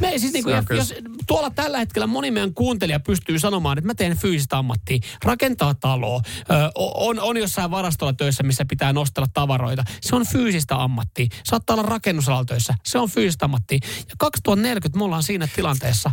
Me 0.00 0.18
siis 0.18 0.32
niin 0.32 0.44
kuin, 0.44 0.56
jos 0.70 0.94
tuolla 1.26 1.50
tällä 1.50 1.78
hetkellä 1.78 2.06
moni 2.06 2.30
meidän 2.30 2.54
kuuntelija 2.54 3.00
pystyy 3.00 3.38
sanomaan, 3.38 3.78
että 3.78 3.86
mä 3.86 3.94
teen 3.94 4.18
fyysistä 4.18 4.58
ammattia, 4.58 4.98
rakentaa 5.24 5.74
taloa, 5.74 6.20
ö, 6.50 6.54
on, 6.74 7.20
on 7.20 7.36
jossain 7.36 7.70
varastolla 7.70 8.12
töissä, 8.12 8.42
missä 8.42 8.64
pitää 8.64 8.92
nostella 8.92 9.28
tavaroita. 9.34 9.84
Se 10.00 10.16
on 10.16 10.26
fyysistä 10.26 10.82
ammattia. 10.82 11.26
Saattaa 11.44 11.74
olla 11.74 11.88
rakennusalalla 11.88 12.44
töissä. 12.44 12.74
Se 12.84 12.98
on 12.98 13.10
fyysistä 13.10 13.44
ammattia. 13.44 13.78
Ja 14.08 14.14
2040 14.18 14.98
me 14.98 15.04
ollaan 15.04 15.22
siinä 15.22 15.48
tilanteessa, 15.56 16.12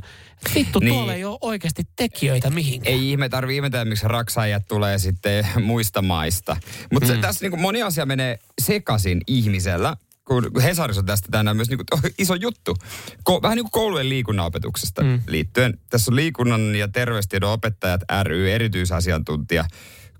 vittu, 0.56 0.80
Niin. 0.80 0.94
tuolla 0.94 1.14
ei 1.14 1.26
ole 1.26 1.38
oikeasti 1.42 1.84
tekijöitä 1.96 2.50
mihinkään. 2.50 2.96
Ei 2.96 3.10
ihme, 3.12 3.30
tarvii 3.30 3.56
ihmetellä, 3.56 3.86
miksi 3.86 4.08
raksaajat 4.08 4.68
tulee 4.68 5.00
sitten 5.00 5.48
muista 5.64 6.02
maista. 6.02 6.58
Mutta 6.94 7.14
mm. 7.14 7.22
tässä 7.22 7.50
niin 7.50 7.62
moni 7.62 7.84
asia 7.84 8.06
menee 8.06 8.40
sekaisin 8.62 9.22
ihmisellä, 9.28 9.98
kun 10.26 10.62
Hesarissa 10.62 11.02
on 11.02 11.06
tästä 11.06 11.28
tänään 11.32 11.56
myös 11.56 11.70
niin 11.70 11.80
kuin, 11.92 12.14
iso 12.18 12.36
juttu. 12.36 12.76
Ko, 13.24 13.42
vähän 13.42 13.56
niin 13.56 13.64
kuin 13.64 13.72
koulujen 13.72 14.10
liikunnanopetuksesta 14.10 15.04
mm. 15.04 15.20
liittyen. 15.28 15.80
Tässä 15.90 16.12
on 16.12 16.16
liikunnan 16.16 16.76
ja 16.76 16.88
terveystiedon 16.88 17.52
opettajat 17.52 18.02
ry, 18.24 18.52
erityisasiantuntija, 18.52 19.66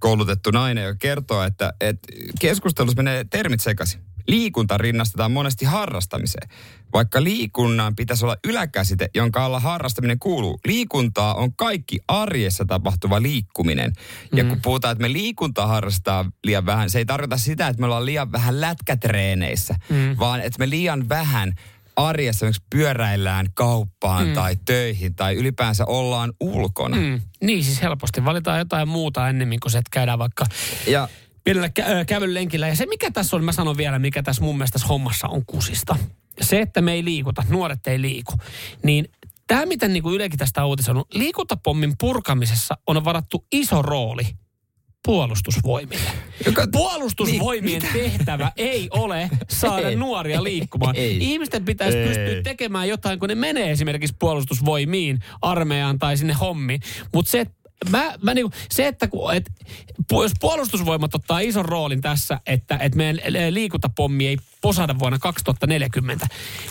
koulutettu 0.06 0.52
nainen, 0.52 0.84
joka 0.84 0.98
kertoo, 0.98 1.44
että, 1.44 1.74
että 1.82 2.08
keskustelussa 2.40 3.04
menee 3.04 3.26
termit 3.30 3.60
sekaisin. 3.60 4.02
Liikunta 4.28 4.78
rinnastetaan 4.78 5.32
monesti 5.32 5.66
harrastamiseen. 5.66 6.50
Vaikka 6.94 7.24
liikunnan 7.24 7.96
pitäisi 7.96 8.26
olla 8.26 8.38
yläkäsite, 8.44 9.10
jonka 9.16 9.46
alla 9.46 9.60
harrastaminen 9.60 10.20
kuuluu. 10.20 10.60
Liikuntaa 10.66 11.34
on 11.34 11.56
kaikki 11.56 12.00
arjessa 12.08 12.66
tapahtuva 12.66 13.22
liikkuminen. 13.22 13.94
Ja 14.36 14.44
kun 14.44 14.62
puhutaan, 14.62 14.92
että 14.92 15.02
me 15.02 15.14
liikuntaa 15.14 15.68
harrastaa 15.68 16.32
liian 16.44 16.66
vähän, 16.66 16.90
se 16.90 16.98
ei 16.98 17.06
tarkoita 17.06 17.38
sitä, 17.38 17.68
että 17.68 17.80
me 17.80 17.86
ollaan 17.86 18.06
liian 18.06 18.32
vähän 18.32 18.62
lätkätreeneissä, 18.62 19.76
mm. 19.90 20.16
vaan 20.20 20.42
että 20.42 20.60
me 20.60 20.70
liian 20.70 21.10
vähän 21.10 21.54
arjessa 21.96 22.46
esimerkiksi 22.46 22.64
pyöräillään 22.70 23.48
kauppaan 23.54 24.28
mm. 24.28 24.34
tai 24.34 24.58
töihin 24.66 25.16
tai 25.16 25.36
ylipäänsä 25.36 25.86
ollaan 25.86 26.34
ulkona. 26.40 26.98
Mm. 26.98 27.22
Niin 27.42 27.64
siis 27.64 27.82
helposti 27.82 28.26
valitaan 28.26 28.60
jotain 28.60 28.88
muuta 28.88 29.30
ennemmin 29.30 29.60
kuin 29.60 29.72
se, 29.72 29.78
että 29.78 29.90
käydään 29.92 30.20
vaikka 30.20 30.46
Ja 30.88 31.10
pienellä 31.44 31.68
kä- 31.68 32.06
kävelylenkillä. 32.06 32.68
Ja 32.68 32.76
se 32.76 32.86
mikä 32.86 33.12
tässä 33.12 33.36
on, 33.36 33.44
mä 33.44 33.52
sanon 33.52 33.78
vielä, 33.78 34.00
mikä 34.00 34.24
tässä 34.24 34.44
mun 34.44 34.58
mielestä 34.58 34.74
tässä 34.74 34.88
hommassa 34.88 35.28
on 35.28 35.46
kusista. 35.46 35.96
Se, 36.42 36.62
että 36.62 36.82
me 36.82 36.94
ei 36.94 37.06
liikuta, 37.06 37.44
nuoret 37.50 37.88
ei 37.88 38.02
liiku, 38.02 38.34
niin 38.84 39.08
Tämä, 39.48 39.66
miten 39.66 39.94
niin 39.94 40.04
kuin 40.04 40.16
Ylekin 40.16 40.40
tästä 40.40 40.64
on 40.64 40.70
uutisoinut, 40.70 41.08
liikuntapommin 41.14 41.94
purkamisessa 42.00 42.78
on 42.88 43.06
varattu 43.06 43.46
iso 43.52 43.82
rooli 43.82 44.28
puolustusvoimille. 45.06 46.10
Joka- 46.46 46.68
Puolustusvoimien 46.72 47.82
Niin, 47.82 47.94
tehtävä 47.94 48.52
ei 48.58 48.88
ole 48.92 49.30
saada 49.50 49.90
Ei. 49.90 49.96
nuoria 49.96 50.44
liikkumaan. 50.44 50.96
Ei. 50.96 51.18
Ihmisten 51.22 51.66
pitäisi 51.66 51.98
Ei. 51.98 52.08
pystyä 52.08 52.42
tekemään 52.44 52.88
jotain, 52.90 53.20
kun 53.20 53.30
ne 53.30 53.36
menee 53.36 53.72
esimerkiksi 53.72 54.16
puolustusvoimiin, 54.20 55.20
armeijaan 55.42 56.00
tai 56.00 56.18
sinne 56.18 56.34
hommiin. 56.34 56.82
Mutta 57.14 57.32
se, 57.32 57.46
Mä, 57.90 58.14
mä 58.22 58.34
niinku, 58.34 58.52
se, 58.72 58.88
että 58.88 59.08
kun, 59.08 59.34
et, 59.36 59.52
jos 60.12 60.32
puolustusvoimat 60.40 61.16
ottaa 61.16 61.40
ison 61.40 61.66
roolin 61.66 62.02
tässä, 62.02 62.40
että 62.46 62.78
et 62.78 62.96
meidän 62.96 63.20
liikuntapommi 63.50 64.28
ei 64.28 64.38
posada 64.62 65.00
vuonna 65.00 65.20
2040, 65.20 66.28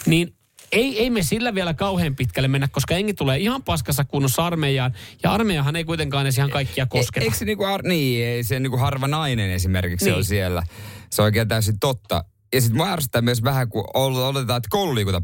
niin 0.07 0.35
ei, 0.75 0.99
ei 0.99 1.11
me 1.11 1.23
sillä 1.23 1.55
vielä 1.55 1.75
kauhean 1.75 2.17
pitkälle 2.17 2.49
mennä, 2.49 2.69
koska 2.69 2.95
engi 2.95 3.15
tulee 3.15 3.39
ihan 3.39 3.63
paskassa 3.63 4.05
kunnossa 4.05 4.47
armeijaan. 4.47 4.95
Ja 5.23 5.33
armeijahan 5.33 5.77
ei 5.77 5.85
kuitenkaan 5.85 6.27
edes 6.27 6.39
ihan 6.39 6.51
kaikkia 6.51 6.87
kosketa. 6.87 7.25
E- 7.25 7.25
Eikö 7.25 7.37
se 7.37 7.45
niinku, 7.45 7.65
ar- 7.65 7.83
niin, 7.83 8.27
ei 8.27 8.45
se 8.45 8.61
niinku 8.61 8.77
harva 8.77 9.09
nainen 9.09 9.51
esimerkiksi 9.51 10.05
niin. 10.07 10.17
On 10.17 10.25
siellä. 10.25 10.63
Se 11.11 11.23
on 11.23 11.25
oikein 11.25 11.49
täysin 11.49 11.79
totta. 11.79 12.25
Ja 12.55 12.61
sitten 12.61 12.77
mua 12.77 12.89
ärsyttää 12.93 13.23
myös 13.23 13.43
vähän, 13.43 13.69
kun 13.69 13.85
ol- 13.95 14.17
oletetaan, 14.17 14.57
että 14.57 14.69
koululiikunta 14.71 15.23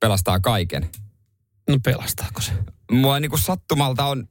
pelastaa 0.00 0.40
kaiken. 0.40 0.90
No 1.68 1.78
pelastaako 1.84 2.40
se? 2.40 2.52
Mua 2.92 3.20
niinku 3.20 3.36
sattumalta 3.36 4.04
on, 4.04 4.28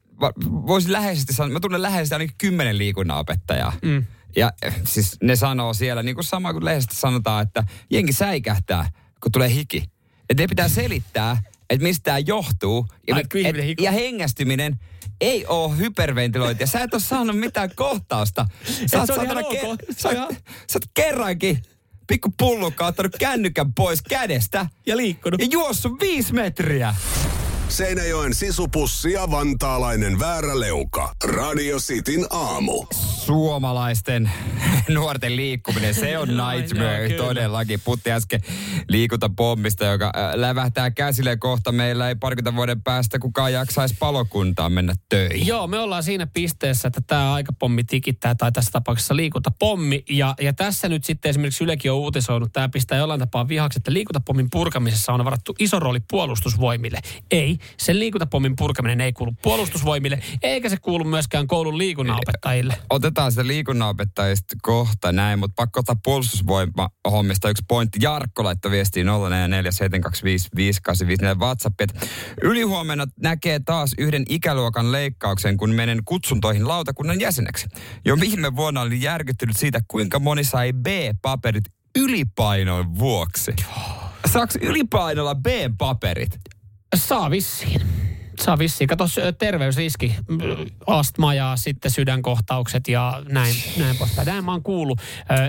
voisin 0.68 0.92
läheisesti 0.92 1.34
sanoa, 1.34 1.54
mä 1.54 1.60
tunnen 1.60 1.82
läheisesti 1.82 2.16
ainakin 2.16 2.36
kymmenen 2.38 2.78
liikunnanopettajaa. 2.78 3.74
Mm. 3.82 4.06
Ja 4.36 4.52
eh, 4.62 4.76
siis 4.84 5.18
ne 5.24 5.36
sanoo 5.36 5.74
siellä, 5.74 6.04
niin 6.04 6.16
kuin 6.16 6.26
sama 6.26 6.54
kuin 6.54 6.66
lehdessä 6.66 7.00
sanotaan, 7.00 7.44
että 7.44 7.64
jengi 7.90 8.14
säikähtää, 8.14 8.90
kun 9.24 9.32
tulee 9.32 9.50
hiki. 9.54 9.84
Että 10.30 10.44
ne 10.44 10.48
pitää 10.48 10.68
selittää, 10.68 11.38
että 11.70 11.84
mistä 11.84 12.04
tämä 12.04 12.20
johtuu. 12.20 12.88
Ja, 13.08 13.16
Ai, 13.16 13.24
ihminen 13.36 13.66
hikoo. 13.66 13.84
ja 13.84 13.92
hengästyminen 13.92 14.80
ei 15.22 15.46
ole 15.46 15.78
hyperventilointia. 15.78 16.68
Sä 16.68 16.80
et 16.84 16.94
ole 16.94 17.02
saanut 17.02 17.40
mitään 17.40 17.70
kohtausta. 17.76 18.46
Sä 18.86 19.00
oot, 19.00 19.08
saatana 19.08 19.42
ke- 19.42 19.94
sä, 19.98 20.10
ihan- 20.10 20.30
sä 20.72 20.80
oot 20.80 20.92
kerrankin 20.94 21.62
pikku 22.08 22.34
pullukka 22.38 22.86
ottanut 22.86 23.16
kännykän 23.20 23.74
pois 23.74 24.02
kädestä 24.02 24.66
Ja 24.86 24.98
liikkunut. 24.98 25.42
ja 25.42 25.48
juossut 25.52 26.00
viisi 26.02 26.34
metriä. 26.34 26.96
Seinäjoen 27.70 28.34
sisupussi 28.34 29.12
ja 29.12 29.32
vantaalainen 29.32 30.20
vääräleuka. 30.20 31.16
Radio 31.24 31.78
Cityn 31.78 32.28
aamu. 32.30 32.86
suomalaisten 33.26 34.32
nuorten 34.90 35.36
liikkuminen, 35.36 35.94
se 35.94 36.18
on 36.18 36.28
nightmare 36.48 37.00
joo, 37.00 37.10
kyllä. 37.10 37.24
todellakin. 37.24 37.80
Putti 37.86 38.12
äsken 38.12 38.42
liikuntapommista, 38.88 39.86
joka 39.86 40.06
äh, 40.06 40.34
lävähtää 40.36 40.92
käsille 40.92 41.38
kohta. 41.38 41.72
Meillä 41.72 42.10
ei 42.10 42.16
parikymmentä 42.16 42.56
vuoden 42.56 42.82
päästä 42.82 43.20
kukaan 43.20 43.54
jaksaisi 43.54 43.96
palokuntaan 44.00 44.72
mennä 44.72 44.94
töihin. 45.10 45.48
Joo, 45.48 45.68
me 45.68 45.80
ollaan 45.80 46.04
siinä 46.04 46.28
pisteessä, 46.28 46.88
että 46.88 47.02
tämä 47.08 47.34
aikapommi 47.34 47.84
tikittää, 47.84 48.36
tai 48.36 48.52
tässä 48.52 48.72
tapauksessa 48.72 49.16
liikuntapommi. 49.16 50.04
Ja, 50.10 50.36
ja 50.42 50.54
tässä 50.54 50.90
nyt 50.90 51.04
sitten 51.04 51.30
esimerkiksi 51.30 51.64
Ylekin 51.64 51.92
on 51.92 51.98
uutisoinut, 51.98 52.54
tämä 52.54 52.70
pistää 52.70 52.98
jollain 52.98 53.20
tapaa 53.20 53.48
vihaksi, 53.48 53.80
että 53.80 53.94
liikuntapommin 53.94 54.48
purkamisessa 54.52 55.14
on 55.14 55.26
varattu 55.26 55.56
iso 55.60 55.80
rooli 55.80 56.00
puolustusvoimille. 56.12 57.00
Ei, 57.32 57.59
sen 57.78 58.00
liikuntapommin 58.00 58.56
purkaminen 58.56 59.02
ei 59.02 59.14
kuulu 59.14 59.34
puolustusvoimille, 59.42 60.20
eikä 60.44 60.70
se 60.70 60.78
kuulu 60.78 61.04
myöskään 61.04 61.48
koulun 61.48 61.78
liikunnanopettajille. 61.78 62.78
Otetaan 62.90 63.32
sitä 63.32 63.48
liikunnanopettajista 63.48 64.56
kohta 64.62 65.12
näin, 65.12 65.40
mutta 65.40 65.54
pakko 65.56 65.80
ottaa 65.80 65.96
puolustusvoimahommista 66.04 67.50
yksi 67.50 67.64
pointti. 67.68 68.00
Jarkko 68.02 68.44
laittoi 68.44 68.72
viestiin 68.72 69.08
0447255854 69.08 69.12
WhatsApp, 71.40 71.82
että 71.82 72.00
ylihuomenna 72.42 73.06
näkee 73.22 73.60
taas 73.66 73.92
yhden 73.98 74.24
ikäluokan 74.30 74.92
leikkauksen, 74.92 75.58
kun 75.58 75.70
menen 75.70 76.02
kutsuntoihin 76.06 76.68
lautakunnan 76.68 77.20
jäseneksi. 77.20 77.68
Jo 78.06 78.20
viime 78.20 78.56
vuonna 78.56 78.82
olin 78.82 79.02
järkyttynyt 79.02 79.58
siitä, 79.58 79.80
kuinka 79.88 80.20
moni 80.20 80.44
sai 80.44 80.74
B-paperit 80.74 81.64
ylipainon 81.98 83.00
vuoksi. 83.00 83.52
Saako 84.26 84.54
ylipainolla 84.62 85.36
B-paperit? 85.36 86.40
Saa 86.96 87.32
vissiin. 87.32 87.82
Saa 88.40 88.58
vissiin. 88.58 88.88
Kato, 88.88 89.06
terveysriski, 89.38 90.16
astma 90.88 91.34
ja 91.34 91.54
sitten 91.56 91.92
sydänkohtaukset 91.92 92.88
ja 92.88 93.24
näin, 93.30 93.56
näin 93.78 93.98
poispäin. 93.98 94.26
Näin 94.26 94.46
mä 94.46 94.52
oon 94.52 94.64
kuullut. 94.64 95.02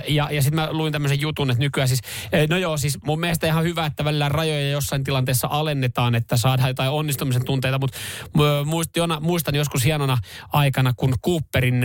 Ja, 0.08 0.28
ja 0.30 0.42
sitten 0.42 0.60
mä 0.60 0.68
luin 0.72 0.92
tämmöisen 0.92 1.20
jutun, 1.20 1.50
että 1.50 1.60
nykyään 1.60 1.88
siis, 1.88 2.00
no 2.48 2.56
joo, 2.56 2.76
siis 2.76 2.98
mun 3.04 3.20
mielestä 3.20 3.46
ihan 3.46 3.64
hyvä, 3.64 3.86
että 3.86 4.04
välillä 4.04 4.28
rajoja 4.28 4.70
jossain 4.70 5.04
tilanteessa 5.04 5.48
alennetaan, 5.50 6.14
että 6.14 6.36
saadaan 6.36 6.68
jotain 6.68 6.90
onnistumisen 6.90 7.44
tunteita, 7.44 7.78
mutta 7.78 7.98
muistan 9.20 9.54
joskus 9.54 9.84
hienona 9.84 10.18
aikana, 10.52 10.92
kun 10.96 11.14
Cooperin 11.24 11.84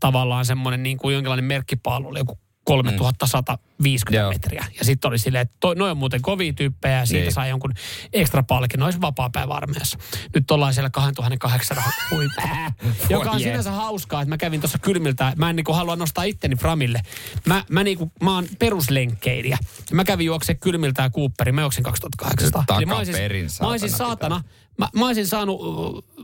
tavallaan 0.00 0.44
semmoinen 0.44 0.82
niin 0.82 0.96
kuin 0.96 1.14
jonkinlainen 1.14 1.44
merkkipaalu 1.44 2.08
oli 2.08 2.18
joku 2.18 2.38
3150 2.70 4.20
Joo. 4.22 4.30
metriä. 4.32 4.64
Ja 4.78 4.84
sitten 4.84 5.08
oli 5.08 5.18
silleen, 5.18 5.42
että 5.42 5.56
toi, 5.60 5.74
noi 5.76 5.90
on 5.90 5.96
muuten 5.96 6.22
kovia 6.22 6.52
tyyppejä 6.52 6.98
ja 6.98 7.06
siitä 7.06 7.22
Niin. 7.22 7.32
saa 7.32 7.46
jonkun 7.46 7.72
ekstra 8.12 8.42
palkinnon, 8.42 8.86
olisi 8.86 9.00
vapaa 9.00 9.30
päivä 9.30 9.54
armeijassa. 9.54 9.98
Nyt 10.34 10.50
ollaan 10.50 10.74
siellä 10.74 10.90
2800 10.90 11.84
huipulla. 12.10 12.72
Joka 13.10 13.30
on 13.30 13.40
sinänsä 13.40 13.70
hauskaa, 13.70 14.22
että 14.22 14.28
mä 14.28 14.36
kävin 14.38 14.60
tuossa 14.60 14.78
kylmiltä. 14.78 15.32
Mä 15.36 15.50
en 15.50 15.56
niinku 15.56 15.72
halua 15.72 15.96
nostaa 15.96 16.24
itteni 16.24 16.56
framille. 16.56 17.00
Mä, 17.46 17.64
mä, 17.70 17.84
niinku, 17.84 18.12
mä 18.22 18.34
oon 18.34 18.46
peruslenkkeilijä. 18.58 19.58
Mä 19.92 20.04
kävin 20.04 20.26
juokse 20.26 20.54
kylmiltä 20.54 21.10
Cooperi. 21.10 21.52
Mä 21.52 21.60
juoksin 21.60 21.84
2800. 21.84 22.76
Eli 22.76 22.86
mä 22.86 22.96
olisin, 22.96 23.12
Takaperin 23.14 23.48
mä 23.60 23.68
olisin 23.68 23.90
saatana 23.90 24.10
saatana, 24.10 24.42
mä, 24.80 24.88
mä 24.94 25.06
olisin 25.06 25.26
saanut, 25.26 25.60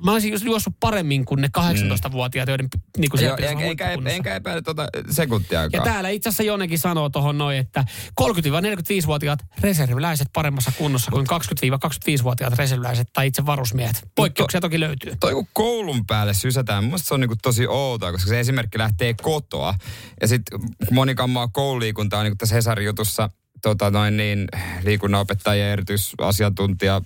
mä 0.05 0.13
olisin 0.13 0.45
juossut 0.45 0.75
paremmin 0.81 1.25
kuin 1.25 1.41
ne 1.41 1.49
18-vuotiaat, 1.59 2.49
joiden 2.49 2.69
niinku 2.97 3.17
Joo, 3.17 3.21
siellä 3.21 3.37
pitäisi 3.37 3.63
enkä, 3.63 3.91
enkä, 3.91 4.11
enkä 4.11 4.35
epäile 4.35 4.63
tuota 4.63 4.83
Ja 4.83 5.13
sekuntiakaan. 5.13 5.85
täällä 5.85 6.09
itse 6.09 6.29
asiassa 6.29 6.43
Jonekin 6.43 6.79
sanoo 6.79 7.09
tuohon 7.09 7.39
noin, 7.39 7.59
että 7.59 7.85
30-45-vuotiaat 8.21 9.39
reserviläiset 9.61 10.29
paremmassa 10.33 10.73
kunnossa 10.79 11.11
kuin 11.11 11.27
20-25-vuotiaat 11.27 12.55
reserviläiset 12.55 13.09
tai 13.13 13.27
itse 13.27 13.47
varusmiehet. 13.47 14.09
Poikkeuksia 14.15 14.61
toki 14.61 14.81
löytyy. 14.81 15.13
toi 15.21 15.35
kun 15.35 15.47
koulun 15.53 16.07
päälle 16.07 16.35
sysätään, 16.35 16.85
mun 16.85 16.99
se 16.99 17.15
on 17.15 17.21
niinku 17.21 17.37
tosi 17.43 17.67
outoa, 17.67 18.13
koska 18.13 18.29
se 18.29 18.41
esimerkki 18.41 18.79
lähtee 18.79 19.15
kotoa. 19.23 19.75
Ja 20.21 20.29
sitten 20.29 20.61
moni 20.91 21.15
kammaa 21.15 21.49
koululiikuntaa, 21.49 22.23
niin 22.23 22.31
kuin 22.31 22.39
tässä 22.39 22.55
Hesarin 22.55 22.87
jutussa 22.87 23.31
tota 23.67 23.91
noin 23.91 24.17
niin, 24.17 24.49
liikunnanopettaja 24.85 25.65
ja 25.65 25.73
erityisasiantuntija, 25.73 27.03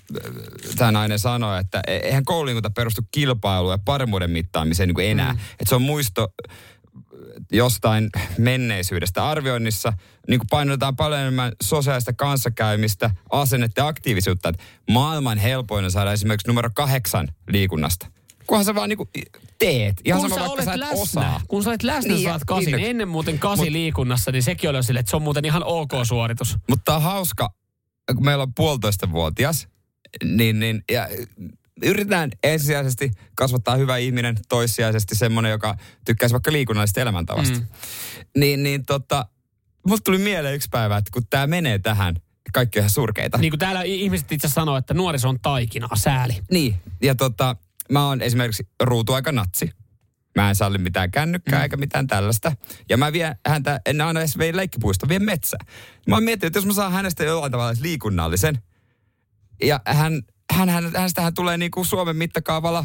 tämä 0.77 0.93
nainen 0.93 1.19
sanoi, 1.19 1.61
että 1.61 1.81
e- 1.87 1.97
eihän 1.97 2.25
koululiikunta 2.25 2.71
perustu 2.71 3.03
kilpailuun 3.11 3.73
ja 3.73 3.79
paremmuuden 3.85 4.31
mittaamiseen 4.31 4.89
niin 4.89 4.95
kuin 4.95 5.07
enää. 5.07 5.33
Mm. 5.33 5.39
Että 5.39 5.69
se 5.69 5.75
on 5.75 5.83
muisto 5.83 6.29
äh, 6.51 6.57
jostain 7.53 8.11
menneisyydestä 8.39 9.29
arvioinnissa, 9.29 9.93
niin 10.29 10.41
kuin 10.41 10.49
painotetaan 10.51 10.97
paljon 10.97 11.21
enemmän 11.21 11.53
sosiaalista 11.63 12.13
kanssakäymistä, 12.13 13.11
asennetta 13.31 13.81
ja 13.81 13.87
aktiivisuutta. 13.87 14.49
Että 14.49 14.63
maailman 14.91 15.39
helpoin 15.39 15.85
on 15.85 15.91
saada 15.91 16.13
esimerkiksi 16.13 16.49
numero 16.49 16.71
kahdeksan 16.75 17.29
liikunnasta. 17.49 18.07
Kunhan 18.51 18.65
sä 18.65 18.75
vaan 18.75 18.89
niin 18.89 18.97
kuin 18.97 19.09
teet. 19.59 20.01
Ihan 20.05 20.21
kun 20.21 20.31
sama, 20.31 20.45
sä 20.47 20.51
olet 20.53 20.65
sä 20.65 20.81
läsnä, 20.81 21.03
osaa. 21.03 21.41
kun 21.49 21.63
sä 21.63 21.71
olet 21.71 21.83
läsnä, 21.83 22.09
Niin, 22.09 22.15
niin, 22.15 22.29
saat 22.29 22.45
kasin. 22.45 22.73
niin, 22.77 22.87
Ennen 22.91 23.09
muuten 23.09 23.39
kasi 23.39 23.63
mut- 23.63 23.73
liikunnassa, 23.73 24.33
niin 24.33 24.43
sekin 24.43 24.71
oli 24.71 24.83
silleen, 24.85 25.01
että 25.01 25.11
se 25.11 25.17
on 25.17 25.23
muuten 25.23 25.45
ihan 25.45 25.63
ok 25.65 25.91
suoritus. 26.03 26.57
Mutta 26.69 26.83
tää 26.85 26.97
on 26.97 27.03
hauska, 27.03 27.55
kun 28.15 28.25
meillä 28.25 28.43
on 28.43 28.55
puolitoista 28.55 29.13
vuotias, 29.13 29.69
niin, 30.25 30.59
niin 30.61 30.85
ja 30.93 31.09
yritetään 31.83 32.31
ensisijaisesti 32.43 33.11
kasvattaa 33.35 33.77
hyvä 33.77 33.97
ihminen, 33.97 34.37
toissijaisesti 34.49 35.15
semmoinen, 35.15 35.51
joka 35.51 35.77
tykkäisi 36.05 36.33
vaikka 36.33 36.53
liikunnallisesta 36.53 37.01
elämäntavasta. 37.01 37.59
Mm. 37.59 37.67
Niin, 38.37 38.63
niin 38.63 38.85
tota, 38.87 39.27
musta 39.89 40.05
tuli 40.05 40.19
mieleen 40.19 40.55
yksi 40.55 40.69
päivä, 40.71 40.97
että 40.97 41.11
kun 41.15 41.23
tämä 41.31 41.47
menee 41.47 41.79
tähän, 41.79 42.17
kaikki 42.53 42.79
on 42.79 42.81
ihan 42.81 42.91
surkeita. 42.91 43.39
Niin 43.39 43.51
kuin 43.51 43.59
täällä 43.59 43.83
ihmiset 43.83 44.33
itse 44.33 44.49
sanoo, 44.49 44.77
että 44.77 44.95
nuoriso 44.95 45.29
on 45.29 45.39
taikinaa, 45.43 45.97
sääli. 45.97 46.41
Niin, 46.51 46.77
ja 47.03 47.15
tota, 47.15 47.57
mä 47.91 48.07
oon 48.07 48.23
esimerkiksi 48.23 48.69
ruutuaikanatsi. 48.83 49.71
Mä 50.37 50.49
en 50.49 50.55
salli 50.55 50.79
mitään 50.79 51.11
kännykkää 51.11 51.59
mm. 51.59 51.63
eikä 51.63 51.77
mitään 51.77 52.07
tällaista. 52.07 52.53
Ja 52.89 52.97
mä 52.97 53.13
vien 53.13 53.37
häntä, 53.47 53.81
en 53.87 54.01
aina 54.01 54.21
edes 54.21 54.39
vei 54.39 54.57
leikkipuista, 54.57 55.09
vien 55.09 55.25
metsään. 55.25 55.67
Mä 56.09 56.17
oon 56.17 56.25
miettinyt, 56.25 56.51
että 56.51 56.59
jos 56.59 56.67
mä 56.67 56.73
saan 56.73 56.93
hänestä 56.93 57.25
jollain 57.25 57.53
tavalla 57.53 57.75
liikunnallisen, 57.81 58.59
ja 59.63 59.81
hän, 59.87 60.23
hän, 60.53 60.69
hän, 60.69 60.93
hänestähän 60.97 61.35
tulee 61.35 61.57
niinku 61.57 61.85
Suomen 61.85 62.17
mittakaavalla 62.17 62.85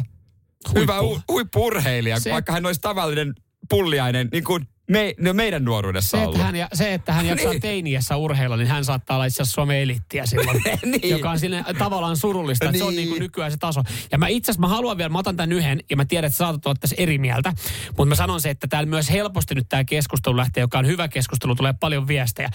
hyvä 0.74 1.00
hu, 1.00 1.20
huippurheilija, 1.28 2.20
Se- 2.20 2.30
vaikka 2.30 2.52
hän 2.52 2.66
olisi 2.66 2.80
tavallinen 2.80 3.34
pulliainen, 3.68 4.28
niin 4.32 4.44
kuin 4.44 4.68
me, 4.90 5.14
no 5.20 5.32
meidän 5.32 5.64
nuoruudessa 5.64 6.10
Se 6.10 6.16
että, 6.16 6.28
ollut. 6.28 6.42
hän, 6.42 6.56
ja, 6.56 6.68
se, 6.74 6.94
että 6.94 7.12
hän 7.12 7.26
jaksaa 7.36 7.50
Niin. 7.52 7.60
teiniässä 7.62 8.16
urheilla, 8.16 8.56
niin 8.56 8.66
hän 8.68 8.84
saattaa 8.84 9.16
olla 9.16 9.24
itse 9.26 9.42
asiassa 9.42 9.54
Suomen 9.54 9.78
elittiä 9.78 10.26
silloin. 10.26 10.62
Niin. 10.84 11.10
Joka 11.10 11.30
on 11.30 11.38
sinne 11.38 11.64
tavallaan 11.78 12.16
surullista, 12.16 12.64
että 12.66 12.78
se 12.78 12.84
on 12.84 12.90
Niin. 12.90 12.96
niin 12.96 13.08
kuin 13.08 13.20
nykyään 13.20 13.50
se 13.50 13.56
taso. 13.56 13.82
Ja 14.12 14.18
mä 14.18 14.28
itse 14.28 14.50
asiassa 14.50 14.60
mä 14.60 14.68
haluan 14.68 14.98
vielä, 14.98 15.08
mä 15.08 15.18
otan 15.18 15.36
tämän 15.36 15.52
yhden, 15.52 15.80
ja 15.90 15.96
mä 15.96 16.04
tiedän, 16.04 16.26
että 16.26 16.36
saatat 16.36 16.66
olla 16.66 16.76
tässä 16.80 16.96
eri 16.98 17.18
mieltä. 17.18 17.52
Mutta 17.88 18.04
mä 18.04 18.14
sanon 18.14 18.40
se, 18.40 18.50
että 18.50 18.66
täällä 18.66 18.88
myös 18.90 19.10
helposti 19.10 19.54
nyt 19.54 19.66
tämä 19.68 19.84
keskustelu 19.84 20.36
lähtee, 20.36 20.60
joka 20.60 20.78
on 20.78 20.86
hyvä 20.86 21.08
keskustelu, 21.08 21.54
tulee 21.54 21.74
paljon 21.80 22.08
viestejä. 22.08 22.50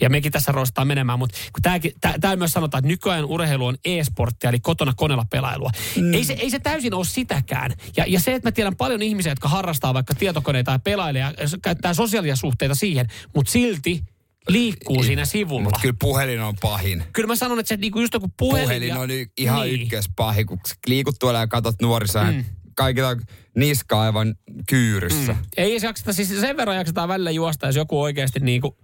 Ja 0.00 0.10
mekin 0.10 0.32
tässä 0.32 0.52
roistaa 0.52 0.84
menemään, 0.84 1.18
mutta 1.18 1.38
kun 1.52 1.62
tääkin- 1.62 1.92
tää, 2.00 2.14
täällä 2.20 2.36
myös 2.36 2.52
sanotaan, 2.52 2.78
että 2.78 2.88
nykyajan 2.88 3.24
urheilu 3.24 3.66
on 3.66 3.76
e-sporttia, 3.84 4.50
eli 4.50 4.60
kotona 4.60 4.92
koneella 4.96 5.26
pelailua. 5.30 5.70
Mm. 5.96 6.14
Ei, 6.14 6.24
se, 6.24 6.32
ei 6.32 6.50
se 6.50 6.58
täysin 6.58 6.94
ole 6.94 7.04
sitäkään. 7.04 7.70
Ja, 7.96 8.04
ja 8.08 8.20
se, 8.20 8.34
että 8.34 8.46
mä 8.48 8.52
tiedän 8.52 8.76
paljon 8.76 9.02
ihmisiä, 9.02 9.32
jotka 9.32 9.48
harrastaa 9.48 9.94
vaikka 9.94 10.14
tietokoneita 10.14 10.72
ja 10.72 10.78
pelailee 10.78 11.20
ja 11.20 11.32
käyttää 11.62 11.94
sosiaalisia 11.94 12.36
suhteita 12.36 12.74
siihen, 12.74 13.06
mutta 13.34 13.52
silti 13.52 14.02
liikkuu 14.48 15.02
siinä 15.02 15.24
sivulla. 15.24 15.64
Mutta 15.64 15.80
kyllä 15.80 15.96
puhelin 16.00 16.40
on 16.40 16.54
pahin. 16.60 17.04
Kyllä 17.12 17.26
mä 17.26 17.36
sanon, 17.36 17.58
että 17.58 17.68
se 17.68 17.76
niinku 17.76 18.00
just 18.00 18.14
joku 18.14 18.32
puhelin. 18.36 18.64
Puhelin 18.64 18.88
ja, 18.88 18.98
on 18.98 19.10
y- 19.10 19.26
ihan 19.38 19.66
niin. 19.66 19.82
ykköspahi, 19.82 20.44
kun 20.44 20.58
liikut 20.86 21.16
tuolla 21.18 21.38
ja 21.38 21.46
katsot 21.46 21.82
nuorisoa. 21.82 22.24
Mm. 22.32 22.44
Kaikilla 22.74 23.08
on 23.08 23.22
niska 23.56 24.00
aivan 24.00 24.34
kyyryssä. 24.68 25.32
Mm. 25.32 25.38
Ei 25.56 25.80
se 25.80 25.86
jakseta, 25.86 26.12
siis 26.12 26.28
sen 26.40 26.56
verran 26.56 26.76
jaksetaan 26.76 27.08
välillä 27.08 27.30
juosta, 27.30 27.66
jos 27.66 27.76
joku 27.76 28.02
oikeasti 28.02 28.40
niinku, 28.40 28.78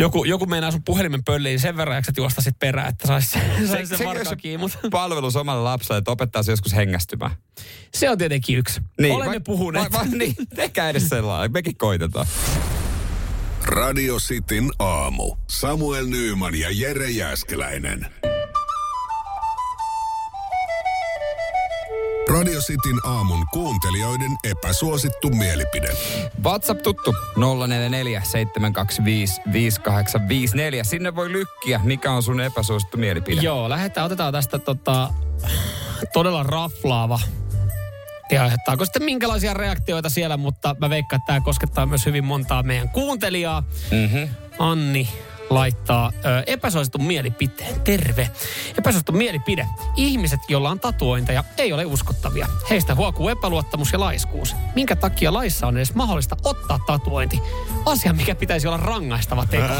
joku, 0.00 0.24
joku 0.24 0.46
meinaa 0.46 0.70
sun 0.70 0.82
puhelimen 0.82 1.24
pölliin, 1.24 1.60
sen 1.60 1.76
verran 1.76 1.96
jaksat 1.96 2.16
juosta 2.16 2.42
sit 2.42 2.58
perään, 2.58 2.88
että 2.88 3.06
sais, 3.06 3.30
sais 3.70 3.88
sen 3.88 4.06
varkaan 4.06 4.36
kiinni. 4.36 4.58
Mutta 4.58 4.78
palvelus 4.90 5.36
omalle 5.36 5.62
lapselle, 5.62 5.98
että 5.98 6.10
opettaa 6.10 6.42
se 6.42 6.52
joskus 6.52 6.74
hengästymään. 6.76 7.30
se 7.94 8.10
on 8.10 8.18
tietenkin 8.18 8.58
yksi. 8.58 8.80
Niin, 9.00 9.14
Olemme 9.14 9.30
vai- 9.30 9.40
puhuneet. 9.40 9.92
Vai, 9.92 10.00
vai, 10.00 10.18
niin, 10.18 10.34
tehkää 10.54 10.90
edes 10.90 11.08
sellainen. 11.08 11.52
Mekin 11.52 11.76
koitetaan. 11.76 12.26
Radio 13.62 14.16
Cityn 14.16 14.70
aamu. 14.78 15.36
Samuel 15.46 16.06
Nyyman 16.06 16.54
ja 16.54 16.68
Jere 16.70 17.10
Jäskeläinen. 17.10 18.06
Radio 22.28 22.60
Cityn 22.60 22.98
aamun 23.04 23.46
kuuntelijoiden 23.52 24.36
epäsuosittu 24.44 25.30
mielipide. 25.30 25.88
WhatsApp 26.44 26.82
tuttu 26.82 27.14
044 27.66 28.22
725 28.24 29.40
5854. 29.52 30.84
Sinne 30.84 31.14
voi 31.14 31.32
lykkiä, 31.32 31.80
mikä 31.84 32.12
on 32.12 32.22
sun 32.22 32.40
epäsuosittu 32.40 32.96
mielipide. 32.96 33.40
Joo, 33.40 33.68
lähdetään, 33.68 34.06
otetaan 34.06 34.32
tästä 34.32 34.58
tota, 34.58 35.10
todella 36.12 36.42
raflaava. 36.42 37.20
Ja 38.30 38.42
aiheuttaako 38.42 38.84
sitten 38.84 39.04
minkälaisia 39.04 39.54
reaktioita 39.54 40.08
siellä, 40.08 40.36
mutta 40.36 40.76
mä 40.80 40.90
veikkaan, 40.90 41.20
että 41.20 41.26
tämä 41.26 41.40
koskettaa 41.40 41.86
myös 41.86 42.06
hyvin 42.06 42.24
montaa 42.24 42.62
meidän 42.62 42.88
kuuntelijaa. 42.88 43.62
Mm-hmm. 43.90 44.28
Anni 44.58 45.08
laittaa 45.50 46.12
ö, 46.24 46.42
epäsuositun 46.46 47.04
mielipiteen. 47.04 47.80
Terve. 47.80 48.30
Epäsuosittu 48.78 49.12
mielipide. 49.12 49.66
Ihmiset, 49.96 50.40
joilla 50.48 50.70
on 50.70 50.80
tatuointeja, 50.80 51.44
ei 51.58 51.72
ole 51.72 51.84
uskottavia. 51.84 52.46
Heistä 52.70 52.94
huokuu 52.94 53.28
epäluottamus 53.28 53.92
ja 53.92 54.00
laiskuus. 54.00 54.56
Minkä 54.74 54.96
takia 54.96 55.32
laissa 55.32 55.66
on 55.66 55.76
edes 55.76 55.94
mahdollista 55.94 56.36
ottaa 56.44 56.78
tatuointi? 56.86 57.40
Asia, 57.86 58.12
mikä 58.12 58.34
pitäisi 58.34 58.66
olla 58.66 58.76
rangaistava 58.76 59.46
teko. 59.46 59.74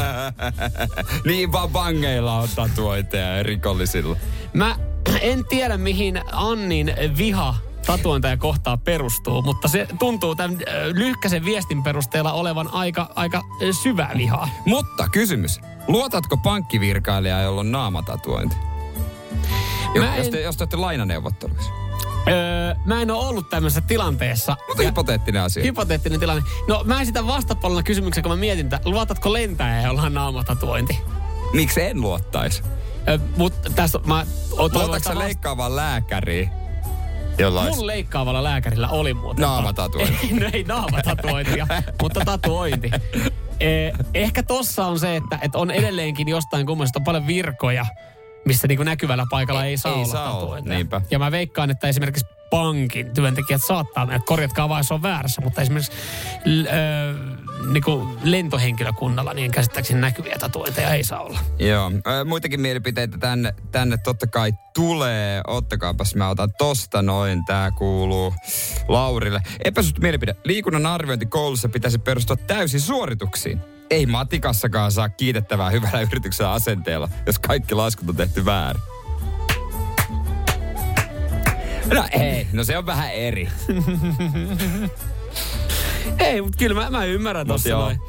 niin 1.25 1.51
vaan 1.51 1.73
vangeilla 1.73 2.37
on 2.37 2.49
tatuointeja 2.55 3.37
ja 3.37 3.43
rikollisilla. 3.43 4.17
Mä 4.53 4.75
en 5.21 5.45
tiedä, 5.45 5.77
mihin 5.77 6.21
Annin 6.31 6.93
viha 7.17 7.55
tatuointeja 7.97 8.37
kohtaa 8.37 8.77
perustuu, 8.77 9.41
mutta 9.41 9.67
se 9.67 9.87
tuntuu 9.99 10.35
tämän 10.35 10.51
äh, 10.51 10.73
lyhkäisen 10.93 11.45
viestin 11.45 11.83
perusteella 11.83 12.33
olevan 12.33 12.73
aika, 12.73 13.09
aika 13.15 13.37
äh, 13.37 13.69
syvää 13.83 14.11
vihaa. 14.17 14.49
Mutta 14.65 15.09
kysymys. 15.09 15.59
Luotatko 15.87 16.37
pankkivirkailijaa, 16.37 17.41
jolla 17.41 17.59
on 17.59 17.71
naamatatuointi? 17.71 18.55
Jo, 19.95 20.01
Mä 20.01 20.15
jos, 20.17 20.25
en- 20.25 20.31
te, 20.31 20.41
jos 20.41 20.57
te 20.57 20.63
olette 20.63 20.77
lainaneuvotteluissa. 20.77 21.71
Öö, 22.27 22.75
mä 22.85 23.01
en 23.01 23.11
ole 23.11 23.25
ollut 23.25 23.49
tämmöisessä 23.49 23.81
tilanteessa. 23.81 24.57
Mutta 24.67 24.83
hypoteettinen 24.83 25.41
asia. 25.41 25.63
Hypoteettinen 25.63 26.19
tilanne. 26.19 26.43
No 26.67 26.81
mä 26.85 27.01
esitän 27.01 27.27
vastapuolella 27.27 27.83
kysymyksen, 27.83 28.23
kun 28.23 28.31
mä 28.31 28.35
mietin, 28.35 28.65
että 28.65 28.79
luotatko 28.85 29.33
lentäjä, 29.33 29.81
jolla 29.81 30.01
on 30.01 30.13
naamatatuointi? 30.13 30.99
Miksi 31.53 31.81
en 31.81 32.01
luottaisi? 32.01 32.63
Öö, 33.07 33.17
mutta 33.37 33.69
tässä 33.69 33.99
mä... 34.05 34.25
Luotatko 34.57 34.99
sä 34.99 35.19
leikkaavaan 35.19 35.75
lääkäriin, 35.75 36.49
jolla 37.41 37.61
olisi 37.61 37.75
Mun 37.77 37.87
leikkaavalla 37.87 38.43
lääkärillä 38.43 38.87
oli 38.87 39.13
muuten. 39.13 39.41
naamatatuointi? 39.41 40.29
no 40.39 40.49
ei 40.53 40.63
naamatatuointia, 40.63 41.67
mutta 42.01 42.21
tatuointi. 42.25 42.91
Eh, 43.59 43.93
ehkä 44.13 44.43
tossa 44.43 44.85
on 44.85 44.99
se, 44.99 45.15
että, 45.15 45.39
että 45.41 45.57
on 45.57 45.71
edelleenkin 45.71 46.27
jostain 46.27 46.65
kummasta 46.65 46.99
on 46.99 47.03
paljon 47.03 47.27
virkoja, 47.27 47.85
missä 48.45 48.67
niinku 48.67 48.83
näkyvällä 48.83 49.25
paikalla 49.29 49.65
ei, 49.65 49.77
saa 49.77 49.91
ei 49.91 49.97
olla 49.97 50.11
saa 50.11 50.37
olla, 50.39 50.59
niinpä. 50.59 51.01
Ja 51.11 51.19
mä 51.19 51.31
veikkaan, 51.31 51.69
että 51.69 51.87
esimerkiksi 51.87 52.25
pankin 52.49 53.13
työntekijät 53.13 53.61
saattaa 53.67 54.05
mennä, 54.05 54.21
korjatkaa 54.25 54.69
vaan, 54.69 54.79
jos 54.79 54.91
on 54.91 55.01
väärässä, 55.01 55.41
mutta 55.41 55.61
esimerkiksi 55.61 55.91
l- 56.45 56.67
ö, 57.61 57.71
niinku 57.73 58.07
lentohenkilökunnalla 58.23 59.33
niin 59.33 59.51
käsittääkseni 59.51 60.01
näkyviä 60.01 60.35
tatuointeja 60.39 60.93
ei 60.93 61.03
saa 61.03 61.21
olla. 61.21 61.39
Joo, 61.59 61.91
muitakin 62.25 62.61
mielipiteitä 62.61 63.17
tänne, 63.17 63.53
tänne 63.71 63.97
totta 63.97 64.27
kai 64.27 64.53
tulee. 64.73 65.41
Ottakaapas, 65.47 66.15
mä 66.15 66.29
otan 66.29 66.49
tosta 66.57 67.01
noin. 67.01 67.45
Tää 67.45 67.71
kuuluu 67.71 68.33
Laurille. 68.87 69.41
Epäsuosittu 69.63 70.01
mielipide. 70.01 70.35
Liikunnan 70.43 70.85
arviointi 70.85 71.25
koulussa 71.25 71.69
pitäisi 71.69 71.99
perustua 71.99 72.35
täysin 72.35 72.81
suorituksiin. 72.81 73.59
Ei 73.89 74.05
matikassakaan 74.05 74.91
saa 74.91 75.09
kiitettävää 75.09 75.69
hyvällä 75.69 76.01
yrityksellä 76.01 76.51
asenteella, 76.51 77.09
jos 77.25 77.39
kaikki 77.39 77.75
laskut 77.75 78.09
on 78.09 78.15
tehty 78.15 78.45
väärin. 78.45 78.81
No 81.93 82.05
ei, 82.11 82.47
no 82.53 82.63
se 82.63 82.77
on 82.77 82.85
vähän 82.85 83.13
eri. 83.13 83.49
Ei, 86.21 86.41
mutta 86.41 86.57
kyllä 86.57 86.83
mä, 86.83 86.89
mä 86.89 87.05
ymmärrän 87.05 87.47
tossa 87.47 87.69
noin. 87.69 87.99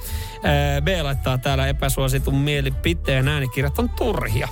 B 0.85 0.89
laittaa 1.03 1.39
täällä 1.39 1.67
epäsuositun 1.67 2.35
mielipiteen 2.35 3.29
äänikirjat 3.29 3.79
on 3.79 3.89
turhia. 3.89 4.49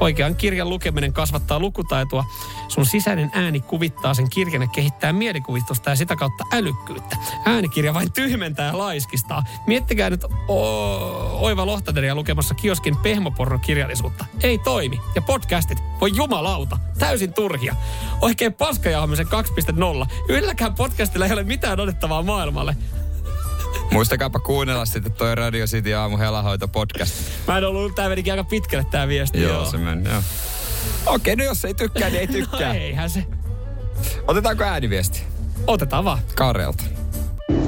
Oikean 0.00 0.36
kirjan 0.36 0.68
lukeminen 0.68 1.12
kasvattaa 1.12 1.60
lukutaitoa. 1.60 2.24
Sun 2.68 2.86
sisäinen 2.86 3.30
ääni 3.34 3.60
kuvittaa 3.60 4.14
sen 4.14 4.30
kirjan 4.30 4.62
ja 4.62 4.68
kehittää 4.68 5.12
mielikuvitusta 5.12 5.90
ja 5.90 5.96
sitä 5.96 6.16
kautta 6.16 6.44
älykkyyttä. 6.52 7.16
Äänikirja 7.44 7.94
vain 7.94 8.12
tyhmentää 8.12 8.66
ja 8.66 8.78
laiskistaa. 8.78 9.44
Miettikää 9.66 10.10
nyt 10.10 10.24
o- 10.48 11.38
Oiva 11.40 11.66
Lohtaderia 11.66 12.14
lukemassa 12.14 12.54
kioskin 12.54 12.96
pehmopornokirjallisuutta. 12.96 14.24
Ei 14.42 14.58
toimi. 14.58 15.00
Ja 15.14 15.22
podcastit, 15.22 15.78
voi 16.00 16.10
jumalauta, 16.16 16.78
täysin 16.98 17.32
turhia. 17.32 17.76
Oikein 18.20 18.54
paskajahmisen 18.54 19.26
2.0. 19.26 20.06
Yhdelläkään 20.28 20.74
podcastilla 20.74 21.26
ei 21.26 21.32
ole 21.32 21.44
mitään 21.44 21.80
otettavaa 21.80 22.22
maailmalle. 22.22 22.76
Muistakaapa 23.92 24.38
kuunnella 24.38 24.86
sitten 24.86 25.12
toi 25.12 25.34
Radio 25.34 25.66
City 25.66 25.94
aamu 25.94 26.18
helahoito 26.18 26.68
podcast. 26.68 27.14
Mä 27.48 27.58
en 27.58 27.64
ollut, 27.64 27.94
tää 27.94 28.08
menikin 28.08 28.32
aika 28.32 28.44
pitkälle 28.44 28.86
tää 28.90 29.08
viesti. 29.08 29.42
Joo, 29.42 29.64
se 29.64 29.76
meni, 29.76 30.08
joo. 30.10 30.22
Okei, 31.06 31.36
no 31.36 31.44
jos 31.44 31.64
ei 31.64 31.74
tykkää, 31.74 32.08
niin 32.10 32.20
ei 32.20 32.26
tykkää. 32.40 32.68
No 32.68 32.74
eihän 32.74 33.10
se. 33.10 33.24
Otetaanko 34.26 34.64
ääniviesti? 34.64 35.22
Otetaan 35.66 36.04
vaan. 36.04 36.18
Karelta. 36.34 36.84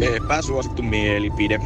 Epäsuosittu 0.00 0.82
mielipide. 0.82 1.60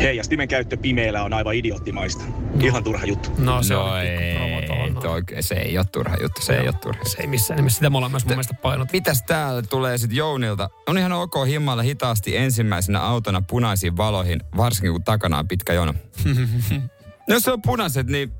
Heijastimen 0.00 0.48
käyttö 0.48 0.76
pimeällä 0.76 1.22
on 1.22 1.32
aivan 1.32 1.54
idioottimaista. 1.54 2.24
Ihan 2.60 2.84
turha 2.84 3.06
juttu. 3.06 3.30
No 3.38 3.62
se 3.62 3.74
no 3.74 3.80
pikku 3.80 3.94
ei, 3.96 4.55
tuohon 5.00 5.12
noin. 5.12 5.26
toi, 5.26 5.42
se 5.42 5.54
ei 5.54 5.78
ole 5.78 5.86
turha 5.92 6.16
juttu, 6.22 6.42
se 6.42 6.56
ei 6.56 6.68
ole 6.68 6.76
turha. 6.82 7.04
Se 7.04 7.20
ei 7.20 7.26
missään 7.26 7.56
nimessä. 7.56 7.76
Sitä 7.76 7.90
me 7.90 7.96
ollaan 7.96 8.12
myös 8.12 8.24
mun 8.24 8.32
mielestä 8.32 8.54
painot. 8.54 8.92
Mitäs 8.92 9.22
täällä 9.22 9.62
tulee 9.62 9.98
sitten 9.98 10.16
Jounilta? 10.16 10.70
On 10.86 10.98
ihan 10.98 11.12
ok 11.12 11.34
himmailla 11.46 11.82
hitaasti 11.82 12.36
ensimmäisenä 12.36 13.00
autona 13.00 13.42
punaisiin 13.50 13.96
valoihin, 13.96 14.40
varsinkin 14.56 14.92
kun 14.92 15.04
takana 15.04 15.38
on 15.38 15.48
pitkä 15.48 15.72
jono. 15.72 15.94
no 17.28 17.34
jos 17.34 17.42
se 17.42 17.52
on 17.52 17.62
punaiset, 17.62 18.06
niin 18.06 18.32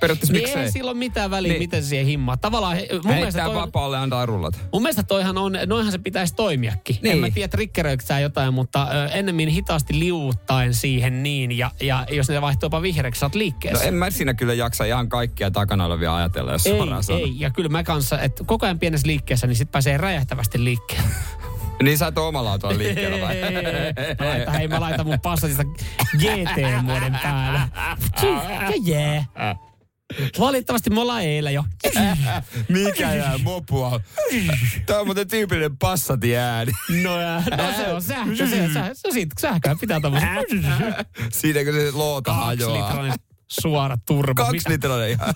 periaatteessa 0.00 0.32
Niin 0.32 0.42
miksei? 0.42 0.62
ei 0.62 0.72
sillä 0.72 0.90
ole 0.90 0.98
mitään 0.98 1.30
väliä, 1.30 1.52
Niin. 1.52 1.62
miten 1.62 1.82
se 1.82 1.88
siihen 1.88 2.06
himmaa. 2.06 2.36
Tavallaan 2.36 2.76
he- 2.76 2.88
mun 3.04 3.14
mielestä, 3.14 3.44
toi, 3.44 3.54
vapaalle 3.54 3.98
antaa 3.98 4.26
rullata. 4.26 4.58
mun 4.72 4.82
mielestä 4.82 5.02
toihan 5.02 5.38
on, 5.38 5.58
noinhan 5.66 5.92
se 5.92 5.98
pitäisi 5.98 6.34
toimiakin. 6.34 6.96
Niin. 7.02 7.12
En 7.12 7.18
mä 7.18 7.30
tiedä, 7.30 7.48
triggeröikö 7.48 8.04
sä 8.04 8.20
jotain, 8.20 8.54
mutta 8.54 8.82
ö, 8.92 9.06
ennemmin 9.08 9.48
hitaasti 9.48 9.98
liuuttaen 9.98 10.74
siihen 10.74 11.22
niin. 11.22 11.58
Ja, 11.58 11.70
ja 11.80 12.06
jos 12.10 12.28
ne 12.28 12.40
vaihtuu 12.40 12.66
jopa 12.66 12.82
vihreäksi, 12.82 13.18
sä 13.20 13.26
oot 13.26 13.34
No 13.34 13.38
liikkeessä. 13.38 13.84
en 13.84 13.94
mä 13.94 14.10
siinä 14.10 14.34
kyllä 14.34 14.54
jaksa 14.54 14.84
ihan 14.84 15.08
kaikkia 15.08 15.50
takana 15.50 15.84
olevia 15.86 16.16
ajatella, 16.16 16.52
jos 16.52 16.66
ei, 16.66 16.72
suoraan 16.76 17.04
sanon. 17.04 17.20
ei. 17.22 17.34
Ja 17.40 17.50
kyllä 17.50 17.68
mä 17.68 17.82
kanssa, 17.82 18.20
että 18.20 18.44
koko 18.46 18.66
ajan 18.66 18.78
pienessä 18.78 19.06
liikkeessä, 19.06 19.46
niin 19.46 19.56
sit 19.56 19.70
pääsee 19.72 19.96
räjähtävästi 19.96 20.64
liikkeelle. 20.64 21.08
Niin 21.82 21.98
sä 21.98 22.06
et 22.06 22.18
omalla 22.18 22.52
autolla 22.52 22.78
liikkeellä 22.78 23.26
vai? 23.26 23.36
Mä 24.20 24.26
laitan, 24.28 24.54
hei 24.54 24.68
mä 24.68 24.80
laitan 24.80 25.06
mun 25.06 25.20
passatista 25.20 25.64
GT-muoden 26.18 27.16
päälle. 27.22 27.60
Ja 28.22 28.72
jee. 28.82 29.26
Valitettavasti 30.38 30.90
me 30.90 31.00
ollaan 31.00 31.22
eilen 31.22 31.54
jo. 31.54 31.64
Mikä 32.68 33.14
jää 33.14 33.38
mopua? 33.38 34.00
Tämä 34.86 35.00
on 35.00 35.06
muuten 35.06 35.28
tyypillinen 35.28 35.76
passati 35.76 36.36
ääni. 36.36 36.72
No, 37.02 37.20
ja, 37.20 37.42
no 37.56 37.72
se 37.76 37.88
on 37.88 38.02
sähkö. 38.02 38.36
Se, 38.36 38.46
se, 38.46 38.68
se, 38.94 39.12
se 39.12 39.26
sähköä 39.40 39.76
pitää 39.80 40.00
tommosen. 40.00 40.28
Siinäkö 41.32 41.72
se 41.72 41.90
loota 41.90 42.34
hajoaa? 42.34 43.14
suora 43.48 43.98
turbo. 44.06 44.44
Kaksi 44.44 44.68
litrainen 44.68 45.10
ihan. 45.10 45.34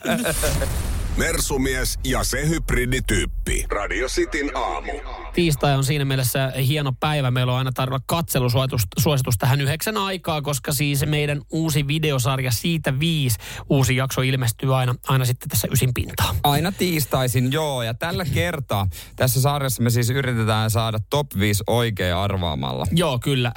Mersumies 1.16 1.98
ja 2.04 2.24
se 2.24 2.48
hybridityyppi. 2.48 3.66
Radio 3.70 4.08
Cityn 4.08 4.56
aamu. 4.56 4.92
Tiistai 5.34 5.76
on 5.76 5.84
siinä 5.84 6.04
mielessä 6.04 6.52
hieno 6.66 6.92
päivä. 7.00 7.30
Meillä 7.30 7.52
on 7.52 7.58
aina 7.58 7.72
tarjolla 7.72 8.04
katselusuositus 8.06 8.82
suositus 8.98 9.38
tähän 9.38 9.60
yhdeksän 9.60 9.96
aikaa, 9.96 10.42
koska 10.42 10.72
siis 10.72 11.06
meidän 11.06 11.42
uusi 11.50 11.86
videosarja 11.86 12.50
siitä 12.50 13.00
viisi 13.00 13.38
uusi 13.70 13.96
jakso 13.96 14.22
ilmestyy 14.22 14.76
aina, 14.76 14.94
aina 15.08 15.24
sitten 15.24 15.48
tässä 15.48 15.68
ysin 15.72 15.94
pintaan. 15.94 16.36
Aina 16.44 16.72
tiistaisin, 16.72 17.52
joo. 17.52 17.82
Ja 17.82 17.94
tällä 17.94 18.24
kertaa 18.24 18.86
tässä 19.16 19.40
sarjassa 19.40 19.82
me 19.82 19.90
siis 19.90 20.10
yritetään 20.10 20.70
saada 20.70 20.98
top 21.10 21.26
5 21.38 21.64
oikein 21.66 22.14
arvaamalla. 22.14 22.86
Joo, 22.92 23.18
kyllä. 23.18 23.52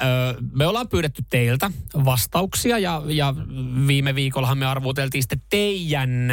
Me 0.52 0.66
ollaan 0.66 0.88
pyydetty 0.88 1.22
teiltä 1.30 1.70
vastauksia 2.04 2.78
ja, 2.78 3.02
ja 3.06 3.34
viime 3.86 4.14
viikollahan 4.14 4.58
me 4.58 4.66
arvuuteltiin 4.66 5.22
sitten 5.22 5.42
teidän 5.50 6.32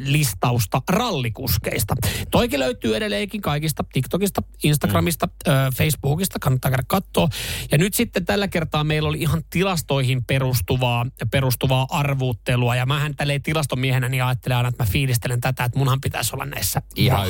listausta 0.00 0.82
rallikuskeista. 0.88 1.94
Toikin 2.30 2.60
löytyy 2.60 2.96
edelleenkin 2.96 3.40
kaikista 3.40 3.84
TikTokista, 4.18 4.42
Instagramista, 4.62 5.26
mm. 5.26 5.52
Facebookista, 5.74 6.38
kannattaa 6.38 6.70
käydä 6.70 6.82
katsoa. 6.86 7.28
Ja 7.72 7.78
nyt 7.78 7.94
sitten 7.94 8.24
tällä 8.24 8.48
kertaa 8.48 8.84
meillä 8.84 9.08
oli 9.08 9.18
ihan 9.18 9.42
tilastoihin 9.50 10.24
perustuvaa, 10.24 11.06
perustuvaa 11.30 11.86
arvuuttelua. 11.90 12.76
Ja 12.76 12.86
mähän 12.86 13.16
tälleen 13.16 13.42
tilastomiehenä 13.42 14.08
niin 14.08 14.24
ajattelen 14.24 14.56
aina, 14.56 14.68
että 14.68 14.84
mä 14.84 14.90
fiilistelen 14.90 15.40
tätä, 15.40 15.64
että 15.64 15.78
munhan 15.78 16.00
pitäisi 16.00 16.30
olla 16.34 16.44
näissä 16.44 16.82
Ihan. 16.96 17.26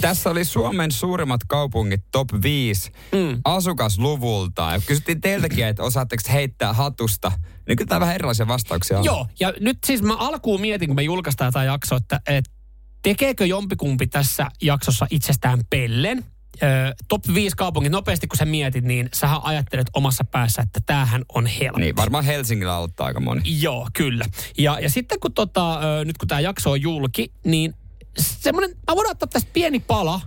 Tässä 0.00 0.30
oli 0.30 0.44
Suomen 0.44 0.92
suurimmat 0.92 1.40
kaupungit 1.46 2.04
top 2.12 2.28
5 2.42 2.90
mm. 3.12 3.40
asukasluvulta. 3.44 4.72
Ja 4.72 4.80
kysyttiin 4.86 5.20
teiltäkin, 5.20 5.66
että 5.66 5.82
osaatteko 5.82 6.22
te 6.26 6.32
heittää 6.32 6.72
hatusta. 6.72 7.32
Niin 7.68 7.76
kyllä 7.76 7.88
tää 7.88 8.00
vähän 8.00 8.14
erilaisia 8.14 8.48
vastauksia 8.48 8.98
on. 8.98 9.04
Joo, 9.04 9.26
ja 9.40 9.52
nyt 9.60 9.78
siis 9.86 10.02
mä 10.02 10.16
alkuun 10.16 10.60
mietin, 10.60 10.88
kun 10.88 10.96
me 10.96 11.02
julkaistaan 11.02 11.52
tämä 11.52 11.64
jakso, 11.64 11.96
että, 11.96 12.20
että 12.26 12.55
tekeekö 13.02 13.46
jompikumpi 13.46 14.06
tässä 14.06 14.46
jaksossa 14.62 15.06
itsestään 15.10 15.60
pellen. 15.70 16.24
Ö, 16.62 16.66
top 17.08 17.22
5 17.34 17.56
kaupungit, 17.56 17.92
nopeasti 17.92 18.26
kun 18.26 18.36
sä 18.36 18.44
mietit, 18.44 18.84
niin 18.84 19.08
sähän 19.14 19.40
ajattelet 19.42 19.86
omassa 19.94 20.24
päässä, 20.24 20.62
että 20.62 20.80
tämähän 20.86 21.24
on 21.34 21.46
helppo. 21.46 21.78
Niin, 21.78 21.96
varmaan 21.96 22.24
Helsingillä 22.24 22.74
aloittaa 22.74 23.06
aika 23.06 23.20
moni. 23.20 23.42
Joo, 23.44 23.88
kyllä. 23.92 24.24
Ja, 24.58 24.80
ja 24.80 24.90
sitten 24.90 25.20
kun 25.20 25.32
tota, 25.32 25.74
ö, 25.74 26.04
nyt 26.04 26.18
kun 26.18 26.28
tämä 26.28 26.40
jakso 26.40 26.70
on 26.70 26.82
julki, 26.82 27.32
niin 27.44 27.74
semmoinen, 28.18 28.70
mä 28.70 28.96
voin 28.96 29.10
ottaa 29.10 29.26
tästä 29.26 29.50
pieni 29.52 29.80
pala, 29.80 30.20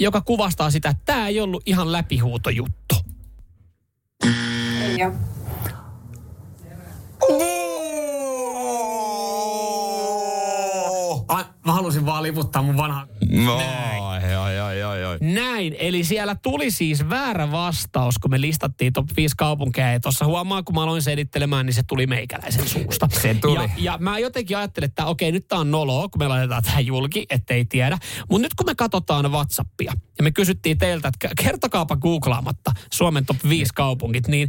joka 0.00 0.20
kuvastaa 0.20 0.70
sitä, 0.70 0.88
että 0.88 1.02
tämä 1.06 1.28
ei 1.28 1.40
ollut 1.40 1.62
ihan 1.66 1.92
läpihuutojuttu. 1.92 2.94
Joo. 4.98 5.12
Ai, 11.28 11.44
mä 11.66 11.72
halusin 11.72 12.06
vaan 12.06 12.22
livuttaa 12.22 12.62
mun 12.62 12.76
vanha... 12.76 13.06
No, 13.44 13.56
ai, 13.56 14.34
ai, 14.34 14.58
ai, 14.58 14.82
ai, 14.82 15.04
ai. 15.04 15.18
Näin, 15.20 15.76
eli 15.78 16.04
siellä 16.04 16.34
tuli 16.34 16.70
siis 16.70 17.08
väärä 17.08 17.50
vastaus, 17.50 18.18
kun 18.18 18.30
me 18.30 18.40
listattiin 18.40 18.92
top 18.92 19.06
5 19.16 19.34
kaupunkeja. 19.36 19.92
Ja 19.92 20.00
tuossa 20.00 20.24
huomaa, 20.24 20.62
kun 20.62 20.74
mä 20.74 20.82
aloin 20.82 21.02
selittelemään, 21.02 21.66
niin 21.66 21.74
se 21.74 21.82
tuli 21.86 22.06
meikäläisen 22.06 22.68
suusta. 22.68 23.08
Se 23.22 23.34
tuli. 23.34 23.62
Ja, 23.62 23.68
ja 23.76 23.98
mä 23.98 24.18
jotenkin 24.18 24.56
ajattelin, 24.56 24.88
että 24.88 25.06
okei, 25.06 25.32
nyt 25.32 25.48
tää 25.48 25.58
on 25.58 25.70
noloa, 25.70 26.08
kun 26.08 26.22
me 26.22 26.28
laitetaan 26.28 26.62
tähän 26.62 26.86
julki, 26.86 27.26
ettei 27.30 27.64
tiedä. 27.64 27.98
Mutta 28.30 28.42
nyt 28.42 28.54
kun 28.54 28.66
me 28.66 28.74
katsotaan 28.74 29.32
Whatsappia, 29.32 29.92
ja 30.18 30.24
me 30.24 30.30
kysyttiin 30.30 30.78
teiltä, 30.78 31.08
että 31.08 31.42
kertokaapa 31.42 31.96
googlaamatta 31.96 32.72
Suomen 32.92 33.26
top 33.26 33.36
5 33.48 33.72
kaupungit, 33.74 34.28
niin 34.28 34.48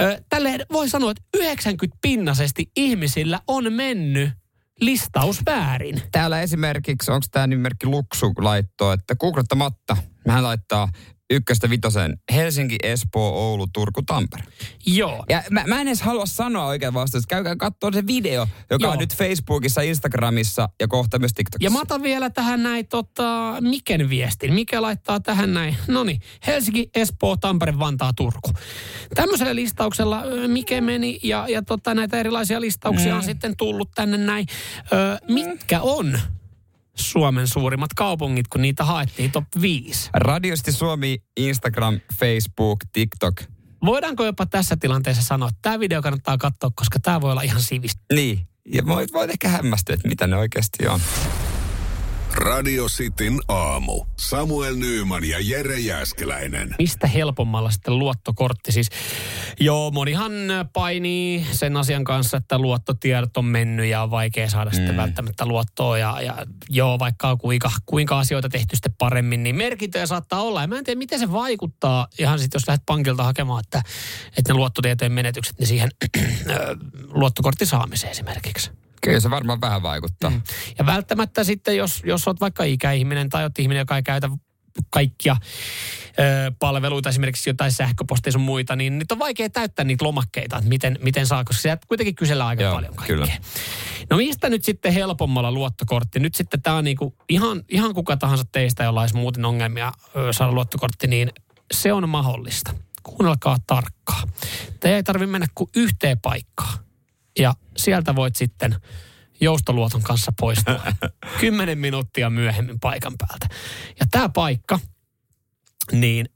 ö, 0.00 0.22
tälleen 0.28 0.60
voi 0.72 0.88
sanoa, 0.88 1.10
että 1.10 1.22
90 1.34 1.98
pinnasesti 2.02 2.70
ihmisillä 2.76 3.40
on 3.46 3.72
mennyt 3.72 4.30
listaus 4.80 5.40
väärin. 5.46 6.02
Täällä 6.12 6.40
esimerkiksi, 6.40 7.10
onko 7.10 7.26
tämä 7.30 7.46
nimimerkki 7.46 7.86
Luksu 7.86 8.32
laittoo, 8.38 8.92
että 8.92 9.16
googlettamatta, 9.16 9.96
hän 10.28 10.44
laittaa 10.44 10.88
ykköstä 11.30 11.70
vitosen 11.70 12.18
Helsinki, 12.32 12.76
Espoo, 12.82 13.28
Oulu, 13.48 13.66
Turku, 13.72 14.02
Tampere. 14.02 14.42
Joo. 14.86 15.24
Ja 15.28 15.42
mä, 15.50 15.64
mä 15.66 15.80
en 15.80 15.88
edes 15.88 16.02
halua 16.02 16.26
sanoa 16.26 16.66
oikein 16.66 16.94
vastausta. 16.94 17.26
Käykää 17.28 17.56
katsoa 17.56 17.92
se 17.92 18.06
video, 18.06 18.46
joka 18.70 18.84
Joo. 18.84 18.92
on 18.92 18.98
nyt 18.98 19.16
Facebookissa, 19.16 19.80
Instagramissa 19.80 20.68
ja 20.80 20.88
kohta 20.88 21.18
myös 21.18 21.32
TikTokissa. 21.34 21.66
Ja 21.66 21.70
mä 21.70 21.80
otan 21.80 22.02
vielä 22.02 22.30
tähän 22.30 22.62
näin 22.62 22.86
tota, 22.86 23.56
Miken 23.60 24.10
viestin. 24.10 24.54
Mikä 24.54 24.82
laittaa 24.82 25.20
tähän 25.20 25.54
näin. 25.54 25.76
No 25.88 26.04
niin, 26.04 26.20
Helsinki, 26.46 26.90
Espoo, 26.94 27.36
Tampere, 27.36 27.78
Vantaa, 27.78 28.12
Turku. 28.12 28.52
Tämmöisellä 29.14 29.54
listauksella 29.54 30.22
Mike 30.46 30.80
meni 30.80 31.18
ja, 31.22 31.46
ja 31.48 31.62
tota, 31.62 31.94
näitä 31.94 32.20
erilaisia 32.20 32.60
listauksia 32.60 33.12
Mm. 33.12 33.16
on 33.16 33.24
sitten 33.24 33.56
tullut 33.56 33.90
tänne 33.94 34.16
näin. 34.16 34.46
Ö, 34.92 35.18
mitkä 35.28 35.80
on 35.80 36.18
Suomen 36.98 37.48
suurimmat 37.48 37.94
kaupungit, 37.94 38.48
kun 38.48 38.62
niitä 38.62 38.84
haettiin 38.84 39.32
top 39.32 39.44
5? 39.60 40.10
Radiosti 40.14 40.72
Suomi, 40.72 41.18
Instagram, 41.36 42.00
Facebook, 42.18 42.78
TikTok. 42.92 43.34
Voidaanko 43.84 44.24
jopa 44.24 44.46
tässä 44.46 44.76
tilanteessa 44.80 45.22
sanoa, 45.22 45.48
että 45.48 45.58
tämä 45.62 45.80
video 45.80 46.02
kannattaa 46.02 46.38
katsoa, 46.38 46.70
koska 46.74 47.00
tämä 47.00 47.20
voi 47.20 47.32
olla 47.32 47.42
ihan 47.42 47.62
sivistä. 47.62 48.02
Niin. 48.12 48.48
Ja 48.72 48.86
voit, 48.86 49.12
voit 49.12 49.30
ehkä 49.30 49.48
hämmästyä, 49.48 49.94
että 49.94 50.08
mitä 50.08 50.26
ne 50.26 50.36
oikeasti 50.36 50.88
on. 50.88 51.00
Radio 52.36 52.86
Cityn 52.86 53.40
aamu. 53.48 54.04
Samuel 54.16 54.76
Nyyman 54.76 55.24
ja 55.24 55.38
Jere 55.40 55.78
Jäskeläinen. 55.78 56.74
mistä 56.78 57.06
helpommalla 57.06 57.70
sitten 57.70 57.98
luottokortti. 57.98 58.72
Siis, 58.72 58.90
joo, 59.60 59.90
monihan 59.90 60.32
painii 60.72 61.46
sen 61.52 61.76
asian 61.76 62.04
kanssa, 62.04 62.36
että 62.36 62.58
luottotiedot 62.58 63.36
on 63.36 63.44
mennyt 63.44 63.86
ja 63.86 64.02
on 64.02 64.10
vaikea 64.10 64.50
saada 64.50 64.70
mm. 64.70 64.74
sitten 64.74 64.96
välttämättä 64.96 65.46
luottoa. 65.46 65.98
Ja, 65.98 66.20
ja 66.20 66.46
joo, 66.68 66.98
vaikka 66.98 67.28
on 67.28 67.38
kuinka, 67.38 67.70
kuinka 67.86 68.18
asioita 68.18 68.48
tehty 68.48 68.76
sitten 68.76 68.94
paremmin, 68.98 69.42
niin 69.42 69.56
merkintöjä 69.56 70.06
saattaa 70.06 70.42
olla. 70.42 70.60
Ja 70.60 70.66
mä 70.66 70.78
en 70.78 70.84
tiedä, 70.84 70.98
miten 70.98 71.18
se 71.18 71.32
vaikuttaa 71.32 72.08
ihan 72.18 72.38
sitten, 72.38 72.58
jos 72.58 72.68
lähdet 72.68 72.86
pankilta 72.86 73.22
hakemaan, 73.22 73.62
että, 73.64 73.82
että 74.38 74.52
ne 74.52 74.56
luottotietojen 74.56 75.12
menetykset, 75.12 75.58
niin 75.58 75.66
siihen 75.66 75.90
ö, 76.50 76.76
luottokortin 77.08 77.66
saamiseen 77.66 78.10
esimerkiksi. 78.10 78.85
Kyllä 79.10 79.20
se 79.20 79.30
varmaan 79.30 79.60
vähän 79.60 79.82
vaikuttaa. 79.82 80.30
Mm. 80.30 80.42
Ja 80.78 80.86
välttämättä 80.86 81.44
sitten, 81.44 81.76
jos, 81.76 82.02
jos 82.04 82.28
olet 82.28 82.40
vaikka 82.40 82.64
ikäihminen 82.64 83.28
tai 83.28 83.42
olet 83.42 83.58
ihminen, 83.58 83.80
joka 83.80 83.96
ei 83.96 84.02
käytä 84.02 84.28
kaikkia 84.90 85.36
ö, 86.18 86.52
palveluita, 86.58 87.08
esimerkiksi 87.08 87.50
jotain 87.50 87.72
sähköpostia 87.72 88.32
sun 88.32 88.40
muita, 88.40 88.76
niin 88.76 88.98
nyt 88.98 89.12
on 89.12 89.18
vaikea 89.18 89.50
täyttää 89.50 89.84
niitä 89.84 90.04
lomakkeita, 90.04 90.56
että 90.56 90.68
miten, 90.68 90.98
miten 91.02 91.26
saa, 91.26 91.44
koska 91.44 91.62
sieltä 91.62 91.86
kuitenkin 91.88 92.14
kysellään 92.14 92.48
aika 92.48 92.62
Joo, 92.62 92.74
paljon 92.74 92.94
kaikkea. 92.94 93.16
kyllä. 93.16 93.32
No 94.10 94.16
mistä 94.16 94.48
nyt 94.48 94.64
sitten 94.64 94.92
helpommalla 94.92 95.52
luottokortti? 95.52 96.20
Nyt 96.20 96.34
sitten 96.34 96.62
tämä 96.62 96.76
on 96.76 96.84
niinku 96.84 97.16
ihan, 97.28 97.62
ihan 97.68 97.94
kuka 97.94 98.16
tahansa 98.16 98.44
teistä, 98.52 98.84
jolla 98.84 99.00
olisi 99.00 99.16
muuten 99.16 99.44
ongelmia 99.44 99.92
ö, 100.16 100.32
saada 100.32 100.52
luottokortti, 100.52 101.06
niin 101.06 101.32
se 101.74 101.92
on 101.92 102.08
mahdollista. 102.08 102.74
Kuunnelkaa 103.02 103.56
tarkkaan. 103.66 104.28
Te 104.80 104.96
ei 104.96 105.02
tarvitse 105.02 105.32
mennä 105.32 105.46
kuin 105.54 105.70
yhteen 105.76 106.20
paikkaan. 106.20 106.85
Ja 107.38 107.54
sieltä 107.76 108.14
voit 108.14 108.36
sitten 108.36 108.76
joustoluoton 109.40 110.02
kanssa 110.02 110.32
poistua 110.40 110.80
kymmenen 111.40 111.78
minuuttia 111.78 112.30
myöhemmin 112.30 112.80
paikan 112.80 113.14
päältä. 113.18 113.48
Ja 114.00 114.06
tämä 114.10 114.28
paikka, 114.28 114.78
niin 115.92 116.28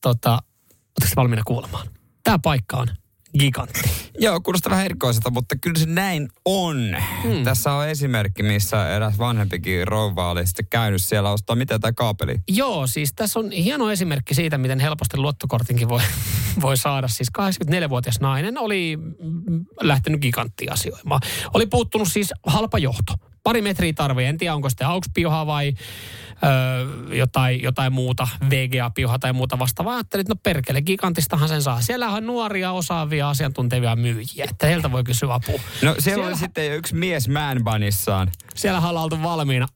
tota, 0.00 0.30
oletteko 0.32 1.12
valmiina 1.16 1.42
kuulemaan? 1.46 1.88
Tämä 2.24 2.38
paikka 2.38 2.76
on 2.76 2.88
gigantti. 3.38 3.80
Joo, 4.18 4.40
kuulostaa 4.40 4.70
vähän 4.70 4.84
erikoiselta, 4.84 5.30
mutta 5.30 5.56
kyllä 5.56 5.78
se 5.78 5.86
näin 5.86 6.28
on. 6.44 6.96
Hmm. 7.22 7.44
Tässä 7.44 7.72
on 7.72 7.88
esimerkki, 7.88 8.42
missä 8.42 8.88
eräs 8.88 9.18
vanhempikin 9.18 9.88
rouva 9.88 10.30
oli 10.30 10.46
sitten 10.46 10.66
käynyt 10.70 11.04
siellä 11.04 11.30
ostaa 11.30 11.56
mitä 11.56 11.78
tai 11.78 11.92
kaapeli. 11.92 12.40
Joo, 12.48 12.86
siis 12.86 13.12
tässä 13.12 13.40
on 13.40 13.50
hieno 13.50 13.90
esimerkki 13.90 14.34
siitä, 14.34 14.58
miten 14.58 14.80
helposti 14.80 15.16
luottokortinkin 15.16 15.88
voi, 15.88 16.00
voi 16.62 16.76
saada. 16.76 17.08
Siis 17.08 17.28
84-vuotias 17.38 18.20
nainen 18.20 18.58
oli 18.58 18.98
lähtenyt 19.80 20.20
giganttiin 20.20 20.72
asioimaan. 20.72 21.20
Oli 21.54 21.66
puuttunut 21.66 22.08
siis 22.08 22.32
halpa 22.46 22.78
johto. 22.78 23.14
Pari 23.44 23.62
metriä 23.62 23.92
tarvii, 23.92 24.26
en 24.26 24.38
tiedä 24.38 24.54
onko 24.54 24.70
sitten 24.70 24.86
aukspioha 24.86 25.46
vai 25.46 25.74
ö, 27.08 27.14
jotain, 27.16 27.62
jotain 27.62 27.92
muuta, 27.92 28.28
VGA-pioha 28.50 29.18
tai 29.18 29.32
muuta 29.32 29.58
vastaavaa. 29.58 29.94
Ajattelin, 29.94 30.20
että 30.20 30.34
no 30.34 30.40
perkele, 30.42 30.82
gigantistahan 30.82 31.48
sen 31.48 31.62
saa. 31.62 31.80
Siellä 31.80 32.08
on 32.08 32.26
nuoria, 32.26 32.72
osaavia, 32.72 33.28
asiantuntevia 33.28 33.96
myyjiä, 33.96 34.46
että 34.50 34.66
heiltä 34.66 34.92
voi 34.92 35.04
kysyä 35.04 35.34
apua. 35.34 35.54
No 35.54 35.60
siellä, 35.80 36.00
siellä 36.00 36.26
oli 36.26 36.36
sitten 36.36 36.72
yksi 36.72 36.94
mies 36.94 37.28
man 37.28 37.64
bunissaan. 37.64 38.30
Siellä 38.54 38.80
halaltu 38.80 39.22
valmiina. 39.22 39.68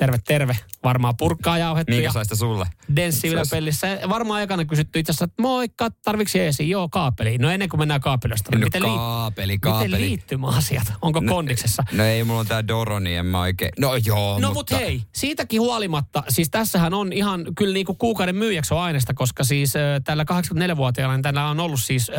Terve, 0.00 0.18
terve. 0.26 0.56
Varmaan 0.84 1.16
purkkaa 1.16 1.58
jauhettu. 1.58 1.92
Minkä 1.92 2.08
ja 2.08 2.12
saista 2.12 2.36
sulle? 2.36 2.66
Denssi 2.96 3.28
Ylä-Pellissä. 3.28 3.98
Varmaan 4.08 4.42
ekana 4.42 4.64
kysytty 4.64 4.98
itse 4.98 5.10
asiassa, 5.10 5.24
että 5.24 5.42
moikka, 5.42 5.90
tarvitsi 6.04 6.38
jeesi? 6.38 6.70
Joo, 6.70 6.88
kaapeli. 6.88 7.38
No 7.38 7.50
ennen 7.50 7.68
kuin 7.68 7.80
mennään 7.80 8.00
kaapelista. 8.00 8.50
No 8.56 8.64
miten, 8.64 8.82
kaapeli, 8.82 9.46
miten 9.46 9.60
kaapeli. 9.60 10.00
liittymäasiat? 10.00 10.92
Onko 11.02 11.20
No, 11.20 11.34
kondiksessa? 11.34 11.82
No 11.92 12.04
ei, 12.04 12.24
mulla 12.24 12.40
on 12.40 12.46
tää 12.46 12.68
Doro, 12.68 12.98
niin 12.98 13.18
en 13.18 13.26
mä 13.26 13.40
oikein... 13.40 13.70
No 13.78 13.96
joo, 14.06 14.38
No 14.38 14.52
mutta... 14.52 14.74
mut 14.74 14.82
hei, 14.82 15.02
siitäkin 15.14 15.60
huolimatta, 15.60 16.22
siis 16.28 16.50
tässähän 16.50 16.94
on 16.94 17.12
ihan 17.12 17.44
kyllä 17.58 17.74
niinku 17.74 17.94
kuukauden 17.94 18.36
myyjäksi 18.36 18.74
on 18.74 18.80
aineesta, 18.80 19.14
koska 19.14 19.44
siis 19.44 19.76
äh, 19.76 19.82
tällä 20.04 20.24
84-vuotiaalla 20.32 21.16
niin 21.16 21.22
tällä 21.22 21.46
on 21.46 21.60
ollut 21.60 21.80
siis 21.80 22.10
äh, 22.10 22.16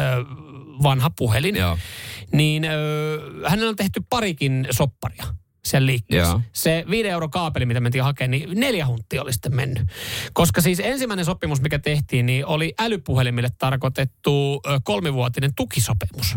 vanha 0.84 1.10
puhelin. 1.10 1.56
Joo. 1.56 1.78
Niin 2.34 2.64
äh, 2.66 2.72
hänellä 3.52 3.70
on 3.70 3.76
tehty 3.76 4.04
parikin 4.10 4.68
sopparia 4.72 5.24
sen 5.66 5.86
liikkeessä. 5.86 6.32
Joo. 6.32 6.42
Se 6.54 6.86
5 6.90 7.10
euro 7.10 7.30
kaapeli, 7.30 7.66
mitä 7.66 7.80
mentiin 7.80 8.04
hakemaan, 8.04 8.32
niin 8.32 8.60
neljä 8.60 8.88
hunttia 8.88 9.22
oli 9.22 9.34
sitten 9.34 9.56
mennyt. 9.56 9.84
Koska 10.34 10.62
siis 10.62 10.80
ensimmäinen 10.80 11.26
sopimus, 11.26 11.62
mikä 11.62 11.80
tehtiin, 11.80 12.26
niin 12.26 12.46
oli 12.46 12.74
älypuhelimille 12.80 13.50
tarkoitettu 13.58 14.62
kolmivuotinen 14.84 15.52
tukisopimus. 15.56 16.36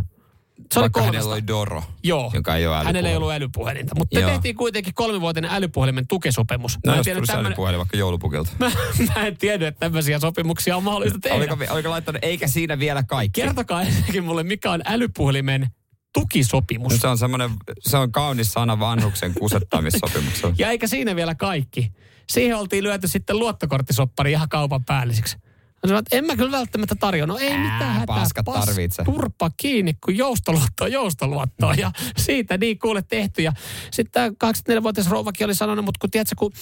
Se 0.72 0.78
oli 0.80 0.82
Vaikka 0.82 1.00
hänellä 1.00 1.20
kolmesta. 1.20 1.34
oli 1.34 1.46
Doro, 1.46 1.82
Joo. 2.02 2.30
joka 2.34 2.56
ei 2.56 2.66
ole 2.66 2.84
Hänellä 2.84 3.08
ei 3.08 3.16
ollut 3.16 3.32
älypuhelinta, 3.32 3.94
mutta 3.98 4.20
Joo. 4.20 4.30
tehtiin 4.30 4.56
kuitenkin 4.56 4.94
kolmivuotinen 4.94 5.50
älypuhelimen 5.50 6.06
tukisopimus. 6.08 6.74
No 6.74 6.80
Mä 6.86 6.92
en 6.92 6.96
jos 6.98 7.04
tiedä, 7.04 7.20
tämmönen- 7.26 7.46
älypuhelin 7.46 7.78
vaikka 7.78 7.96
joulupukilta. 7.96 8.50
Mä, 8.58 8.70
mä 9.16 9.26
en 9.26 9.36
tiedä, 9.36 9.68
että 9.68 9.78
tämmöisiä 9.80 10.18
sopimuksia 10.18 10.76
on 10.76 10.82
mahdollista 10.82 11.18
tehdä. 11.18 11.36
Oliko, 11.36 11.56
oliko 11.70 11.90
laittanut, 11.90 12.24
eikä 12.24 12.48
siinä 12.48 12.78
vielä 12.78 13.02
kaikki? 13.02 13.40
Kertokaa 13.40 13.82
ensinnäkin 13.82 14.24
mulle, 14.24 14.42
mikä 14.42 14.70
on 14.70 14.80
älypuhelimen 14.84 15.66
tukisopimus. 16.14 16.92
No 16.92 16.98
se 16.98 17.08
on 17.08 17.18
semmoinen, 17.18 17.50
se 17.80 17.96
on 17.96 18.12
kaunis 18.12 18.52
sana 18.52 18.78
vanhuksen 18.78 19.34
kusettamissopimuksella. 19.34 20.54
Ja 20.58 20.70
eikä 20.70 20.86
siinä 20.86 21.16
vielä 21.16 21.34
kaikki. 21.34 21.92
Siihen 22.28 22.56
oltiin 22.56 22.84
lyöty 22.84 23.08
sitten 23.08 23.38
luottokorttisoppari 23.38 24.32
ihan 24.32 24.48
kaupan 24.48 24.84
päälliseksi. 24.84 25.36
Mä 25.36 25.88
sanoin, 25.88 26.02
että 26.02 26.16
en 26.16 26.24
mä 26.24 26.36
kyllä 26.36 26.50
välttämättä 26.50 26.94
tarjoa. 26.94 27.26
No 27.26 27.38
ei 27.38 27.58
mitään 27.58 27.94
hätää. 27.94 28.16
paskat 28.16 28.44
tarvitse. 28.44 29.04
Turpa 29.04 29.50
kiinni, 29.56 29.94
kun 30.04 30.16
joustoluotto 30.16 30.84
on 30.84 30.92
joustoluottoa. 30.92 31.74
Ja 31.74 31.92
siitä 32.16 32.58
niin 32.58 32.78
kuule 32.78 33.02
tehty. 33.02 33.42
Ja 33.42 33.52
sitten 33.90 34.34
tämä 34.38 34.50
84-vuotias 34.78 35.10
rouvakin 35.10 35.44
oli 35.44 35.54
sanonut, 35.54 35.84
mutta 35.84 35.98
kun 35.98 36.10
tiedätkö, 36.10 36.34
kun 36.38 36.52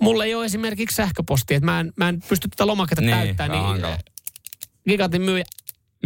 mulla 0.00 0.24
ei 0.24 0.34
ole 0.34 0.44
esimerkiksi 0.44 0.96
sähköpostia, 0.96 1.56
että 1.56 1.64
mä 1.64 1.80
en, 1.80 1.92
mä 1.96 2.08
en 2.08 2.20
pysty 2.28 2.48
tätä 2.48 2.66
lomaketta 2.66 3.02
Niin, 3.02 3.16
täyttämään, 3.16 3.82
niin 3.82 3.98
gigantin 4.88 5.22
myyjä 5.22 5.44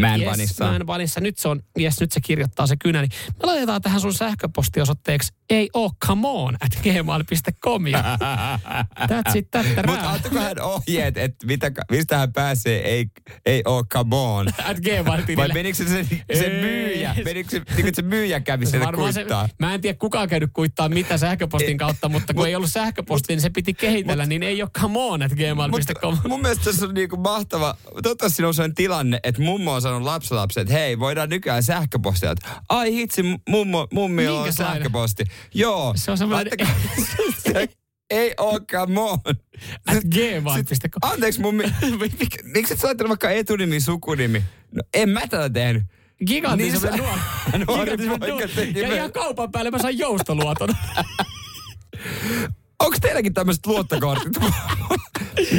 Man 0.00 0.20
yes. 0.20 0.60
Man 0.60 0.86
Bunnyssa. 0.86 1.20
Nyt 1.20 1.38
se 1.38 1.48
on, 1.48 1.62
yes, 1.80 2.00
nyt 2.00 2.12
se 2.12 2.20
kirjoittaa 2.20 2.66
se 2.66 2.76
kynä. 2.76 3.00
Niin 3.00 3.10
me 3.26 3.46
laitetaan 3.46 3.82
tähän 3.82 4.00
sun 4.00 4.14
sähköpostiosoitteeksi 4.14 5.32
ei 5.50 5.70
oo 5.74 5.90
come 6.06 6.28
on 6.28 6.54
at 6.54 6.82
gmail.com. 6.82 7.82
That's 9.10 9.36
it, 9.38 9.50
that 9.50 9.66
Mutta 9.86 10.10
antako 10.10 10.38
hän 10.38 10.60
ohjeet, 10.60 11.16
että 11.16 11.46
mitä, 11.46 11.70
mistä 11.90 12.18
hän 12.18 12.32
pääsee, 12.32 12.88
ei, 12.88 13.06
ei 13.46 13.62
oo 13.64 13.84
come 13.84 14.16
on. 14.16 14.48
At 14.70 14.80
gmail 14.80 15.36
Vai 15.36 15.48
menikö 15.48 15.76
se 15.76 15.84
se, 15.84 16.04
se 16.34 16.48
myyjä? 16.48 17.16
Menikö 17.24 17.50
se, 17.50 17.62
niin 17.82 17.94
se 17.94 18.02
myyjä 18.02 18.40
kävi 18.40 18.66
sieltä 18.66 18.86
Varmaan 18.86 19.12
se, 19.12 19.20
kuittaa? 19.20 19.48
mä 19.58 19.74
en 19.74 19.80
tiedä 19.80 19.98
kuka 19.98 20.20
on 20.20 20.28
käynyt 20.28 20.50
kuittaa 20.52 20.88
mitä 20.88 21.18
sähköpostin 21.18 21.78
kautta, 21.78 22.08
mutta 22.08 22.34
kun 22.34 22.46
ei 22.46 22.54
ollut 22.54 22.70
sähköpostia, 22.70 23.36
niin 23.36 23.42
se 23.42 23.50
piti 23.50 23.74
kehitellä, 23.74 24.26
niin 24.26 24.42
ei 24.42 24.62
ole 24.62 24.70
come 24.80 24.98
on 24.98 25.22
at 25.22 25.32
gmail.com. 25.32 26.18
Mun 26.28 26.42
mielestä 26.42 26.64
tässä 26.64 26.86
on 26.86 26.94
niinku 26.94 27.16
mahtava, 27.16 27.76
toivottavasti 28.02 28.36
siinä 28.36 28.48
on 28.48 28.54
sellainen 28.54 28.74
tilanne, 28.74 29.20
että 29.22 29.42
mummo 29.42 29.72
on 29.72 29.82
sanonut 29.88 30.06
lapsenlapselle, 30.06 30.62
että 30.62 30.74
hei, 30.74 30.98
voidaan 30.98 31.28
nykyään 31.28 31.62
sähköpostia. 31.62 32.30
Että, 32.30 32.48
Ai 32.68 32.92
hitsi, 32.94 33.22
mummo, 33.48 33.88
mummilla 33.92 34.42
on 34.42 34.52
sähköposti. 34.52 35.24
Joo. 35.54 35.92
Se 35.96 36.10
on 36.10 36.18
semmoinen- 36.18 36.52
Laittakaa- 36.52 37.66
ei 38.10 38.34
oo 38.38 38.60
come 38.72 39.00
on. 39.00 39.18
At 39.86 40.04
gmail.com. 40.14 41.10
Anteeksi 41.12 41.40
mummi, 41.40 41.64
miksi 42.54 42.74
et 42.74 42.82
laittanut 42.82 43.08
vaikka 43.08 43.30
etunimi, 43.30 43.80
sukunimi? 43.80 44.44
No 44.72 44.82
en 44.94 45.08
mä 45.08 45.20
tätä 45.20 45.50
tehnyt. 45.50 45.82
Gigantin 46.26 46.72
Niin 46.72 46.80
semmoinen 46.80 47.06
nuori. 47.66 47.96
nuori 47.96 48.18
poika 48.18 48.48
teki 48.54 48.80
Ja 48.80 48.94
ihan 48.94 49.12
kaupan 49.12 49.52
päälle 49.52 49.70
mä 49.70 49.78
sain 49.78 49.98
joustoluoton. 49.98 50.68
Onko 52.78 52.96
teilläkin 53.00 53.34
tämmöiset 53.34 53.66
luottokortit? 53.66 54.32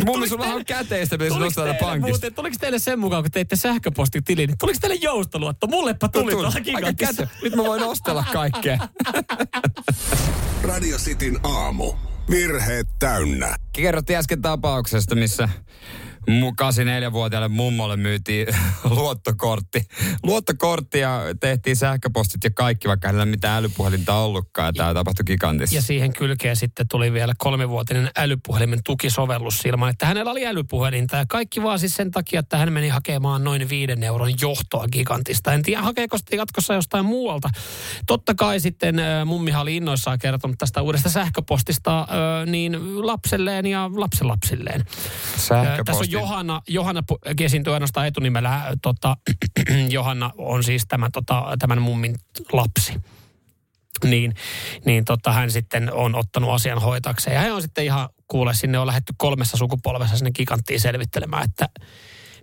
Mummi, 0.05 0.30
sulla 0.30 0.45
on 0.45 0.65
käteistä, 0.65 1.17
mitä 1.17 1.27
Tuliko 1.30 1.45
nostaa 1.45 1.63
teille 1.63 1.80
pankista. 1.80 2.09
muuten, 2.09 2.34
tuliko 2.34 2.55
teille 2.59 2.80
sen 2.80 2.99
mukaan, 2.99 3.23
kun 3.23 3.32
teitte 3.32 3.55
sähköpostitilin, 3.55 4.47
niin 4.47 4.57
tuliko 4.57 4.80
teille 4.82 4.95
joustoluotto? 5.01 5.67
Mullepa 5.67 6.07
tuli 6.07 6.23
Tuli. 6.32 6.51
tuolla 6.51 6.93
käte. 6.97 7.30
Nyt 7.43 7.55
mä 7.55 7.63
voin 7.63 7.84
ostella 7.84 8.25
kaikkea. 8.34 8.77
Radio 10.63 10.97
Cityn 10.97 11.39
aamu. 11.43 11.93
Virheet 12.30 12.88
täynnä. 12.99 13.55
Kerrottiin 13.73 14.19
äsken 14.19 14.41
tapauksesta, 14.41 15.15
missä 15.15 15.49
84-vuotiaalle 16.28 17.47
mummolle 17.47 17.97
myytiin 17.97 18.47
luottokortti. 18.95 19.82
Luottokortti 20.24 20.99
ja 20.99 21.22
tehtiin 21.39 21.76
sähköpostit 21.76 22.43
ja 22.43 22.49
kaikki, 22.49 22.88
vaikka 22.88 23.07
hänellä 23.07 23.26
mitään 23.26 23.57
älypuhelinta 23.57 24.15
ollutkaan. 24.15 24.67
Ja 24.67 24.74
tämä 24.74 24.93
tapahtui 24.93 25.24
gigantissa. 25.24 25.76
Ja 25.76 25.82
siihen 25.82 26.13
kylkeen 26.13 26.55
sitten 26.55 26.88
tuli 26.88 27.13
vielä 27.13 27.34
kolmivuotinen 27.38 28.09
älypuhelimen 28.17 28.80
tukisovellus 28.84 29.65
ilman, 29.65 29.89
että 29.89 30.05
hänellä 30.05 30.32
oli 30.32 30.45
älypuhelinta. 30.45 31.17
Ja 31.17 31.26
kaikki 31.30 31.63
vaan 31.63 31.80
siis 31.80 31.95
sen 31.95 32.11
takia, 32.11 32.39
että 32.39 32.57
hän 32.57 32.74
meni 32.74 32.88
hakemaan 32.88 33.43
noin 33.43 33.70
viiden 33.70 34.03
euron 34.03 34.34
johtoa 34.41 34.88
gigantista. 34.88 35.53
En 35.53 35.63
tiedä, 35.63 35.82
hakeeko 35.82 36.17
sitten 36.17 36.38
jatkossa 36.38 36.74
jostain 36.74 37.05
muualta. 37.05 37.49
Totta 38.07 38.36
kai 38.36 38.59
sitten 38.59 39.01
mummihan 39.26 39.61
oli 39.61 39.76
innoissaan 39.76 40.20
kertonut 40.20 40.57
tästä 40.57 40.82
uudesta 40.82 41.09
sähköpostista 41.09 41.99
äh, 41.99 42.07
niin 42.45 43.07
lapselleen 43.07 43.65
ja 43.65 43.89
lapsenlapsilleen. 43.95 44.86
Äh, 45.51 45.80
on 45.95 46.09
Johanna, 46.12 46.62
Johanna 46.68 47.03
esiintyy 47.41 47.74
ainoastaan 47.74 48.07
etunimellä. 48.07 48.55
äh, 48.55 48.66
Tota, 48.82 49.18
Johanna 49.89 50.32
on 50.38 50.64
siis 50.64 50.86
tämä, 50.88 51.10
tota, 51.14 51.43
tämän 51.60 51.82
mummin 51.82 52.16
lapsi 52.51 52.93
niin, 54.03 54.36
niin 54.86 55.05
tota, 55.05 55.32
hän 55.32 55.51
sitten 55.51 55.93
on 55.93 56.16
ottanut 56.16 56.51
asian 56.51 56.82
hoitakseen. 56.82 57.34
Ja 57.34 57.41
hän 57.41 57.53
on 57.53 57.62
sitten 57.62 57.86
ihan, 57.86 58.10
kuule, 58.28 58.53
sinne 58.53 58.80
on 58.80 58.88
lähetty 58.88 59.14
kolmessa 59.18 59.57
sukupolvessa 59.57 60.18
sinne 60.18 60.32
giganttiin 60.32 60.80
selvittelemään, 60.80 61.43
että 61.43 61.70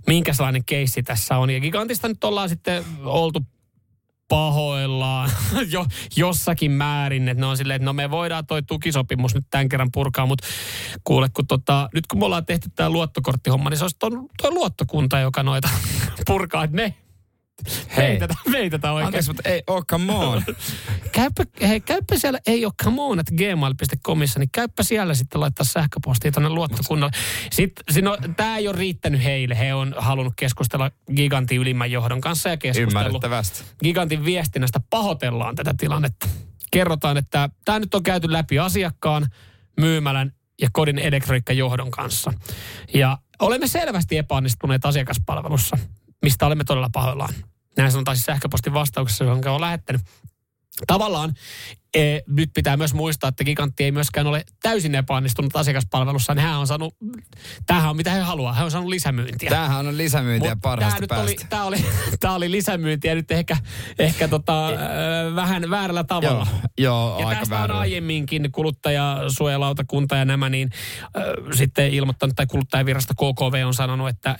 minkälainen 0.07 0.65
keissi 0.65 1.03
tässä 1.03 1.39
on. 1.39 1.51
Ja 1.51 1.61
gigantista 1.61 2.09
nyt 2.09 2.25
ollaan 2.25 2.49
sitten 2.49 2.85
oltu 3.05 3.41
pahoillaan. 4.29 5.31
Jo, 5.73 5.87
jossakin 6.17 6.71
määrin, 6.71 7.29
että 7.29 7.41
ne 7.41 7.47
on 7.47 7.57
silleen, 7.57 7.77
että 7.77 7.85
no 7.85 7.93
me 7.93 8.11
voidaan 8.11 8.47
toi 8.47 8.63
tukisopimus 8.63 9.35
nyt 9.35 9.45
tämän 9.51 9.69
kerran 9.69 9.93
purkaa, 9.93 10.27
mutta 10.27 10.47
kuule, 11.05 11.29
kun 11.29 11.47
tota, 11.47 11.89
nyt 11.95 12.07
kun 12.07 12.19
me 12.19 12.25
ollaan 12.25 12.47
tehty 12.47 12.71
tämä 12.75 12.91
luottokorttihomma, 12.91 13.71
niin 13.71 13.79
se 13.79 13.85
olisi 13.85 13.97
toi 14.43 14.51
luottokunta, 14.51 15.19
joka 15.19 15.43
noita 15.43 15.69
purkaa, 16.27 16.65
että 16.65 16.77
me, 16.77 16.95
Hei. 17.97 18.21
Hei. 18.53 18.71
tätä, 18.71 18.93
oikein. 18.93 19.07
Anteeksi, 19.07 19.31
mutta 19.31 19.49
ei 19.49 19.63
oo 19.67 19.83
come 19.91 20.13
on. 20.13 20.43
Käypä, 21.13 21.45
hei, 21.61 21.81
käypä 21.81 22.19
siellä, 22.19 22.39
ei 22.47 22.65
ole 22.65 22.73
come 22.85 23.03
on 23.03 23.19
at 23.19 23.27
gmail.comissa, 23.31 24.39
niin 24.39 24.49
käypä 24.53 24.83
siellä 24.83 25.15
sitten 25.15 25.41
laittaa 25.41 25.65
sähköpostia 25.65 26.33
tuonne 26.33 26.49
luottokunnalle. 26.49 27.17
Sitten, 27.53 28.05
no, 28.05 28.19
tämä 28.37 28.57
ei 28.57 28.69
ole 28.69 28.77
riittänyt 28.79 29.25
heille. 29.25 29.59
He 29.59 29.75
on 29.75 29.95
halunnut 29.99 30.35
keskustella 30.37 30.91
gigantin 31.17 31.61
ylimmän 31.61 31.91
johdon 31.91 32.21
kanssa 32.21 32.49
ja 32.49 32.57
keskustellut. 32.57 33.23
Gigantin 33.85 34.25
viestinnästä 34.25 34.81
pahoitellaan 34.91 35.55
tätä 35.55 35.75
tilannetta. 35.79 36.29
Kerrotaan, 36.71 37.17
että 37.17 37.51
tämä 37.65 37.79
nyt 37.79 37.95
on 37.95 38.03
käyty 38.03 38.33
läpi 38.33 38.59
asiakkaan, 38.59 39.27
myymälän 39.81 40.33
ja 40.61 40.69
kodin 40.73 40.99
elektroniikkajohdon 40.99 41.91
kanssa. 41.91 42.33
Ja 42.95 43.19
olemme 43.39 43.67
selvästi 43.67 44.19
epäonnistuneet 44.19 44.85
asiakaspalvelussa, 44.85 45.79
mistä 46.27 46.47
olemme 46.47 46.65
todella 46.65 46.91
pahoillaan. 46.93 47.35
Näin 47.77 47.93
sanotaan 47.93 48.17
siis 48.17 48.25
sähköpostin 48.25 48.73
vastauksessa, 48.73 49.25
jonka 49.25 49.53
on 49.53 49.61
lähettänyt. 49.61 50.03
Tavallaan 50.87 51.35
e, 51.97 52.21
nyt 52.27 52.51
pitää 52.55 52.77
myös 52.77 52.95
muistaa, 52.95 53.29
että 53.29 53.45
Gigantti 53.45 53.85
ei 53.85 53.93
myöskään 53.93 54.27
ole 54.27 54.45
täysin 54.63 54.95
epäonnistunut 54.95 55.57
asiakaspalvelussa. 55.57 56.35
Niin 56.35 56.47
hän 56.47 56.59
on 56.59 56.67
saanut, 56.67 56.97
tämähän 57.67 57.91
on 57.91 57.97
mitä 57.97 58.11
he 58.11 58.21
haluaa, 58.21 58.53
hän 58.53 58.65
on 58.65 58.71
saanut 58.71 58.91
lisämyyntiä. 58.91 59.51
Tämähän 59.51 59.87
on 59.87 59.99
lisämyyntiä 59.99 60.55
Mut 60.55 60.63
parhaasta 60.63 61.01
nyt 61.01 61.09
päästä. 61.09 61.25
Oli, 61.25 61.37
tää, 61.49 61.65
oli, 61.65 61.77
tää 62.21 62.33
oli 62.33 62.51
lisämyyntiä 62.51 63.15
nyt 63.15 63.31
ehkä, 63.31 63.57
ehkä 63.99 64.29
tota, 64.29 64.69
äh, 64.69 64.77
vähän 65.35 65.71
väärällä 65.71 66.05
tavalla. 66.05 66.47
Joo, 66.51 67.09
joo 67.11 67.21
Ja 67.21 67.29
aika 67.29 67.41
tästä 67.41 67.55
on 67.55 67.59
väärin. 67.59 67.77
aiemminkin 67.77 68.53
kuluttajasuojalautakunta 68.53 70.17
ja 70.17 70.25
nämä 70.25 70.49
niin 70.49 70.71
äh, 71.03 71.23
sitten 71.55 71.95
ilmoittanut, 71.95 72.37
tai 72.37 72.47
kuluttajavirasto 72.47 73.15
KKV 73.15 73.67
on 73.67 73.75
sanonut, 73.75 74.09
että 74.09 74.37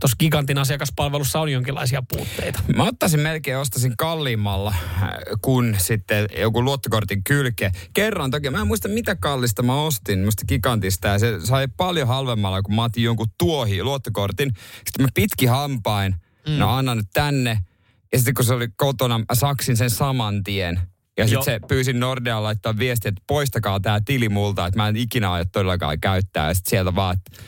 tuossa 0.00 0.16
gigantin 0.18 0.58
asiakaspalvelussa 0.58 1.40
on 1.40 1.52
jonkinlaisia 1.52 2.02
puutteita. 2.14 2.60
Mä 2.76 2.84
ottaisin 2.84 3.20
melkein, 3.20 3.58
ostaisin 3.58 3.94
kalliimmalla 3.96 4.74
kuin 5.42 5.76
sitten 5.78 6.28
joku 6.38 6.64
luottokortin 6.92 7.24
kylke. 7.24 7.72
Kerran 7.94 8.30
toki, 8.30 8.50
mä 8.50 8.60
en 8.60 8.66
muista 8.66 8.88
mitä 8.88 9.16
kallista 9.16 9.62
mä 9.62 9.74
ostin, 9.74 10.24
musta 10.24 10.44
gigantista 10.48 11.08
ja 11.08 11.18
se 11.18 11.40
sai 11.44 11.68
paljon 11.76 12.08
halvemmalla, 12.08 12.62
kun 12.62 12.74
mä 12.74 12.84
otin 12.84 13.04
jonkun 13.04 13.26
tuohi 13.38 13.82
luottokortin. 13.82 14.52
Sitten 14.74 15.02
mä 15.02 15.08
pitki 15.14 15.46
hampain, 15.46 16.14
mm. 16.48 16.52
no 16.58 16.70
annan 16.70 16.96
nyt 16.96 17.10
tänne. 17.12 17.58
Ja 18.12 18.18
sitten 18.18 18.34
kun 18.34 18.44
se 18.44 18.54
oli 18.54 18.68
kotona, 18.76 19.18
mä 19.18 19.34
saksin 19.34 19.76
sen 19.76 19.90
saman 19.90 20.44
tien. 20.44 20.80
Ja 21.16 21.28
sitten 21.28 21.44
se 21.44 21.60
pyysin 21.68 22.00
Nordea 22.00 22.42
laittaa 22.42 22.78
viestiä, 22.78 23.08
että 23.08 23.22
poistakaa 23.26 23.80
tämä 23.80 24.00
tili 24.00 24.28
multa, 24.28 24.66
että 24.66 24.78
mä 24.78 24.88
en 24.88 24.96
ikinä 24.96 25.32
aio 25.32 25.44
todellakaan 25.52 26.00
käyttää. 26.00 26.48
Ja 26.48 26.54
sitten 26.54 26.70
sieltä 26.70 26.94
vaan, 26.94 27.16
että 27.16 27.42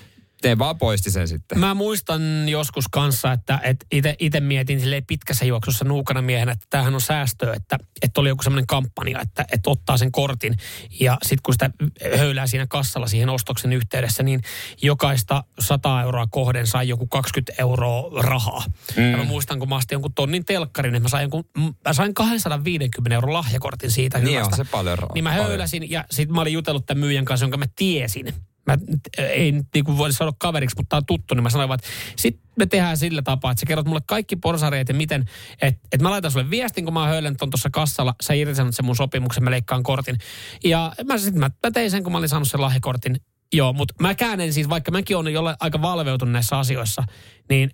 vaan 0.58 0.78
poisti 0.78 1.10
sen 1.10 1.28
sitten. 1.28 1.58
Mä 1.58 1.74
muistan 1.74 2.48
joskus 2.48 2.84
kanssa, 2.90 3.32
että 3.32 3.60
et 3.64 3.86
itse 4.18 4.40
mietin 4.40 4.80
sille 4.80 5.00
pitkässä 5.06 5.44
juoksussa 5.44 5.84
nuukana 5.84 6.22
miehenä, 6.22 6.52
että 6.52 6.66
tämähän 6.70 6.94
on 6.94 7.00
säästöä, 7.00 7.54
että, 7.54 7.78
että 8.02 8.20
oli 8.20 8.28
joku 8.28 8.42
semmoinen 8.42 8.66
kampanja, 8.66 9.20
että, 9.20 9.44
että 9.52 9.70
ottaa 9.70 9.96
sen 9.96 10.12
kortin 10.12 10.56
ja 11.00 11.18
sitten 11.22 11.42
kun 11.42 11.54
sitä 11.54 11.70
höylää 12.18 12.46
siinä 12.46 12.66
kassalla 12.66 13.06
siihen 13.06 13.28
ostoksen 13.28 13.72
yhteydessä, 13.72 14.22
niin 14.22 14.40
jokaista 14.82 15.44
100 15.58 16.02
euroa 16.02 16.26
kohden 16.30 16.66
sai 16.66 16.88
joku 16.88 17.06
20 17.06 17.52
euroa 17.58 18.22
rahaa. 18.22 18.64
Mm. 18.96 19.10
Ja 19.10 19.16
mä 19.16 19.24
muistan, 19.24 19.58
kun 19.58 19.68
mä 19.68 19.76
astin 19.76 19.94
jonkun 19.96 20.14
tonnin 20.14 20.44
telkkarin, 20.44 20.94
että 20.94 21.04
mä 21.04 21.08
sain, 21.08 21.22
jonkun, 21.22 21.44
mä 21.86 21.92
sain 21.92 22.14
250 22.14 23.14
euron 23.14 23.32
lahjakortin 23.32 23.90
siitä 23.90 24.18
Niin 24.18 24.28
hyvästä. 24.28 24.56
on 24.60 24.66
se 24.66 24.70
paljon 24.70 24.98
rahaa. 24.98 25.14
Niin 25.14 25.24
mä 25.24 25.30
Paljon. 25.30 25.46
höyläsin 25.46 25.90
ja 25.90 26.04
sitten 26.10 26.34
mä 26.34 26.40
olin 26.40 26.52
jutellut 26.52 26.86
tämän 26.86 27.00
myyjän 27.00 27.24
kanssa, 27.24 27.44
jonka 27.44 27.56
mä 27.56 27.66
tiesin. 27.76 28.34
Mä 28.66 28.78
ei 29.18 29.52
nyt 29.52 29.66
niinku 29.74 29.98
voisi 29.98 30.16
sanoa 30.16 30.32
kaveriksi, 30.38 30.76
mutta 30.76 30.88
tää 30.88 30.96
on 30.96 31.06
tuttu, 31.06 31.34
niin 31.34 31.42
mä 31.42 31.50
sanoin 31.50 31.72
että 31.72 31.88
sit 32.16 32.40
me 32.56 32.66
tehdään 32.66 32.96
sillä 32.96 33.22
tapaa, 33.22 33.50
että 33.50 33.60
sä 33.60 33.66
kerrot 33.66 33.86
mulle 33.86 34.00
kaikki 34.06 34.36
porsareet 34.36 34.88
ja 34.88 34.94
miten, 34.94 35.24
että 35.62 35.88
et 35.92 36.02
mä 36.02 36.10
laitan 36.10 36.30
sulle 36.30 36.50
viestin, 36.50 36.84
kun 36.84 36.94
mä 36.94 37.14
oon 37.14 37.36
ton 37.36 37.50
tuossa 37.50 37.70
kassalla, 37.70 38.14
sä 38.22 38.34
irtisanot 38.34 38.74
sen 38.74 38.84
mun 38.84 38.96
sopimuksen, 38.96 39.44
mä 39.44 39.50
leikkaan 39.50 39.82
kortin. 39.82 40.18
Ja 40.64 40.92
mä, 41.04 41.18
sit 41.18 41.34
mä, 41.34 41.50
mä 41.62 41.70
tein 41.70 41.90
sen, 41.90 42.02
kun 42.02 42.12
mä 42.12 42.18
olin 42.18 42.28
saanut 42.28 42.48
sen 42.50 42.60
lahjakortin. 42.60 43.16
Joo, 43.52 43.72
mutta 43.72 43.94
mä 44.00 44.14
käännen 44.14 44.52
siis, 44.52 44.68
vaikka 44.68 44.90
mäkin 44.90 45.16
olen 45.16 45.32
jollain 45.32 45.56
aika 45.60 45.82
valveutunut 45.82 46.32
näissä 46.32 46.58
asioissa, 46.58 47.04
niin 47.48 47.70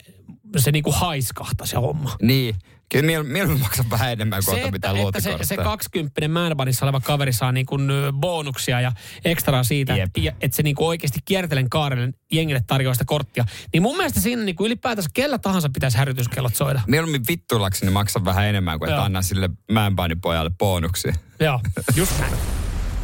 se 0.56 0.72
niinku 0.72 0.92
haiskahtaa 0.92 1.66
se 1.66 1.76
homma. 1.76 2.16
Niin. 2.22 2.54
Kyllä 2.92 3.06
miel, 3.06 3.22
mieluummin 3.22 3.62
maksan 3.62 3.90
vähän 3.90 4.12
enemmän 4.12 4.42
kuin 4.44 4.58
että, 4.58 4.70
mitään 4.70 4.96
että 4.96 5.20
se, 5.20 5.36
se 5.42 5.56
20 5.56 6.28
määnbanissa 6.28 6.86
oleva 6.86 7.00
kaveri 7.00 7.32
saa 7.32 7.52
niin 7.52 7.66
kuin 7.66 7.88
bonuksia 8.12 8.80
ja 8.80 8.92
ekstraa 9.24 9.64
siitä, 9.64 9.96
Jep. 9.96 10.10
että, 10.16 10.32
että 10.40 10.56
se 10.56 10.62
niin 10.62 10.76
kuin 10.76 10.88
oikeasti 10.88 11.18
kiertelen 11.24 11.70
kaarelle 11.70 12.12
jengille 12.32 12.60
tarjoaa 12.66 12.94
sitä 12.94 13.04
korttia. 13.04 13.44
Niin 13.72 13.82
mun 13.82 13.96
mielestä 13.96 14.20
siinä 14.20 14.42
niin 14.42 14.56
kuin 14.56 14.66
ylipäätänsä 14.66 15.10
kellä 15.14 15.38
tahansa 15.38 15.70
pitäisi 15.74 15.98
hälytyskellot 15.98 16.54
soida. 16.54 16.80
Mieluummin 16.86 17.22
vittuillakseni 17.28 17.92
maksan 17.92 18.24
vähän 18.24 18.46
enemmän 18.46 18.78
kuin 18.78 18.88
että 18.88 18.96
Joo. 18.96 19.04
annan 19.04 19.24
sille 19.24 19.50
mäenpainipojalle 19.72 20.50
bonuksia. 20.58 21.14
Joo, 21.40 21.60
just 21.96 22.18
näin. 22.20 22.32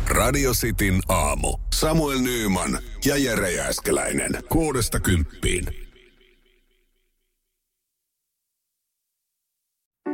Radio 0.08 0.52
Cityn 0.52 1.00
aamu. 1.08 1.58
Samuel 1.74 2.18
Nyyman 2.18 2.78
ja 3.04 3.16
Jere 3.16 3.52
Jääskeläinen. 3.52 4.32
Kuudesta 4.48 5.00
kymppiin. 5.00 5.85